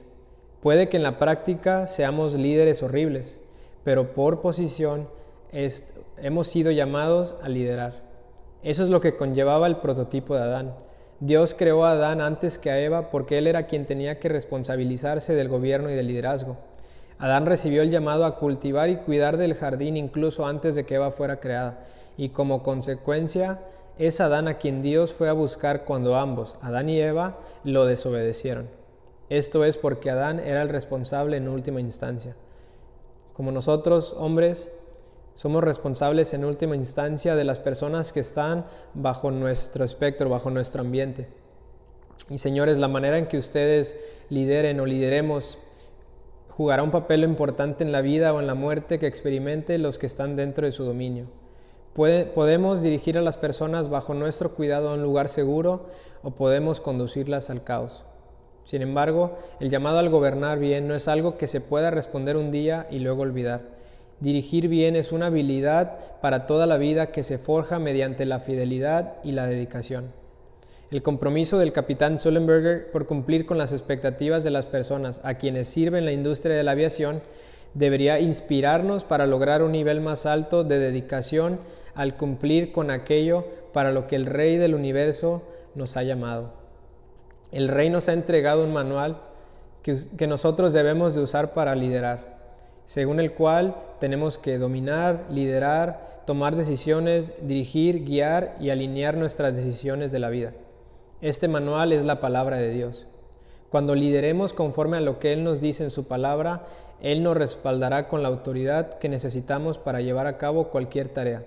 Puede 0.63 0.89
que 0.89 0.97
en 0.97 1.03
la 1.03 1.19
práctica 1.19 1.87
seamos 1.89 2.33
líderes 2.33 2.83
horribles, 2.83 3.39
pero 3.85 4.15
por 4.15 4.41
posición 4.41 5.11
hemos 6.17 6.49
sido 6.49 6.71
llamados 6.71 7.37
a 7.43 7.51
liderar. 7.51 8.01
Eso 8.63 8.83
es 8.83 8.89
lo 8.89 9.03
que 9.03 9.15
conllevaba 9.15 9.67
el 9.67 9.77
prototipo 9.77 10.35
de 10.37 10.45
Adán. 10.45 10.75
Dios 11.21 11.53
creó 11.53 11.85
a 11.85 11.91
Adán 11.91 12.23
antes 12.23 12.59
que 12.59 12.71
a 12.71 12.81
Eva 12.81 13.11
porque 13.11 13.37
él 13.37 13.47
era 13.47 13.67
quien 13.67 13.85
tenía 13.85 14.19
que 14.19 14.31
responsabilizarse 14.31 15.35
del 15.35 15.51
gobierno 15.51 15.91
y 15.91 15.95
del 15.97 16.07
liderazgo. 16.07 16.57
Adán 17.19 17.47
recibió 17.47 17.83
el 17.83 17.91
llamado 17.91 18.25
a 18.25 18.37
cultivar 18.37 18.89
y 18.89 18.97
cuidar 18.97 19.37
del 19.37 19.55
jardín 19.55 19.97
incluso 19.97 20.47
antes 20.47 20.75
de 20.75 20.87
que 20.87 20.95
Eva 20.95 21.11
fuera 21.11 21.41
creada, 21.41 21.87
y 22.17 22.29
como 22.31 22.63
consecuencia 22.63 23.61
es 23.99 24.21
Adán 24.21 24.47
a 24.47 24.59
quien 24.59 24.83
Dios 24.83 25.13
fue 25.13 25.29
a 25.29 25.33
buscar 25.33 25.85
cuando 25.85 26.17
ambos, 26.17 26.57
Adán 26.63 26.89
y 26.89 27.01
Eva, 27.01 27.39
lo 27.65 27.87
desobedecieron. 27.87 28.69
Esto 29.29 29.65
es 29.65 29.77
porque 29.77 30.11
Adán 30.11 30.39
era 30.39 30.63
el 30.63 30.69
responsable 30.69 31.37
en 31.37 31.49
última 31.49 31.81
instancia. 31.81 32.37
Como 33.35 33.51
nosotros, 33.51 34.15
hombres, 34.17 34.73
somos 35.35 35.63
responsables 35.63 36.33
en 36.35 36.45
última 36.45 36.77
instancia 36.77 37.37
de 37.37 37.45
las 37.45 37.59
personas 37.59 38.13
que 38.13 38.21
están 38.21 38.67
bajo 38.95 39.31
nuestro 39.31 39.85
espectro, 39.85 40.29
bajo 40.29 40.51
nuestro 40.51 40.81
ambiente. 40.81 41.29
Y 42.31 42.39
señores, 42.39 42.79
la 42.79 42.89
manera 42.89 43.19
en 43.19 43.27
que 43.27 43.39
ustedes 43.39 43.97
lideren 44.31 44.81
o 44.81 44.87
lideremos 44.87 45.59
jugará 46.59 46.83
un 46.83 46.91
papel 46.91 47.23
importante 47.23 47.85
en 47.85 47.93
la 47.93 48.01
vida 48.01 48.35
o 48.35 48.41
en 48.41 48.49
la 48.49 48.57
muerte 48.57 48.99
que 48.99 49.07
experimente 49.07 49.79
los 49.79 49.97
que 49.97 50.07
están 50.07 50.35
dentro 50.35 50.67
de 50.67 50.73
su 50.73 50.83
dominio. 50.83 51.27
podemos 51.95 52.83
dirigir 52.83 53.17
a 53.17 53.23
las 53.23 53.37
personas 53.37 53.89
bajo 53.89 54.13
nuestro 54.13 54.57
cuidado 54.57 54.89
a 54.89 54.95
un 54.95 55.03
lugar 55.03 55.29
seguro 55.29 55.87
o 56.25 56.33
podemos 56.33 56.81
conducirlas 56.81 57.49
al 57.49 57.63
caos. 57.63 58.03
Sin 58.65 58.83
embargo, 58.83 59.39
el 59.61 59.71
llamado 59.71 60.01
al 60.01 60.11
gobernar 60.11 60.59
bien 60.59 60.89
no 60.89 60.97
es 60.97 61.07
algo 61.07 61.39
que 61.39 61.47
se 61.47 61.61
pueda 61.61 61.93
responder 61.93 62.37
un 62.37 62.51
día 62.51 62.89
y 62.91 62.99
luego 62.99 63.23
olvidar. 63.23 63.61
Dirigir 64.19 64.67
bien 64.67 64.97
es 64.97 65.13
una 65.13 65.27
habilidad 65.27 66.19
para 66.21 66.47
toda 66.47 66.67
la 66.67 66.77
vida 66.77 67.13
que 67.13 67.23
se 67.23 67.39
forja 67.39 67.79
mediante 67.79 68.27
la 68.27 68.41
fidelidad 68.41 69.15
y 69.23 69.31
la 69.31 69.47
dedicación. 69.47 70.07
El 70.91 71.03
compromiso 71.03 71.59
del 71.59 71.73
capitán 71.73 72.19
Sullenberger 72.19 72.91
por 72.91 73.07
cumplir 73.07 73.45
con 73.45 73.59
las 73.59 73.73
expectativas 73.73 74.43
de 74.43 74.51
las 74.51 74.65
personas 74.65 75.21
a 75.23 75.35
quienes 75.35 75.69
sirven 75.69 76.07
la 76.07 76.13
industria 76.13 76.57
de 76.57 76.63
la 76.63 76.71
aviación 76.71 77.21
debería 77.75 78.21
inspirarnos 78.21 79.05
para 79.05 79.27
lograr 79.27 79.63
un 79.63 79.73
nivel 79.73 80.01
más 80.01 80.25
alto 80.25 80.65
de 80.65 80.79
dedicación 80.79 81.61
al 81.95 82.17
cumplir 82.17 82.73
con 82.73 82.91
aquello 82.91 83.45
para 83.75 83.93
lo 83.93 84.07
que 84.07 84.17
el 84.17 84.25
Rey 84.25 84.57
del 84.57 84.75
universo 84.75 85.43
nos 85.75 85.99
ha 85.99 86.05
llamado. 86.05 86.55
El 87.53 87.69
Rey 87.69 87.91
nos 87.91 88.09
ha 88.09 88.15
entregado 88.15 88.65
un 88.65 88.73
manual 88.73 89.19
que, 89.83 90.27
nosotros 90.27 90.73
debemos 90.73 91.15
de 91.15 91.21
usar 91.21 91.53
para 91.53 91.75
liderar, 91.75 92.39
según 92.87 93.21
el 93.21 93.33
cual 93.33 93.77
tenemos 94.01 94.39
que 94.39 94.57
dominar, 94.57 95.27
liderar, 95.31 96.23
tomar 96.27 96.57
decisiones, 96.57 97.33
dirigir, 97.43 98.05
guiar 98.05 98.57
y 98.59 98.71
alinear 98.71 99.19
nuestras 99.19 99.55
decisiones 99.55 100.13
de 100.13 100.19
la 100.19 100.31
vida. 100.31 100.53
Este 101.21 101.49
manual 101.49 101.93
es 101.93 102.05
la 102.05 102.21
palabra 102.21 102.59
de 102.59 102.71
Dios. 102.71 103.07
Cuando 103.71 103.97
lideremos 103.97 104.53
conforme 104.53 104.99
a 104.99 105.01
lo 105.01 105.19
que 105.19 105.33
Él 105.33 105.43
nos 105.43 105.61
dice 105.61 105.83
en 105.83 105.91
su 105.91 106.07
palabra, 106.07 106.67
Él 107.01 107.25
nos 107.25 107.37
respaldará 107.37 108.07
con 108.07 108.23
la 108.23 108.29
autoridad 108.29 108.99
que 108.99 109.09
necesitamos 109.09 109.79
para 109.79 110.01
llevar 110.01 110.29
a 110.29 110.39
cabo 110.39 110.69
cualquier 110.69 111.09
tarea. 111.09 111.45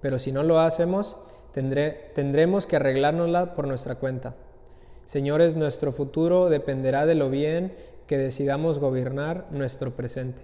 Pero 0.00 0.18
si 0.18 0.32
no 0.32 0.42
lo 0.42 0.58
hacemos, 0.58 1.18
tendremos 1.52 2.66
que 2.66 2.76
arreglárnosla 2.76 3.54
por 3.54 3.66
nuestra 3.68 3.96
cuenta. 3.96 4.34
Señores, 5.06 5.56
nuestro 5.56 5.92
futuro 5.92 6.48
dependerá 6.48 7.04
de 7.04 7.14
lo 7.14 7.28
bien 7.28 7.74
que 8.06 8.16
decidamos 8.16 8.78
gobernar 8.78 9.46
nuestro 9.50 9.94
presente. 9.94 10.40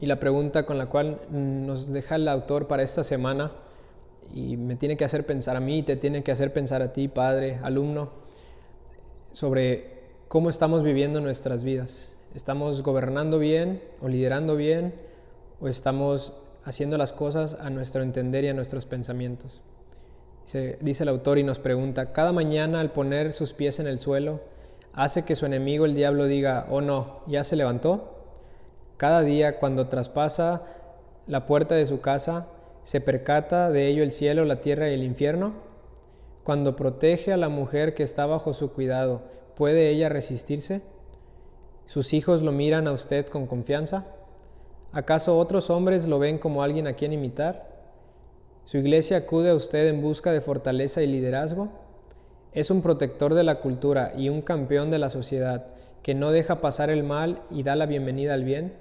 Y 0.00 0.06
la 0.06 0.18
pregunta 0.18 0.66
con 0.66 0.76
la 0.76 0.86
cual 0.86 1.20
nos 1.30 1.92
deja 1.92 2.16
el 2.16 2.26
autor 2.26 2.66
para 2.66 2.82
esta 2.82 3.04
semana 3.04 3.52
y 4.34 4.56
me 4.56 4.76
tiene 4.76 4.96
que 4.96 5.04
hacer 5.04 5.26
pensar 5.26 5.56
a 5.56 5.60
mí, 5.60 5.82
te 5.82 5.96
tiene 5.96 6.22
que 6.22 6.32
hacer 6.32 6.52
pensar 6.52 6.82
a 6.82 6.92
ti, 6.92 7.08
padre, 7.08 7.58
alumno, 7.62 8.10
sobre 9.32 10.00
cómo 10.28 10.50
estamos 10.50 10.82
viviendo 10.82 11.20
nuestras 11.20 11.64
vidas. 11.64 12.16
¿Estamos 12.34 12.82
gobernando 12.82 13.38
bien 13.38 13.82
o 14.00 14.08
liderando 14.08 14.54
bien 14.54 14.94
o 15.60 15.68
estamos 15.68 16.32
haciendo 16.64 16.96
las 16.96 17.12
cosas 17.12 17.54
a 17.60 17.70
nuestro 17.70 18.02
entender 18.02 18.44
y 18.44 18.48
a 18.48 18.54
nuestros 18.54 18.86
pensamientos? 18.86 19.60
Dice, 20.80 21.02
el 21.02 21.08
autor 21.08 21.38
y 21.38 21.44
nos 21.44 21.58
pregunta, 21.58 22.12
cada 22.12 22.32
mañana 22.32 22.80
al 22.80 22.92
poner 22.92 23.32
sus 23.32 23.52
pies 23.52 23.78
en 23.78 23.86
el 23.86 24.00
suelo, 24.00 24.40
hace 24.92 25.22
que 25.22 25.36
su 25.36 25.46
enemigo 25.46 25.84
el 25.84 25.94
diablo 25.94 26.26
diga, 26.26 26.66
oh 26.70 26.80
no, 26.80 27.20
ya 27.26 27.44
se 27.44 27.56
levantó. 27.56 28.16
Cada 28.96 29.22
día 29.22 29.58
cuando 29.58 29.88
traspasa 29.88 30.62
la 31.26 31.46
puerta 31.46 31.76
de 31.76 31.86
su 31.86 32.00
casa, 32.00 32.46
¿Se 32.90 33.00
percata 33.00 33.70
de 33.70 33.86
ello 33.86 34.02
el 34.02 34.10
cielo, 34.10 34.44
la 34.44 34.60
tierra 34.60 34.90
y 34.90 34.94
el 34.94 35.04
infierno? 35.04 35.52
Cuando 36.42 36.74
protege 36.74 37.32
a 37.32 37.36
la 37.36 37.48
mujer 37.48 37.94
que 37.94 38.02
está 38.02 38.26
bajo 38.26 38.52
su 38.52 38.72
cuidado, 38.72 39.22
¿puede 39.54 39.90
ella 39.90 40.08
resistirse? 40.08 40.82
¿Sus 41.86 42.12
hijos 42.12 42.42
lo 42.42 42.50
miran 42.50 42.88
a 42.88 42.92
usted 42.92 43.28
con 43.28 43.46
confianza? 43.46 44.06
¿Acaso 44.90 45.38
otros 45.38 45.70
hombres 45.70 46.08
lo 46.08 46.18
ven 46.18 46.38
como 46.38 46.64
alguien 46.64 46.88
a 46.88 46.94
quien 46.94 47.12
imitar? 47.12 47.70
¿Su 48.64 48.78
iglesia 48.78 49.18
acude 49.18 49.50
a 49.50 49.54
usted 49.54 49.86
en 49.86 50.02
busca 50.02 50.32
de 50.32 50.40
fortaleza 50.40 51.00
y 51.00 51.06
liderazgo? 51.06 51.68
Es 52.50 52.72
un 52.72 52.82
protector 52.82 53.34
de 53.34 53.44
la 53.44 53.60
cultura 53.60 54.14
y 54.16 54.30
un 54.30 54.42
campeón 54.42 54.90
de 54.90 54.98
la 54.98 55.10
sociedad 55.10 55.66
que 56.02 56.16
no 56.16 56.32
deja 56.32 56.60
pasar 56.60 56.90
el 56.90 57.04
mal 57.04 57.42
y 57.50 57.62
da 57.62 57.76
la 57.76 57.86
bienvenida 57.86 58.34
al 58.34 58.42
bien. 58.42 58.74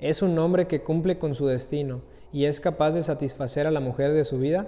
Es 0.00 0.22
un 0.22 0.36
hombre 0.40 0.66
que 0.66 0.82
cumple 0.82 1.20
con 1.20 1.36
su 1.36 1.46
destino 1.46 2.02
y 2.32 2.44
es 2.44 2.60
capaz 2.60 2.92
de 2.92 3.02
satisfacer 3.02 3.66
a 3.66 3.70
la 3.70 3.80
mujer 3.80 4.12
de 4.12 4.24
su 4.24 4.38
vida, 4.38 4.66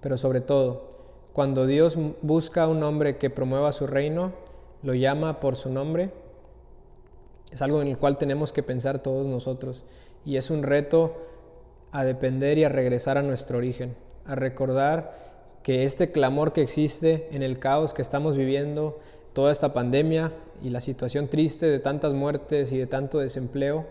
pero 0.00 0.16
sobre 0.16 0.40
todo, 0.40 0.90
cuando 1.32 1.66
Dios 1.66 1.96
busca 2.22 2.64
a 2.64 2.68
un 2.68 2.82
hombre 2.82 3.16
que 3.16 3.30
promueva 3.30 3.72
su 3.72 3.86
reino, 3.86 4.32
lo 4.82 4.94
llama 4.94 5.40
por 5.40 5.56
su 5.56 5.70
nombre, 5.70 6.10
es 7.52 7.62
algo 7.62 7.82
en 7.82 7.88
el 7.88 7.98
cual 7.98 8.18
tenemos 8.18 8.52
que 8.52 8.62
pensar 8.62 9.00
todos 9.00 9.26
nosotros. 9.26 9.84
Y 10.24 10.36
es 10.36 10.50
un 10.50 10.62
reto 10.62 11.16
a 11.90 12.04
depender 12.04 12.58
y 12.58 12.64
a 12.64 12.68
regresar 12.70 13.18
a 13.18 13.22
nuestro 13.22 13.58
origen, 13.58 13.94
a 14.24 14.34
recordar 14.34 15.32
que 15.62 15.84
este 15.84 16.10
clamor 16.10 16.52
que 16.52 16.62
existe 16.62 17.28
en 17.30 17.42
el 17.42 17.58
caos 17.58 17.94
que 17.94 18.02
estamos 18.02 18.36
viviendo, 18.36 18.98
toda 19.32 19.52
esta 19.52 19.72
pandemia 19.72 20.32
y 20.62 20.70
la 20.70 20.80
situación 20.80 21.28
triste 21.28 21.66
de 21.66 21.78
tantas 21.78 22.14
muertes 22.14 22.72
y 22.72 22.78
de 22.78 22.86
tanto 22.86 23.18
desempleo, 23.18 23.86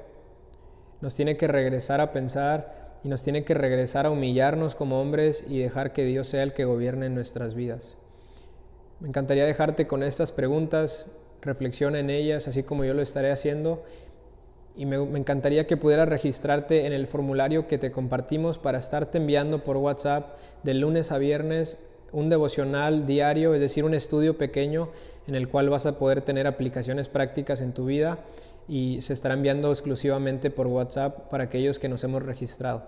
nos 1.02 1.16
tiene 1.16 1.38
que 1.38 1.48
regresar 1.48 2.00
a 2.00 2.12
pensar 2.12 3.00
y 3.04 3.10
nos 3.10 3.24
tiene 3.24 3.44
que 3.44 3.54
regresar 3.54 4.06
a 4.06 4.12
humillarnos 4.12 4.76
como 4.76 5.02
hombres 5.02 5.44
y 5.48 5.60
dejar 5.60 5.94
que 5.94 6.06
Dios 6.06 6.28
sea 6.28 6.44
el 6.44 6.54
que 6.54 6.66
gobierne 6.66 7.10
nuestras 7.10 7.56
vidas. 7.56 7.98
Me 9.00 9.08
encantaría 9.08 9.46
dejarte 9.46 9.88
con 9.88 10.04
estas 10.04 10.32
preguntas, 10.32 11.12
reflexiona 11.42 12.00
en 12.00 12.12
ellas, 12.12 12.48
así 12.48 12.62
como 12.62 12.86
yo 12.86 12.94
lo 12.94 13.02
estaré 13.02 13.32
haciendo, 13.32 13.84
y 14.78 14.86
me, 14.86 15.04
me, 15.04 15.20
encantaría 15.20 15.66
que 15.68 15.76
pudieras 15.76 16.08
registrarte 16.08 16.86
en 16.86 16.94
el 16.94 17.08
formulario 17.08 17.68
que 17.68 17.80
te 17.80 17.92
compartimos 17.92 18.60
para 18.60 18.78
estarte 18.78 19.18
enviando 19.18 19.64
por 19.64 19.78
WhatsApp 19.78 20.38
de 20.64 20.76
lunes 20.76 21.12
a 21.12 21.18
viernes 21.18 21.78
un 22.14 22.30
devocional 22.30 23.06
diario, 23.06 23.54
es 23.54 23.60
decir, 23.60 23.84
un 23.84 23.94
estudio 23.94 24.38
pequeño 24.38 24.90
en 25.28 25.36
el 25.36 25.50
cual 25.50 25.70
vas 25.70 25.86
a 25.86 25.98
poder 25.98 26.22
tener 26.22 26.48
aplicaciones 26.48 27.10
prácticas 27.10 27.62
en 27.62 27.74
tu 27.74 27.86
vida 27.86 28.20
y 28.68 29.02
se 29.02 29.14
estará 29.14 29.34
enviando 29.34 29.70
exclusivamente 29.70 30.50
por 30.50 30.68
WhatsApp 30.68 31.30
para 31.30 31.46
aquellos 31.46 31.80
que 31.80 31.90
nos 31.90 32.04
hemos 32.04 32.24
registrado. 32.24 32.84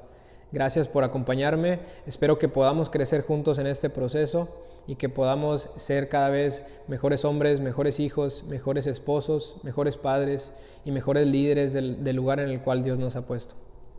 Gracias 0.52 0.88
por 0.88 1.04
acompañarme, 1.04 1.80
espero 2.06 2.38
que 2.38 2.48
podamos 2.48 2.90
crecer 2.90 3.22
juntos 3.22 3.58
en 3.58 3.66
este 3.66 3.90
proceso 3.90 4.50
y 4.86 4.96
que 4.96 5.10
podamos 5.10 5.70
ser 5.78 6.10
cada 6.10 6.30
vez 6.30 6.66
mejores 6.88 7.26
hombres, 7.26 7.60
mejores 7.60 8.00
hijos, 8.00 8.44
mejores 8.44 8.86
esposos, 8.86 9.58
mejores 9.64 9.98
padres 9.98 10.54
y 10.86 10.92
mejores 10.92 11.28
líderes 11.28 11.74
del, 11.74 12.16
lugar 12.16 12.40
en 12.40 12.50
el 12.50 12.62
cual 12.62 12.84
Dios 12.84 13.00
nos 13.00 13.16
ha 13.16 13.26
puesto. 13.26 13.56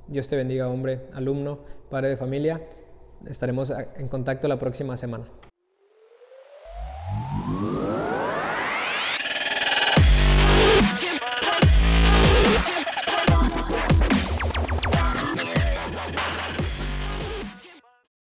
Dios 0.06 0.28
te 0.28 0.36
bendiga, 0.36 0.68
hombre, 0.68 1.00
alumno, 1.12 1.58
padre 1.90 2.10
de 2.10 2.16
familia. 2.16 2.60
Estaremos 3.26 3.72
en 3.96 4.08
contacto 4.08 4.46
la 4.46 4.58
próxima 4.58 4.96
semana. 4.96 5.24